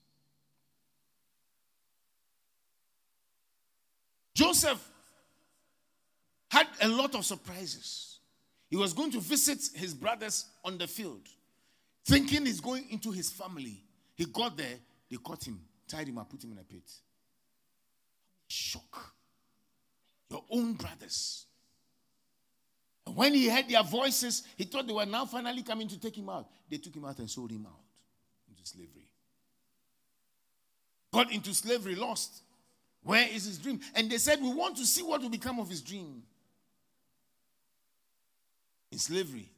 Joseph 4.34 4.84
had 6.48 6.66
a 6.82 6.88
lot 6.88 7.14
of 7.14 7.24
surprises. 7.24 8.18
He 8.68 8.76
was 8.76 8.92
going 8.92 9.12
to 9.12 9.20
visit 9.20 9.60
his 9.76 9.94
brothers 9.94 10.46
on 10.64 10.76
the 10.76 10.88
field, 10.88 11.28
thinking 12.04 12.46
he's 12.46 12.58
going 12.58 12.84
into 12.90 13.12
his 13.12 13.30
family. 13.30 13.84
He 14.16 14.24
got 14.24 14.56
there, 14.56 14.80
they 15.08 15.16
caught 15.18 15.46
him, 15.46 15.60
tied 15.86 16.08
him 16.08 16.18
up, 16.18 16.28
put 16.28 16.42
him 16.42 16.50
in 16.50 16.58
a 16.58 16.64
pit. 16.64 16.90
Shock. 18.48 19.14
Your 20.28 20.42
own 20.50 20.72
brothers. 20.72 21.46
And 23.06 23.16
when 23.16 23.34
he 23.34 23.48
heard 23.48 23.68
their 23.68 23.82
voices, 23.82 24.42
he 24.56 24.64
thought 24.64 24.86
they 24.86 24.92
were 24.92 25.06
now 25.06 25.26
finally 25.26 25.62
coming 25.62 25.88
to 25.88 25.98
take 26.00 26.16
him 26.16 26.28
out. 26.28 26.48
They 26.70 26.78
took 26.78 26.94
him 26.94 27.04
out 27.04 27.18
and 27.18 27.28
sold 27.28 27.50
him 27.50 27.66
out 27.66 27.80
into 28.48 28.66
slavery. 28.66 29.08
Got 31.12 31.30
into 31.30 31.54
slavery, 31.54 31.94
lost. 31.94 32.42
Where 33.02 33.28
is 33.28 33.44
his 33.44 33.58
dream? 33.58 33.80
And 33.94 34.10
they 34.10 34.18
said, 34.18 34.40
We 34.40 34.52
want 34.52 34.76
to 34.78 34.86
see 34.86 35.02
what 35.02 35.20
will 35.20 35.28
become 35.28 35.60
of 35.60 35.68
his 35.68 35.82
dream. 35.82 36.22
In 38.90 38.98
slavery, 38.98 39.48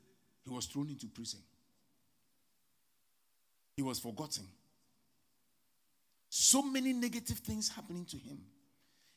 he 0.44 0.50
was 0.50 0.66
thrown 0.66 0.88
into 0.88 1.06
prison. 1.06 1.40
He 3.76 3.82
was 3.82 3.98
forgotten. 3.98 4.44
So 6.28 6.62
many 6.62 6.92
negative 6.92 7.38
things 7.38 7.68
happening 7.68 8.04
to 8.06 8.16
him. 8.16 8.38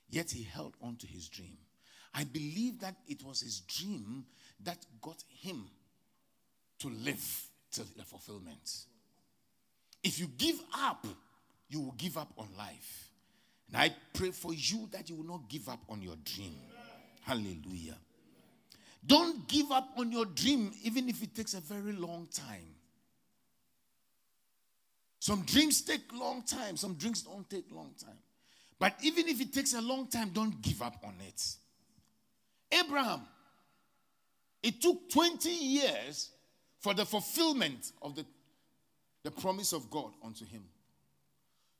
Yet 0.09 0.31
he 0.31 0.43
held 0.43 0.75
on 0.81 0.95
to 0.97 1.07
his 1.07 1.27
dream. 1.27 1.57
I 2.13 2.23
believe 2.23 2.79
that 2.79 2.95
it 3.07 3.23
was 3.23 3.41
his 3.41 3.61
dream 3.61 4.25
that 4.63 4.77
got 5.01 5.23
him 5.41 5.65
to 6.79 6.89
live 6.89 7.43
till 7.71 7.85
the 7.97 8.03
fulfillment. 8.03 8.85
If 10.03 10.19
you 10.19 10.27
give 10.37 10.59
up, 10.73 11.05
you 11.69 11.81
will 11.81 11.95
give 11.97 12.17
up 12.17 12.31
on 12.37 12.47
life. 12.57 13.09
And 13.67 13.77
I 13.77 13.93
pray 14.13 14.31
for 14.31 14.53
you 14.53 14.89
that 14.91 15.09
you 15.09 15.15
will 15.15 15.25
not 15.25 15.49
give 15.49 15.69
up 15.69 15.79
on 15.89 16.01
your 16.01 16.15
dream. 16.23 16.55
Hallelujah. 17.21 17.97
Don't 19.05 19.47
give 19.47 19.71
up 19.71 19.89
on 19.97 20.11
your 20.11 20.25
dream, 20.25 20.73
even 20.83 21.07
if 21.07 21.21
it 21.21 21.35
takes 21.35 21.53
a 21.53 21.61
very 21.61 21.93
long 21.93 22.27
time. 22.33 22.75
Some 25.19 25.43
dreams 25.43 25.81
take 25.81 26.01
long 26.13 26.41
time, 26.43 26.75
some 26.75 26.95
dreams 26.95 27.21
don't 27.21 27.47
take 27.49 27.65
long 27.71 27.91
time. 28.03 28.17
But 28.79 28.95
even 29.03 29.27
if 29.27 29.39
it 29.41 29.53
takes 29.53 29.73
a 29.73 29.81
long 29.81 30.07
time, 30.07 30.31
don't 30.33 30.61
give 30.61 30.81
up 30.81 31.03
on 31.03 31.15
it. 31.27 31.43
Abraham, 32.71 33.21
it 34.61 34.81
took 34.81 35.09
20 35.09 35.49
years 35.49 36.29
for 36.79 36.93
the 36.93 37.05
fulfillment 37.05 37.91
of 38.01 38.15
the, 38.15 38.25
the 39.23 39.31
promise 39.31 39.73
of 39.73 39.89
God 39.89 40.11
unto 40.23 40.45
him. 40.45 40.63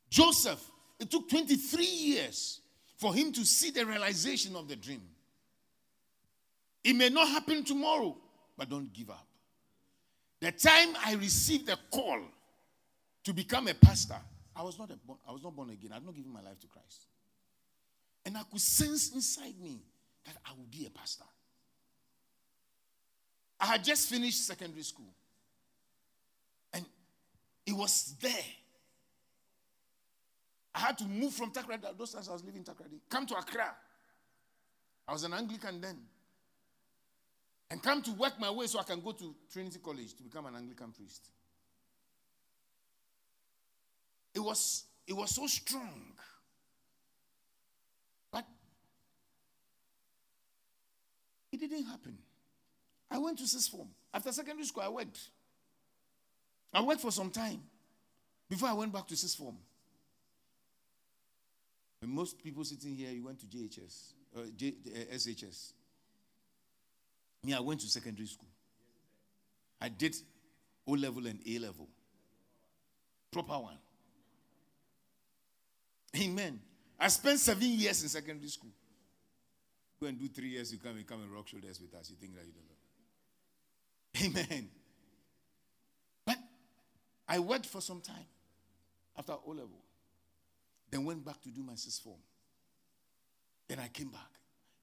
Joseph, 0.10 0.64
it 1.00 1.10
took 1.10 1.30
23 1.30 1.86
years 1.86 2.62
for 2.98 3.14
him 3.14 3.32
to 3.32 3.46
see 3.46 3.72
the 3.72 3.86
realization 3.86 4.56
of 4.56 4.68
the 4.68 4.76
dream. 4.76 5.02
It 6.84 6.94
may 6.96 7.10
not 7.10 7.28
happen 7.28 7.64
tomorrow, 7.64 8.18
but 8.58 8.70
don't 8.70 8.92
give 8.94 9.10
up. 9.10 9.26
The 10.40 10.52
time 10.52 10.90
I 11.06 11.16
received 11.16 11.68
the 11.68 11.78
call 11.92 12.20
to 13.24 13.34
become 13.34 13.68
a 13.68 13.74
pastor, 13.74 14.16
I 14.56 14.64
was 14.64 14.80
not, 14.80 14.90
a, 14.90 14.96
I 15.28 15.32
was 15.32 15.44
not 15.44 15.56
born 15.56 15.70
again. 15.70 15.92
I 15.92 15.96
had 15.96 16.06
not 16.06 16.16
given 16.16 16.32
my 16.32 16.42
life 16.42 16.60
to 16.62 16.68
Christ. 16.68 17.06
And 18.26 18.38
I 18.38 18.42
could 18.50 18.62
sense 18.62 19.14
inside 19.14 19.60
me 19.62 19.80
that 20.26 20.36
I 20.46 20.52
would 20.58 20.70
be 20.70 20.86
a 20.86 20.90
pastor. 20.90 21.26
I 23.60 23.66
had 23.66 23.84
just 23.84 24.10
finished 24.10 24.46
secondary 24.46 24.84
school. 24.84 25.14
And 26.74 26.86
it 27.66 27.74
was 27.74 28.16
there. 28.22 28.32
I 30.74 30.80
had 30.80 30.98
to 31.00 31.06
move 31.06 31.34
from 31.34 31.52
Takoradi. 31.52 31.98
Those 31.98 32.14
times 32.14 32.30
I 32.30 32.34
was 32.34 32.44
living 32.44 32.62
in 32.62 32.64
Takoradi. 32.64 33.00
Come 33.10 33.26
to 33.26 33.36
Accra. 33.36 33.76
I 35.08 35.12
was 35.12 35.24
an 35.24 35.34
Anglican 35.34 35.82
then. 35.82 35.98
And 37.72 37.84
come 37.84 38.02
to 38.04 38.12
work 38.12 38.40
my 38.40 38.50
way 38.50 38.68
so 38.68 38.80
I 38.80 38.84
can 38.84 39.02
go 39.02 39.12
to 39.12 39.36
Trinity 39.52 39.80
College 39.84 40.16
to 40.16 40.24
become 40.24 40.46
an 40.46 40.56
Anglican 40.56 40.92
priest. 40.92 41.28
It 44.34 44.40
was, 44.40 44.86
it 45.06 45.14
was 45.14 45.32
so 45.32 45.46
strong. 45.48 46.14
But 48.32 48.46
it 51.62 51.70
didn't 51.70 51.86
happen. 51.86 52.18
I 53.12 53.18
went 53.18 53.38
to 53.40 53.48
sixth 53.48 53.72
form. 53.72 53.90
After 54.14 54.32
secondary 54.32 54.66
school, 54.66 54.84
I 54.84 54.90
worked. 54.90 55.20
I 56.74 56.82
worked 56.82 57.02
for 57.02 57.12
some 57.12 57.32
time 57.32 57.62
before 58.50 58.70
I 58.70 58.74
went 58.74 58.94
back 58.94 59.08
to 59.08 59.16
sixth 59.18 59.38
form. 59.38 59.58
Most 62.06 62.42
people 62.42 62.64
sitting 62.64 62.96
here, 62.96 63.12
you 63.12 63.26
went 63.26 63.40
to 63.40 63.46
JHS, 63.46 64.14
uh, 64.38 64.42
J, 64.56 64.74
uh, 64.88 65.16
SHS. 65.16 65.74
Me, 67.44 67.54
I 67.54 67.60
went 67.60 67.82
to 67.82 67.88
secondary 67.88 68.28
school. 68.28 68.48
I 69.82 69.90
did 69.90 70.16
O 70.88 70.92
level 70.92 71.28
and 71.28 71.40
A 71.46 71.60
level. 71.60 71.88
Proper 73.32 73.60
one. 73.60 73.78
Amen. 76.18 76.60
I 77.00 77.08
spent 77.10 77.40
seven 77.40 77.68
years 77.68 78.02
in 78.02 78.10
secondary 78.10 78.50
school. 78.50 78.72
Go 80.00 80.08
and 80.08 80.18
do 80.18 80.30
three 80.30 80.50
years, 80.50 80.72
you 80.72 80.80
come 80.80 80.96
and 80.96 81.06
come 81.06 81.22
and 81.22 81.32
rock 81.32 81.48
shoulders 81.48 81.80
with 81.82 81.94
us. 81.94 82.10
You 82.10 82.16
think 82.16 82.34
that 82.36 82.46
you 82.46 82.54
don't 82.54 84.34
know. 84.34 84.40
Amen. 84.50 84.70
But 86.26 86.38
I 87.28 87.40
worked 87.40 87.66
for 87.66 87.82
some 87.82 88.00
time 88.02 88.26
after 89.18 89.34
O 89.34 89.50
level. 89.50 89.84
Then 90.90 91.04
went 91.06 91.26
back 91.26 91.42
to 91.44 91.50
do 91.50 91.62
my 91.62 91.76
sixth 91.76 92.02
form. 92.02 92.22
Then 93.68 93.80
I 93.80 93.90
came 93.90 94.10
back. 94.10 94.32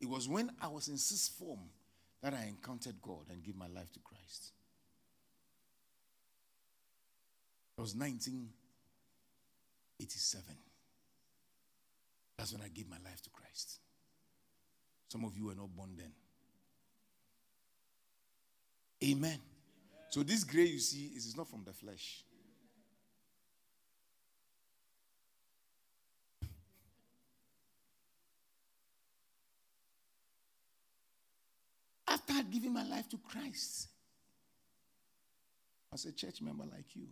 It 0.00 0.08
was 0.08 0.28
when 0.28 0.52
I 0.60 0.68
was 0.68 0.88
in 0.88 0.98
sixth 0.98 1.32
form 1.38 1.60
that 2.22 2.34
I 2.34 2.44
encountered 2.48 3.00
God 3.02 3.30
and 3.30 3.42
gave 3.42 3.56
my 3.56 3.68
life 3.68 3.90
to 3.94 4.00
Christ. 4.00 4.52
It 7.78 7.80
was 7.80 7.94
1987. 7.94 10.44
That's 12.36 12.52
when 12.52 12.60
I 12.62 12.68
gave 12.68 12.88
my 12.88 12.98
life 13.04 13.22
to 13.22 13.30
Christ. 13.30 13.78
Some 15.08 15.24
of 15.24 15.36
you 15.36 15.46
were 15.46 15.54
not 15.54 15.74
born 15.74 15.90
then. 15.96 16.12
Amen. 19.04 19.38
So 20.10 20.22
this 20.22 20.44
gray 20.44 20.64
you 20.64 20.78
see 20.78 21.12
is 21.14 21.36
not 21.36 21.48
from 21.48 21.62
the 21.64 21.72
flesh. 21.72 22.22
After 32.08 32.42
given 32.50 32.72
my 32.72 32.84
life 32.84 33.08
to 33.10 33.18
Christ, 33.18 33.88
as 35.92 36.06
a 36.06 36.12
church 36.12 36.40
member 36.40 36.64
like 36.64 36.94
you, 36.94 37.06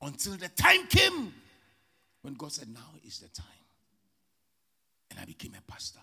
until 0.00 0.36
the 0.36 0.48
time 0.48 0.86
came 0.86 1.32
when 2.22 2.34
God 2.34 2.52
said, 2.52 2.68
Now 2.68 2.94
is 3.04 3.18
the 3.18 3.28
time. 3.28 3.46
And 5.10 5.20
I 5.20 5.24
became 5.24 5.52
a 5.56 5.70
pastor. 5.70 6.00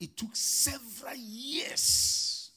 It 0.00 0.16
took 0.16 0.34
several 0.34 1.14
years. 1.16 2.50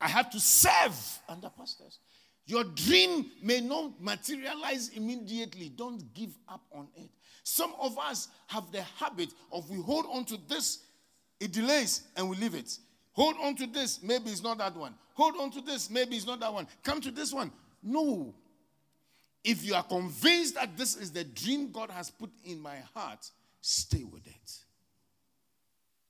I 0.00 0.08
had 0.08 0.30
to 0.32 0.40
serve 0.40 1.18
under 1.28 1.48
pastors. 1.48 1.98
Your 2.46 2.64
dream 2.64 3.26
may 3.42 3.60
not 3.60 4.00
materialize 4.00 4.90
immediately. 4.90 5.68
Don't 5.68 6.12
give 6.14 6.36
up 6.48 6.62
on 6.72 6.88
it. 6.96 7.10
Some 7.42 7.74
of 7.80 7.98
us 7.98 8.28
have 8.46 8.70
the 8.72 8.82
habit 8.82 9.30
of 9.52 9.68
we 9.70 9.80
hold 9.80 10.06
on 10.12 10.24
to 10.26 10.38
this, 10.48 10.80
it 11.40 11.52
delays, 11.52 12.02
and 12.16 12.28
we 12.28 12.36
leave 12.36 12.54
it. 12.54 12.78
Hold 13.12 13.36
on 13.42 13.56
to 13.56 13.66
this, 13.66 14.02
maybe 14.02 14.30
it's 14.30 14.42
not 14.42 14.58
that 14.58 14.76
one. 14.76 14.94
Hold 15.14 15.36
on 15.40 15.50
to 15.52 15.60
this, 15.60 15.88
maybe 15.90 16.16
it's 16.16 16.26
not 16.26 16.40
that 16.40 16.52
one. 16.52 16.66
Come 16.82 17.00
to 17.00 17.10
this 17.10 17.32
one. 17.32 17.50
No. 17.82 18.34
If 19.42 19.64
you 19.64 19.74
are 19.74 19.82
convinced 19.82 20.56
that 20.56 20.76
this 20.76 20.96
is 20.96 21.12
the 21.12 21.24
dream 21.24 21.70
God 21.70 21.90
has 21.90 22.10
put 22.10 22.30
in 22.44 22.60
my 22.60 22.76
heart, 22.94 23.30
stay 23.60 24.04
with 24.04 24.26
it. 24.26 24.58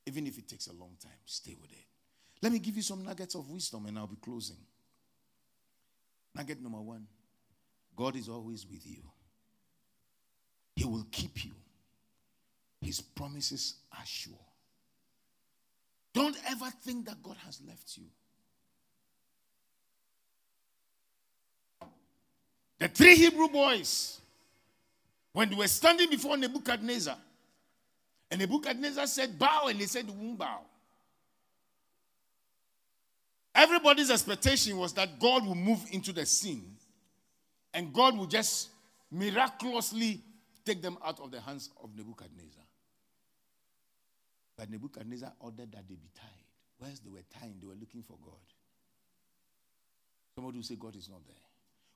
Even 0.07 0.27
if 0.27 0.39
it 0.39 0.49
takes 0.49 0.69
a 0.69 0.73
long 0.73 0.97
time, 1.03 1.12
stay 1.24 1.57
with 1.61 1.73
it. 1.73 1.85
Let 2.43 2.53
me 2.53 2.59
give 2.59 2.77
you 2.77 2.83
some 2.83 3.05
nuggets 3.05 3.35
of 3.35 3.49
wisdom 3.51 3.87
and 3.87 3.99
I'll 3.99 4.07
be 4.07 4.16
closing. 4.16 4.57
Nugget 6.35 6.62
number 6.62 6.81
one 6.81 7.07
God 7.97 8.15
is 8.15 8.28
always 8.28 8.66
with 8.66 8.87
you, 8.87 9.03
He 10.77 10.85
will 10.85 11.07
keep 11.11 11.45
you. 11.45 11.53
His 12.81 13.01
promises 13.01 13.77
are 13.93 14.05
sure. 14.05 14.35
Don't 16.12 16.37
ever 16.49 16.70
think 16.83 17.07
that 17.07 17.23
God 17.23 17.37
has 17.45 17.61
left 17.66 17.97
you. 17.97 18.05
The 22.78 22.89
three 22.89 23.16
Hebrew 23.16 23.49
boys, 23.49 24.20
when 25.33 25.49
they 25.49 25.57
were 25.57 25.66
standing 25.66 26.11
before 26.11 26.37
Nebuchadnezzar, 26.37 27.16
and 28.31 28.40
Nebuchadnezzar 28.40 29.07
said, 29.07 29.39
Bow, 29.39 29.66
and 29.69 29.78
they 29.78 29.86
said, 29.86 30.09
won't 30.09 30.39
bow. 30.39 30.61
Everybody's 33.55 34.11
expectation 34.11 34.77
was 34.77 34.93
that 34.94 35.19
God 35.19 35.47
will 35.47 35.55
move 35.55 35.82
into 35.90 36.12
the 36.12 36.27
scene 36.27 36.77
and 37.73 37.93
God 37.93 38.16
will 38.16 38.27
just 38.27 38.69
miraculously 39.11 40.20
take 40.65 40.82
them 40.82 40.98
out 41.05 41.20
of 41.20 41.31
the 41.31 41.40
hands 41.40 41.70
of 41.82 41.97
Nebuchadnezzar. 41.97 42.62
But 44.59 44.70
Nebuchadnezzar 44.70 45.32
ordered 45.40 45.73
that 45.73 45.89
they 45.89 45.94
be 45.94 46.11
tied. 46.15 46.28
Whilst 46.78 47.05
they 47.05 47.11
were 47.11 47.24
tying, 47.40 47.57
they 47.61 47.66
were 47.66 47.74
looking 47.78 48.03
for 48.03 48.16
God. 48.23 48.35
Somebody 50.35 50.59
will 50.59 50.65
say, 50.65 50.77
God 50.77 50.97
is 50.97 51.09
not 51.09 51.27
there. 51.27 51.36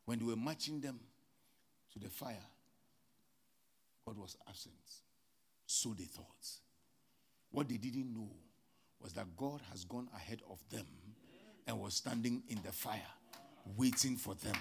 When 0.07 0.19
they 0.19 0.25
were 0.25 0.37
marching 0.37 0.81
them 0.81 0.99
to 1.93 1.99
the 1.99 2.09
fire, 2.09 2.37
God 4.07 4.17
was 4.17 4.37
absent. 4.49 4.75
So 5.73 5.95
they 5.97 6.03
thought. 6.03 6.49
What 7.53 7.69
they 7.69 7.77
didn't 7.77 8.13
know 8.13 8.29
was 9.01 9.13
that 9.13 9.37
God 9.37 9.61
has 9.71 9.85
gone 9.85 10.09
ahead 10.17 10.41
of 10.51 10.59
them 10.69 10.85
and 11.65 11.79
was 11.79 11.95
standing 11.95 12.43
in 12.49 12.59
the 12.65 12.73
fire, 12.73 12.99
waiting 13.77 14.17
for 14.17 14.35
them. 14.35 14.57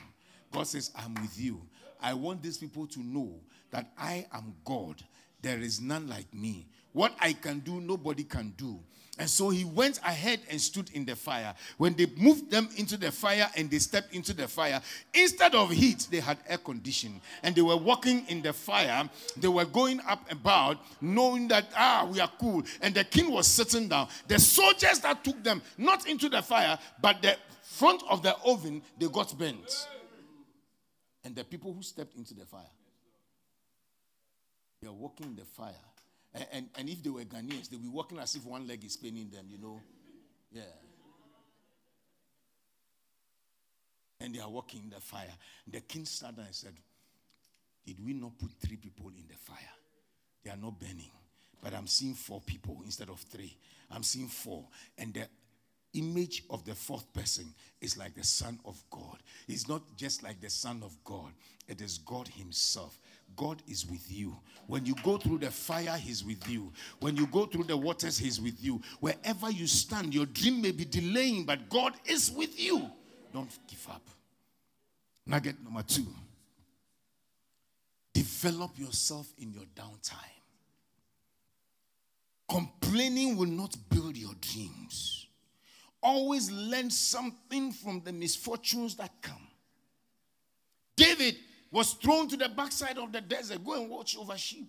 God 0.52 0.68
says, 0.68 0.92
I'm 0.96 1.16
with 1.16 1.40
you. 1.40 1.64
I 2.00 2.14
want 2.14 2.44
these 2.44 2.60
people 2.60 2.86
to 2.86 3.00
know 3.00 3.40
that 3.72 3.92
I 3.98 4.28
am 4.32 4.54
God. 4.64 5.02
There 5.42 5.58
is 5.58 5.82
none 5.82 6.08
like 6.08 6.32
me. 6.32 6.68
What 6.94 7.14
I 7.20 7.34
can 7.34 7.60
do, 7.60 7.80
nobody 7.80 8.24
can 8.24 8.54
do. 8.58 8.80
And 9.20 9.30
so 9.30 9.50
he 9.50 9.66
went 9.66 10.00
ahead 10.00 10.40
and 10.50 10.62
stood 10.62 10.90
in 10.94 11.04
the 11.04 11.14
fire. 11.14 11.54
When 11.78 11.94
they 11.94 12.06
moved 12.16 12.50
them 12.50 12.70
into 12.78 12.96
the 12.96 13.12
fire 13.12 13.50
and 13.58 13.70
they 13.70 13.80
stepped 13.80 14.16
into 14.16 14.34
the 14.34 14.48
fire, 14.48 14.82
instead 15.14 15.56
of 15.56 15.72
heat, 15.72 16.08
they 16.10 16.22
had 16.22 16.38
air 16.48 16.58
conditioning. 16.58 17.20
And 17.44 17.54
they 17.54 17.62
were 17.62 17.76
walking 17.76 18.26
in 18.30 18.42
the 18.42 18.54
fire. 18.54 19.10
They 19.36 19.50
were 19.50 19.66
going 19.66 20.00
up 20.08 20.32
about, 20.32 20.78
knowing 21.02 21.50
that, 21.50 21.66
ah, 21.76 22.08
we 22.10 22.22
are 22.22 22.32
cool. 22.40 22.64
And 22.82 22.96
the 22.96 23.04
king 23.04 23.30
was 23.30 23.46
sitting 23.46 23.90
down. 23.90 24.08
The 24.30 24.40
soldiers 24.40 25.00
that 25.00 25.22
took 25.22 25.44
them, 25.44 25.62
not 25.78 26.08
into 26.08 26.30
the 26.30 26.42
fire, 26.42 26.80
but 27.02 27.22
the 27.22 27.36
front 27.62 28.02
of 28.10 28.24
the 28.24 28.38
oven, 28.46 28.82
they 28.98 29.08
got 29.08 29.38
burnt. 29.38 29.88
And 31.26 31.36
the 31.36 31.44
people 31.44 31.74
who 31.74 31.84
stepped 31.84 32.16
into 32.16 32.34
the 32.34 32.46
fire, 32.46 32.62
they 34.82 34.88
are 34.88 34.94
walking 34.94 35.26
in 35.26 35.36
the 35.36 35.44
fire. 35.44 35.74
And, 36.34 36.46
and, 36.52 36.70
and 36.76 36.90
if 36.90 37.04
they 37.04 37.10
were 37.10 37.22
Ghanaians, 37.22 37.70
they'd 37.70 37.82
be 37.82 37.88
walking 37.88 38.20
as 38.20 38.36
if 38.36 38.46
one 38.46 38.68
leg 38.68 38.84
is 38.84 38.98
paining 38.98 39.30
them, 39.30 39.46
you 39.50 39.58
know. 39.58 39.82
Yeah. 40.52 40.62
And 44.22 44.36
they 44.36 44.40
are 44.40 44.50
walking 44.50 44.82
in 44.84 44.90
the 44.90 45.00
fire. 45.00 45.34
The 45.68 45.82
king 45.82 46.06
started 46.06 46.40
and 46.40 46.54
said, 46.54 46.74
Did 47.86 48.04
we 48.06 48.14
not 48.14 48.38
put 48.38 48.52
three 48.60 48.78
people 48.78 49.10
in 49.10 49.24
the 49.28 49.38
fire? 49.38 49.58
They 50.44 50.52
are 50.52 50.58
not 50.58 50.80
burning. 50.80 51.12
But 51.62 51.74
I'm 51.74 51.88
seeing 51.88 52.14
four 52.14 52.42
people 52.42 52.82
instead 52.86 53.10
of 53.10 53.20
three. 53.20 53.58
I'm 53.92 54.04
seeing 54.04 54.28
four. 54.28 54.66
And 54.98 55.14
the 55.14 55.28
image 55.94 56.44
of 56.50 56.64
the 56.66 56.76
fourth 56.76 57.12
person 57.14 57.54
is 57.82 57.98
like 57.98 58.16
the 58.16 58.24
Son 58.24 58.60
of 58.66 58.82
God. 58.90 59.18
It's 59.48 59.68
not 59.68 59.82
just 59.98 60.24
like 60.24 60.40
the 60.40 60.50
Son 60.50 60.82
of 60.84 60.96
God, 61.04 61.32
it 61.68 61.82
is 61.82 61.98
God 62.00 62.28
Himself. 62.28 62.98
God 63.36 63.62
is 63.68 63.86
with 63.86 64.12
you. 64.12 64.38
When 64.68 64.86
you 64.86 64.96
go 65.04 65.18
through 65.18 65.40
the 65.40 65.52
fire, 65.52 65.98
He's 65.98 66.24
with 66.24 66.48
you. 66.50 66.72
When 67.00 67.18
you 67.18 67.28
go 67.28 67.46
through 67.46 67.66
the 67.66 67.78
waters, 67.78 68.18
He's 68.18 68.40
with 68.40 68.64
you. 68.64 68.82
Wherever 69.00 69.50
you 69.50 69.68
stand, 69.68 70.14
your 70.14 70.26
dream 70.26 70.62
may 70.62 70.72
be 70.72 70.86
delaying, 70.86 71.46
but 71.46 71.70
God 71.70 71.94
is 72.06 72.32
with 72.32 72.60
you. 72.60 72.90
Don't 73.34 73.50
give 73.68 73.88
up. 73.90 74.02
Nugget 75.26 75.64
number 75.64 75.84
two 75.84 76.08
develop 78.14 78.78
yourself 78.78 79.32
in 79.38 79.52
your 79.52 79.64
downtime. 79.76 80.16
Complaining 82.50 83.38
will 83.38 83.48
not 83.48 83.76
build 83.90 84.18
your 84.18 84.34
dreams. 84.42 85.28
Always 86.02 86.50
learn 86.52 86.90
something 86.90 87.72
from 87.72 88.02
the 88.04 88.12
misfortunes 88.12 88.96
that 88.96 89.12
come. 89.22 89.48
David 90.96 91.38
was 91.72 91.94
thrown 91.94 92.28
to 92.28 92.38
the 92.38 92.50
backside 92.50 92.98
of 92.98 93.12
the 93.12 93.22
desert. 93.22 93.64
Go 93.64 93.74
and 93.82 93.90
watch 93.90 94.18
over 94.18 94.38
sheep. 94.38 94.68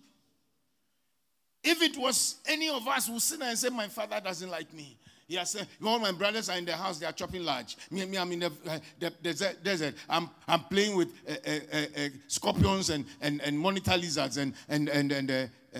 If 1.63 1.81
it 1.81 1.97
was 1.97 2.37
any 2.47 2.69
of 2.69 2.87
us 2.87 3.07
who 3.07 3.19
sit 3.19 3.39
there 3.39 3.49
and 3.49 3.57
say, 3.57 3.69
My 3.69 3.87
father 3.87 4.19
doesn't 4.23 4.49
like 4.49 4.73
me. 4.73 4.97
He 5.27 5.35
has 5.35 5.51
said, 5.51 5.67
All 5.85 5.99
my 5.99 6.11
brothers 6.11 6.49
are 6.49 6.57
in 6.57 6.65
the 6.65 6.75
house, 6.75 6.99
they 6.99 7.05
are 7.05 7.11
chopping 7.11 7.43
large. 7.43 7.77
Me, 7.89 8.05
me 8.05 8.17
I'm 8.17 8.31
in 8.31 8.39
the, 8.39 8.51
uh, 8.67 8.79
the 8.99 9.09
desert, 9.21 9.63
desert. 9.63 9.95
I'm, 10.09 10.29
I'm 10.47 10.63
playing 10.65 10.95
with 10.95 11.09
uh, 11.27 11.33
uh, 11.47 11.77
uh, 11.77 12.09
scorpions 12.27 12.89
and, 12.89 13.05
and, 13.21 13.41
and 13.41 13.57
monitor 13.57 13.95
lizards 13.95 14.37
and, 14.37 14.53
and, 14.67 14.89
and, 14.89 15.11
and 15.11 15.31
uh, 15.31 15.45
uh, 15.75 15.79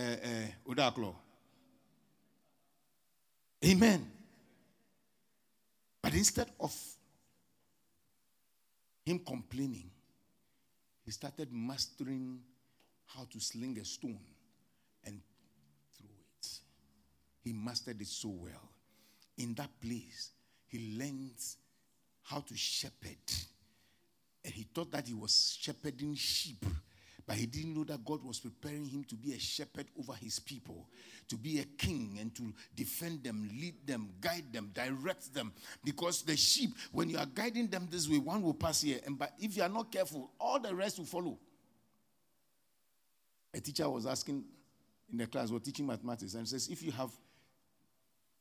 Udaklo. 0.70 1.16
Amen. 3.66 4.10
But 6.02 6.14
instead 6.14 6.48
of 6.60 6.76
him 9.06 9.20
complaining, 9.20 9.90
he 11.12 11.14
started 11.14 11.52
mastering 11.52 12.40
how 13.08 13.28
to 13.30 13.38
sling 13.38 13.78
a 13.82 13.84
stone 13.84 14.18
and 15.04 15.20
throw 15.98 16.08
it. 16.08 16.48
He 17.44 17.52
mastered 17.52 18.00
it 18.00 18.08
so 18.08 18.30
well. 18.30 18.70
In 19.38 19.54
that 19.56 19.72
place, 19.82 20.32
he 20.68 20.96
learned 20.98 21.36
how 22.24 22.40
to 22.40 22.56
shepherd. 22.56 23.28
And 24.46 24.54
he 24.54 24.64
thought 24.74 24.90
that 24.94 25.06
he 25.06 25.14
was 25.14 25.58
shepherding 25.60 26.16
sheep 26.16 26.64
but 27.32 27.38
he 27.38 27.46
didn't 27.46 27.74
know 27.74 27.86
that 27.86 28.04
God 28.04 28.22
was 28.26 28.42
preparing 28.42 28.84
him 28.84 29.06
to 29.06 29.16
be 29.16 29.32
a 29.32 29.40
shepherd 29.40 29.86
over 29.98 30.12
his 30.16 30.38
people, 30.38 30.90
to 31.30 31.38
be 31.38 31.60
a 31.60 31.64
king 31.64 32.18
and 32.20 32.36
to 32.36 32.54
defend 32.76 33.24
them, 33.24 33.50
lead 33.58 33.88
them, 33.88 34.10
guide 34.20 34.52
them, 34.52 34.70
direct 34.74 35.34
them. 35.34 35.54
Because 35.82 36.24
the 36.24 36.36
sheep, 36.36 36.72
when 36.92 37.10
you 37.10 37.18
are 37.18 37.26
guiding 37.26 37.70
them 37.70 37.88
this 37.90 38.10
way, 38.10 38.18
one 38.18 38.42
will 38.42 38.54
pass 38.54 38.82
here. 38.82 39.00
And 39.06 39.18
but 39.18 39.32
if 39.40 39.56
you 39.56 39.64
are 39.64 39.70
not 39.70 39.94
careful, 39.94 40.30
all 40.42 40.60
the 40.60 40.76
rest 40.76 40.98
will 40.98 41.06
follow. 41.06 41.40
A 43.54 43.62
teacher 43.62 43.90
was 43.90 44.06
asking 44.06 44.44
in 45.10 45.18
the 45.18 45.26
class, 45.26 45.52
we're 45.52 45.60
teaching 45.60 45.88
mathematics, 45.88 46.34
and 46.34 46.46
says, 46.46 46.68
if 46.68 46.84
you 46.84 46.92
have 46.92 47.12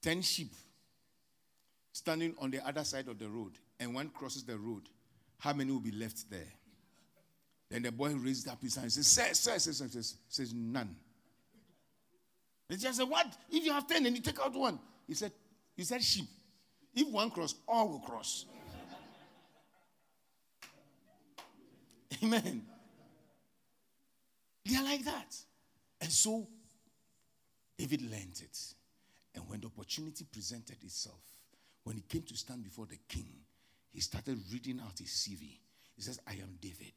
10 0.03 0.21
sheep 0.23 0.53
standing 1.93 2.35
on 2.41 2.51
the 2.51 2.67
other 2.67 2.83
side 2.83 3.07
of 3.07 3.21
the 3.21 3.29
road 3.29 3.53
and 3.79 3.95
one 3.95 4.09
crosses 4.09 4.43
the 4.43 4.59
road, 4.59 4.83
how 5.39 5.53
many 5.53 5.71
will 5.71 5.79
be 5.79 5.93
left 5.93 6.29
there? 6.29 6.49
Then 7.70 7.82
the 7.82 7.92
boy 7.92 8.14
raised 8.14 8.48
up 8.48 8.60
his 8.60 8.74
hand 8.74 8.84
and 8.84 8.92
said, 8.92 9.05
Sir, 9.05 9.32
sir, 9.32 9.59
sir, 9.59 9.72
sir, 9.72 9.88
says, 9.88 10.16
says 10.28 10.52
none. 10.52 10.97
The 12.68 12.76
teacher 12.76 12.92
said, 12.92 13.09
What? 13.09 13.26
If 13.51 13.64
you 13.64 13.72
have 13.72 13.86
ten 13.86 14.05
and 14.06 14.16
you 14.16 14.22
take 14.22 14.40
out 14.40 14.52
one. 14.52 14.78
He 15.06 15.14
said, 15.14 15.32
He 15.76 15.84
said 15.84 16.02
sheep. 16.02 16.26
If 16.94 17.09
one 17.09 17.30
cross, 17.30 17.55
all 17.68 17.88
will 17.88 18.01
cross. 18.01 18.47
Amen. 22.24 22.62
They 24.64 24.76
are 24.76 24.84
like 24.84 25.05
that. 25.05 25.36
And 26.01 26.10
so 26.10 26.48
David 27.78 28.02
learned 28.02 28.40
it. 28.42 28.59
And 29.34 29.48
when 29.48 29.60
the 29.60 29.68
opportunity 29.68 30.26
presented 30.30 30.82
itself, 30.82 31.20
when 31.84 31.97
he 31.97 32.02
came 32.02 32.22
to 32.22 32.36
stand 32.36 32.64
before 32.64 32.86
the 32.86 32.98
king, 33.09 33.28
he 33.92 34.01
started 34.01 34.38
reading 34.52 34.80
out 34.80 34.98
his 34.98 35.09
CV. 35.09 35.59
He 35.97 36.02
says, 36.02 36.18
I 36.26 36.32
am 36.32 36.59
David. 36.60 36.92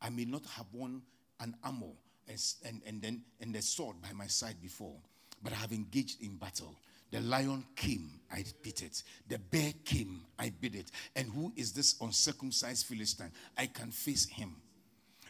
I 0.00 0.10
may 0.10 0.24
not 0.24 0.44
have 0.56 0.66
worn 0.72 1.02
an 1.40 1.56
armor 1.64 1.92
and, 2.28 2.40
and, 2.64 2.82
and 2.86 3.02
then 3.02 3.22
and 3.40 3.54
the 3.54 3.62
sword 3.62 3.96
by 4.02 4.12
my 4.12 4.26
side 4.26 4.56
before, 4.60 4.96
but 5.42 5.52
I 5.52 5.56
have 5.56 5.72
engaged 5.72 6.22
in 6.22 6.36
battle. 6.36 6.74
The 7.10 7.20
lion 7.20 7.64
came, 7.74 8.20
I 8.32 8.44
beat 8.62 8.82
it. 8.82 9.02
The 9.28 9.38
bear 9.38 9.72
came, 9.84 10.22
I 10.38 10.52
beat 10.60 10.76
it. 10.76 10.92
And 11.16 11.28
who 11.28 11.52
is 11.56 11.72
this 11.72 11.96
uncircumcised 12.00 12.86
Philistine? 12.86 13.32
I 13.58 13.66
can 13.66 13.90
face 13.90 14.26
him. 14.26 14.54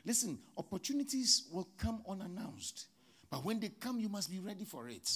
Listen, 0.05 0.39
opportunities 0.59 1.45
will 1.51 1.69
come 1.79 2.03
unannounced. 2.09 2.87
But 3.31 3.45
when 3.45 3.61
they 3.61 3.69
come, 3.69 3.99
you 3.99 4.09
must 4.09 4.31
be 4.31 4.41
ready 4.41 4.65
for 4.65 4.89
it. 4.89 5.11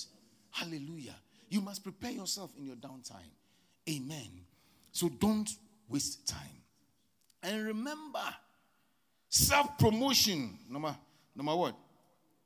Hallelujah. 0.51 1.17
You 1.51 1.61
must 1.61 1.83
prepare 1.83 2.13
yourself 2.13 2.51
in 2.57 2.65
your 2.65 2.77
downtime. 2.77 3.31
Amen. 3.89 4.31
So 4.93 5.09
don't 5.09 5.51
waste 5.89 6.27
time. 6.27 6.41
And 7.43 7.67
remember, 7.67 8.25
Self 9.35 9.77
promotion, 9.79 10.57
number, 10.71 10.97
number 11.35 11.57
what? 11.57 11.75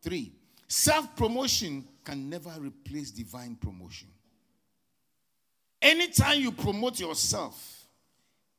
Three. 0.00 0.32
Self 0.66 1.14
promotion 1.14 1.86
can 2.02 2.30
never 2.30 2.50
replace 2.58 3.10
divine 3.10 3.56
promotion. 3.56 4.08
Anytime 5.82 6.40
you 6.40 6.50
promote 6.50 6.98
yourself, 6.98 7.84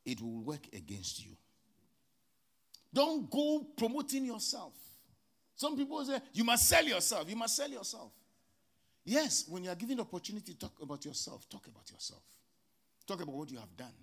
it 0.06 0.22
will 0.22 0.44
work 0.44 0.62
against 0.72 1.26
you. 1.26 1.32
Don't 2.94 3.28
go 3.32 3.66
promoting 3.76 4.26
yourself. 4.26 4.74
Some 5.56 5.76
people 5.76 6.06
say, 6.06 6.20
you 6.32 6.44
must 6.44 6.70
sell 6.70 6.86
yourself. 6.86 7.28
You 7.28 7.36
must 7.36 7.56
sell 7.56 7.70
yourself. 7.70 8.12
Yes, 9.06 9.46
when 9.50 9.64
you 9.64 9.72
are 9.72 9.76
given 9.76 9.98
the 9.98 10.04
opportunity 10.04 10.54
to 10.54 10.60
talk 10.60 10.80
about 10.84 11.04
yourself, 11.04 11.50
talk 11.50 11.66
about 11.66 11.90
yourself. 11.92 12.22
Talk 13.08 13.24
about 13.24 13.34
what 13.34 13.50
you 13.50 13.58
have 13.58 13.76
done, 13.76 13.98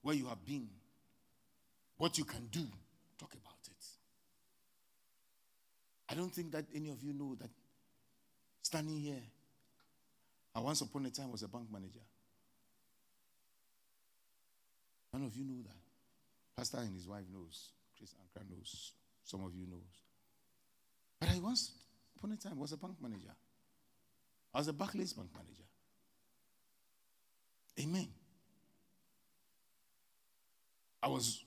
where 0.00 0.14
you 0.14 0.24
have 0.24 0.42
been, 0.42 0.68
what 1.98 2.16
you 2.16 2.24
can 2.24 2.46
do. 2.50 2.66
Talk 3.18 3.34
about 3.34 3.48
I 6.08 6.14
don't 6.14 6.34
think 6.34 6.52
that 6.52 6.64
any 6.74 6.88
of 6.88 7.02
you 7.02 7.12
know 7.12 7.36
that 7.40 7.50
standing 8.62 8.98
here, 8.98 9.22
I 10.54 10.60
once 10.60 10.80
upon 10.80 11.06
a 11.06 11.10
time 11.10 11.30
was 11.30 11.42
a 11.42 11.48
bank 11.48 11.66
manager. 11.72 12.00
None 15.12 15.24
of 15.24 15.36
you 15.36 15.44
know 15.44 15.62
that. 15.62 15.76
Pastor 16.56 16.78
and 16.78 16.94
his 16.94 17.06
wife 17.06 17.24
knows. 17.32 17.70
Chris 17.96 18.14
Ankrah 18.14 18.48
knows. 18.48 18.92
Some 19.24 19.44
of 19.44 19.54
you 19.54 19.66
knows. 19.66 20.02
But 21.20 21.30
I 21.30 21.38
once 21.38 21.72
upon 22.16 22.32
a 22.32 22.36
time 22.36 22.58
was 22.58 22.72
a 22.72 22.76
bank 22.76 22.94
manager. 23.02 23.34
I 24.54 24.58
was 24.58 24.68
a 24.68 24.72
Barclays 24.72 25.12
bank 25.12 25.28
manager. 25.34 25.62
Amen. 27.80 28.08
I 31.02 31.08
was 31.08 31.44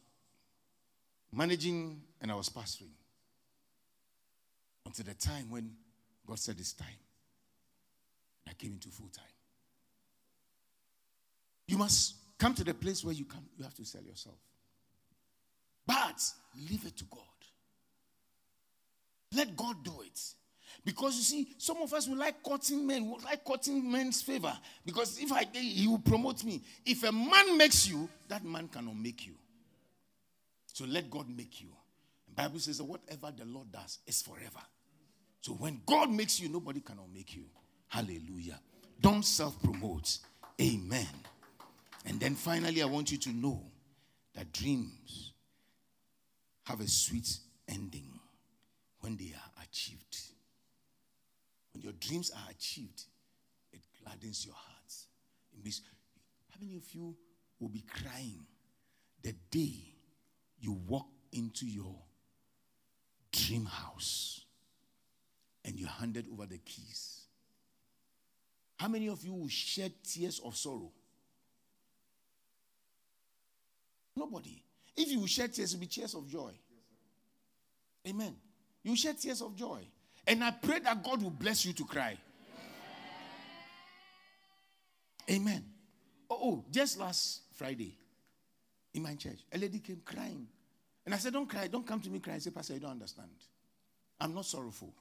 managing 1.34 2.02
and 2.22 2.32
I 2.32 2.36
was 2.36 2.50
pastoring. 2.50 2.94
Until 4.92 5.06
the 5.06 5.14
time 5.14 5.50
when 5.50 5.72
God 6.28 6.38
said 6.38 6.58
it's 6.60 6.74
time. 6.74 6.88
I 8.46 8.52
came 8.52 8.74
into 8.74 8.90
full 8.90 9.08
time. 9.08 9.24
You 11.66 11.78
must 11.78 12.16
come 12.38 12.54
to 12.56 12.64
the 12.66 12.74
place 12.74 13.02
where 13.02 13.14
you 13.14 13.24
come, 13.24 13.46
you 13.58 13.64
have 13.64 13.74
to 13.76 13.86
sell 13.86 14.02
yourself. 14.02 14.36
But 15.88 16.22
leave 16.70 16.86
it 16.86 16.98
to 16.98 17.06
God. 17.06 17.22
Let 19.34 19.56
God 19.56 19.82
do 19.82 20.02
it. 20.02 20.20
Because 20.84 21.16
you 21.16 21.24
see, 21.24 21.48
some 21.58 21.78
of 21.78 21.94
us 21.94 22.10
will 22.10 22.18
like 22.18 22.44
courting 22.44 22.86
men, 22.86 23.10
will 23.10 23.22
like 23.24 23.46
courting 23.46 23.90
men's 23.90 24.22
favor. 24.22 24.52
Because 24.86 25.20
if 25.22 25.32
I 25.32 25.48
he 25.54 25.88
will 25.88 26.00
promote 26.00 26.44
me. 26.44 26.62
If 26.86 27.06
a 27.06 27.14
man 27.14 27.58
makes 27.58 27.88
you, 27.88 28.10
that 28.28 28.44
man 28.44 28.68
cannot 28.68 28.98
make 28.98 29.26
you. 29.26 29.36
So 30.74 30.84
let 30.84 31.10
God 31.10 31.30
make 31.30 31.62
you. 31.62 31.70
The 32.28 32.34
Bible 32.34 32.60
says 32.60 32.80
that 32.80 32.84
whatever 32.84 33.32
the 33.32 33.46
Lord 33.46 33.72
does 33.72 34.00
is 34.06 34.22
forever. 34.22 34.60
So 35.42 35.54
when 35.54 35.82
God 35.86 36.12
makes 36.12 36.40
you, 36.40 36.50
nobody 36.50 36.82
cannot 36.82 37.12
make 37.14 37.36
you. 37.36 37.46
Hallelujah. 37.88 38.60
Don't 39.02 39.26
self-promote. 39.26 40.20
Amen. 40.62 41.08
And 42.06 42.20
then 42.20 42.36
finally, 42.36 42.82
I 42.82 42.86
want 42.86 43.12
you 43.12 43.18
to 43.18 43.30
know 43.30 43.64
that 44.36 44.54
dreams 44.54 45.34
have 46.66 46.80
a 46.80 46.88
sweet 46.88 47.38
ending 47.68 48.20
when 49.00 49.18
they 49.18 49.34
are 49.36 49.64
achieved. 49.64 50.18
When 51.74 51.82
your 51.82 51.94
dreams 51.94 52.32
are 52.32 52.52
achieved, 52.52 53.04
it 53.74 53.82
gladdens 54.04 54.46
your 54.46 54.56
hearts. 54.56 55.08
It 55.58 55.64
means, 55.64 55.82
how 56.50 56.58
many 56.62 56.76
of 56.78 56.84
you 56.94 57.16
will 57.60 57.70
be 57.70 57.84
crying 58.02 58.46
the 59.24 59.34
day 59.50 59.96
you 60.60 60.74
walk 60.88 61.08
into 61.32 61.66
your 61.66 61.96
dream 63.32 63.66
house 63.66 64.41
and 65.66 65.80
you 65.80 65.86
handed 65.86 66.28
over 66.32 66.46
the 66.46 66.58
keys? 66.58 67.22
How 68.78 68.88
many 68.88 69.08
of 69.10 69.24
you 69.24 69.34
will 69.34 69.48
shed 69.48 69.94
tears 70.04 70.42
of 70.44 70.56
sorrow? 70.56 70.92
Nobody. 74.16 74.64
If 74.98 75.10
you 75.10 75.20
will 75.20 75.28
shed 75.28 75.54
tears, 75.54 75.74
it 75.74 75.78
will 75.78 75.82
be 75.82 75.88
tears 75.88 76.14
of 76.16 76.28
joy. 76.28 76.52
Amen. 78.08 78.36
You 78.84 78.96
shed 78.96 79.20
tears 79.20 79.42
of 79.42 79.56
joy. 79.56 79.86
And 80.28 80.44
I 80.44 80.52
pray 80.52 80.80
that 80.80 81.04
God 81.04 81.22
will 81.22 81.30
bless 81.30 81.66
you 81.66 81.74
to 81.74 81.86
cry. 81.86 82.18
Amen. 85.30 85.64
Oh, 86.30 86.40
oh, 86.42 86.66
just 86.72 87.00
last 87.00 87.42
Friday 87.54 87.98
in 88.94 89.04
my 89.04 89.16
church, 89.16 89.40
a 89.54 89.58
lady 89.58 89.80
came 89.80 90.02
crying. 90.04 90.48
And 91.06 91.14
I 91.14 91.18
said, 91.18 91.34
Don't 91.34 91.48
cry, 91.48 91.68
don't 91.68 91.86
come 91.86 92.00
to 92.02 92.10
me 92.10 92.20
crying. 92.20 92.38
I 92.38 92.40
said, 92.40 92.56
Pastor, 92.56 92.74
you 92.74 92.80
don't 92.80 92.92
understand. 92.92 93.30
I'm 94.20 94.34
not 94.34 94.46
sorrowful. 94.46 94.94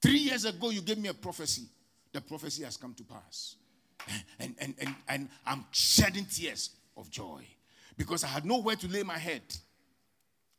Three 0.00 0.18
years 0.18 0.44
ago, 0.44 0.70
you 0.70 0.80
gave 0.80 0.98
me 0.98 1.08
a 1.08 1.14
prophecy. 1.14 1.64
The 2.12 2.20
prophecy 2.20 2.64
has 2.64 2.76
come 2.76 2.94
to 2.94 3.04
pass. 3.04 3.56
And, 4.38 4.54
and, 4.58 4.74
and, 4.78 4.94
and 5.08 5.28
I'm 5.46 5.64
shedding 5.70 6.24
tears 6.24 6.70
of 6.96 7.10
joy 7.10 7.44
because 7.96 8.24
I 8.24 8.28
had 8.28 8.44
nowhere 8.44 8.76
to 8.76 8.88
lay 8.88 9.02
my 9.02 9.18
head. 9.18 9.42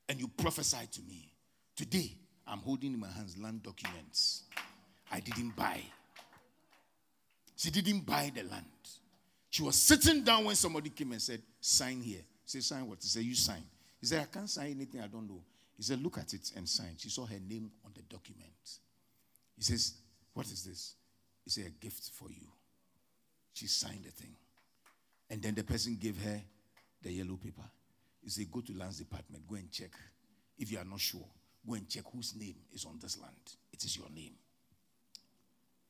And 0.07 0.19
you 0.19 0.27
prophesied 0.27 0.91
to 0.93 1.01
me. 1.03 1.31
Today, 1.75 2.17
I'm 2.47 2.59
holding 2.59 2.93
in 2.93 2.99
my 2.99 3.09
hands 3.09 3.37
land 3.37 3.63
documents. 3.63 4.43
I 5.11 5.19
didn't 5.19 5.55
buy. 5.55 5.81
She 7.55 7.69
didn't 7.69 8.05
buy 8.05 8.31
the 8.33 8.43
land. 8.43 8.65
She 9.49 9.63
was 9.63 9.75
sitting 9.75 10.23
down 10.23 10.45
when 10.45 10.55
somebody 10.55 10.89
came 10.89 11.11
and 11.11 11.21
said, 11.21 11.41
Sign 11.59 12.01
here. 12.01 12.21
Say, 12.45 12.59
Sign 12.59 12.87
what? 12.87 12.99
He 13.01 13.07
said, 13.07 13.23
You 13.23 13.35
sign. 13.35 13.63
He 13.99 14.07
said, 14.07 14.21
I 14.21 14.25
can't 14.25 14.49
sign 14.49 14.71
anything 14.71 15.01
I 15.01 15.07
don't 15.07 15.27
know. 15.27 15.41
He 15.75 15.83
said, 15.83 16.01
Look 16.01 16.17
at 16.17 16.33
it 16.33 16.51
and 16.55 16.67
sign. 16.67 16.95
She 16.97 17.09
saw 17.09 17.25
her 17.25 17.39
name 17.47 17.71
on 17.85 17.91
the 17.95 18.01
document. 18.03 18.49
He 19.59 19.65
says, 19.65 19.93
What 20.33 20.45
is 20.45 20.63
this? 20.63 20.95
He 21.43 21.49
said, 21.51 21.65
A 21.67 21.69
gift 21.83 22.11
for 22.13 22.31
you. 22.31 22.47
She 23.53 23.67
signed 23.67 24.05
the 24.05 24.11
thing. 24.11 24.33
And 25.29 25.41
then 25.41 25.53
the 25.53 25.63
person 25.63 25.97
gave 25.99 26.17
her 26.23 26.41
the 27.03 27.11
yellow 27.11 27.35
paper. 27.35 27.65
He 28.23 28.29
said, 28.29 28.49
Go 28.49 28.61
to 28.61 28.73
lands 28.73 28.99
department, 28.99 29.45
go 29.47 29.55
and 29.55 29.69
check. 29.69 29.91
If 30.57 30.71
you 30.71 30.77
are 30.77 30.85
not 30.85 31.01
sure, 31.01 31.25
go 31.67 31.73
and 31.73 31.87
check 31.89 32.03
whose 32.13 32.35
name 32.35 32.55
is 32.73 32.85
on 32.85 32.99
this 33.01 33.19
land. 33.19 33.35
It 33.73 33.83
is 33.83 33.97
your 33.97 34.09
name. 34.15 34.33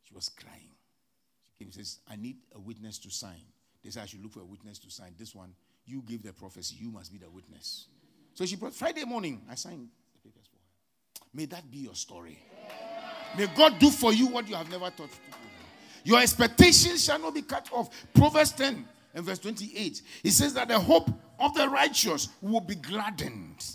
She 0.03 0.15
was 0.15 0.29
crying. 0.29 0.71
She 1.45 1.51
came 1.59 1.67
and 1.67 1.73
says, 1.73 1.99
I 2.09 2.15
need 2.15 2.37
a 2.55 2.59
witness 2.59 2.97
to 2.99 3.11
sign. 3.11 3.41
They 3.83 3.91
said, 3.91 4.03
I 4.03 4.05
should 4.07 4.23
look 4.23 4.33
for 4.33 4.41
a 4.41 4.45
witness 4.45 4.79
to 4.79 4.89
sign. 4.89 5.13
This 5.17 5.35
one, 5.35 5.53
you 5.85 6.01
gave 6.01 6.23
the 6.23 6.33
prophecy. 6.33 6.75
You 6.79 6.89
must 6.89 7.11
be 7.11 7.19
the 7.19 7.29
witness. 7.29 7.85
So 8.33 8.45
she 8.45 8.55
brought 8.55 8.73
Friday 8.73 9.05
morning, 9.05 9.43
I 9.49 9.53
signed 9.55 9.89
the 10.13 10.29
papers 10.29 10.47
for 10.47 10.57
her. 10.57 11.29
May 11.35 11.45
that 11.45 11.69
be 11.69 11.79
your 11.79 11.95
story. 11.95 12.39
May 13.37 13.47
God 13.55 13.79
do 13.79 13.89
for 13.89 14.13
you 14.13 14.27
what 14.27 14.47
you 14.47 14.55
have 14.55 14.69
never 14.69 14.89
thought 14.89 15.11
to 15.11 15.17
do. 15.17 15.37
Your 16.03 16.19
expectations 16.19 17.03
shall 17.03 17.19
not 17.19 17.33
be 17.33 17.41
cut 17.41 17.69
off. 17.71 17.89
Proverbs 18.13 18.51
10 18.53 18.85
and 19.13 19.25
verse 19.25 19.39
28. 19.39 20.01
He 20.23 20.29
says 20.29 20.53
that 20.53 20.67
the 20.67 20.79
hope 20.79 21.09
of 21.39 21.53
the 21.53 21.67
righteous 21.69 22.29
will 22.41 22.61
be 22.61 22.75
gladdened, 22.75 23.65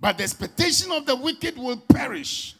but 0.00 0.18
the 0.18 0.24
expectation 0.24 0.90
of 0.92 1.06
the 1.06 1.16
wicked 1.16 1.56
will 1.56 1.76
perish. 1.76 2.56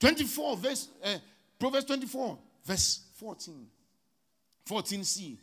24 0.00 0.56
verse 0.56 0.88
uh, 1.02 1.16
Proverbs 1.58 1.86
24 1.86 2.38
verse 2.64 3.00
14. 3.14 3.66
14c. 4.68 5.38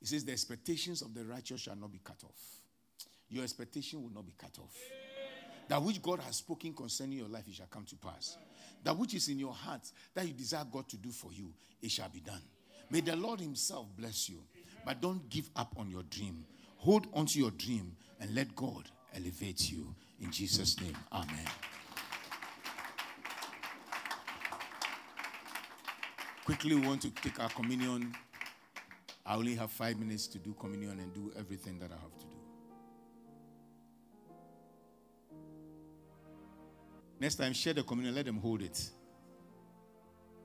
It 0.00 0.06
says 0.06 0.24
the 0.24 0.32
expectations 0.32 1.02
of 1.02 1.12
the 1.12 1.24
righteous 1.24 1.62
shall 1.62 1.76
not 1.76 1.90
be 1.90 2.00
cut 2.02 2.22
off. 2.24 2.58
Your 3.28 3.42
expectation 3.42 4.02
will 4.02 4.10
not 4.10 4.24
be 4.24 4.32
cut 4.38 4.56
off. 4.58 4.76
That 5.68 5.82
which 5.82 6.00
God 6.00 6.20
has 6.20 6.36
spoken 6.36 6.72
concerning 6.72 7.18
your 7.18 7.28
life, 7.28 7.44
it 7.48 7.54
shall 7.54 7.66
come 7.66 7.84
to 7.84 7.96
pass. 7.96 8.38
That 8.84 8.96
which 8.96 9.14
is 9.14 9.28
in 9.28 9.38
your 9.38 9.52
heart, 9.52 9.90
that 10.14 10.26
you 10.26 10.32
desire 10.32 10.64
God 10.70 10.88
to 10.88 10.96
do 10.96 11.10
for 11.10 11.32
you, 11.32 11.52
it 11.82 11.90
shall 11.90 12.08
be 12.08 12.20
done. 12.20 12.42
May 12.90 13.00
the 13.00 13.16
Lord 13.16 13.40
Himself 13.40 13.86
bless 13.96 14.28
you. 14.28 14.42
But 14.84 15.02
don't 15.02 15.28
give 15.28 15.50
up 15.54 15.74
on 15.76 15.90
your 15.90 16.02
dream. 16.04 16.46
Hold 16.78 17.08
on 17.12 17.26
to 17.26 17.38
your 17.38 17.50
dream 17.50 17.94
and 18.20 18.34
let 18.34 18.54
God 18.56 18.88
elevate 19.14 19.70
you. 19.70 19.94
In 20.20 20.30
Jesus' 20.30 20.80
name, 20.80 20.96
Amen. 21.12 21.46
Quickly, 26.44 26.74
we 26.76 26.86
want 26.86 27.02
to 27.02 27.10
take 27.10 27.38
our 27.38 27.50
communion. 27.50 28.14
I 29.26 29.34
only 29.34 29.54
have 29.56 29.70
five 29.70 29.98
minutes 29.98 30.26
to 30.28 30.38
do 30.38 30.54
communion 30.54 30.98
and 30.98 31.12
do 31.12 31.30
everything 31.38 31.78
that 31.80 31.90
I 31.92 31.96
have 31.96 32.16
to 32.18 32.24
do. 32.24 32.37
Next 37.20 37.36
time, 37.36 37.52
share 37.52 37.74
the 37.74 37.82
communion, 37.82 38.14
let 38.14 38.26
them 38.26 38.38
hold 38.38 38.62
it. 38.62 38.90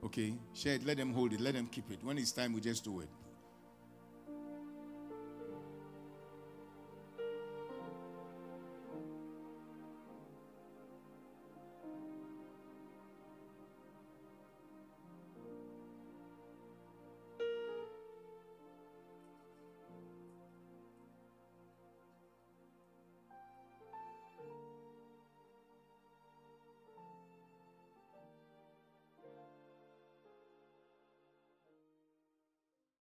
Okay? 0.04 0.34
Share 0.52 0.74
it, 0.74 0.84
let 0.84 0.96
them 0.96 1.12
hold 1.12 1.32
it, 1.32 1.40
let 1.40 1.54
them 1.54 1.66
keep 1.66 1.90
it. 1.90 1.98
When 2.02 2.18
it's 2.18 2.32
time, 2.32 2.52
we 2.52 2.60
just 2.60 2.84
do 2.84 3.00
it. 3.00 3.08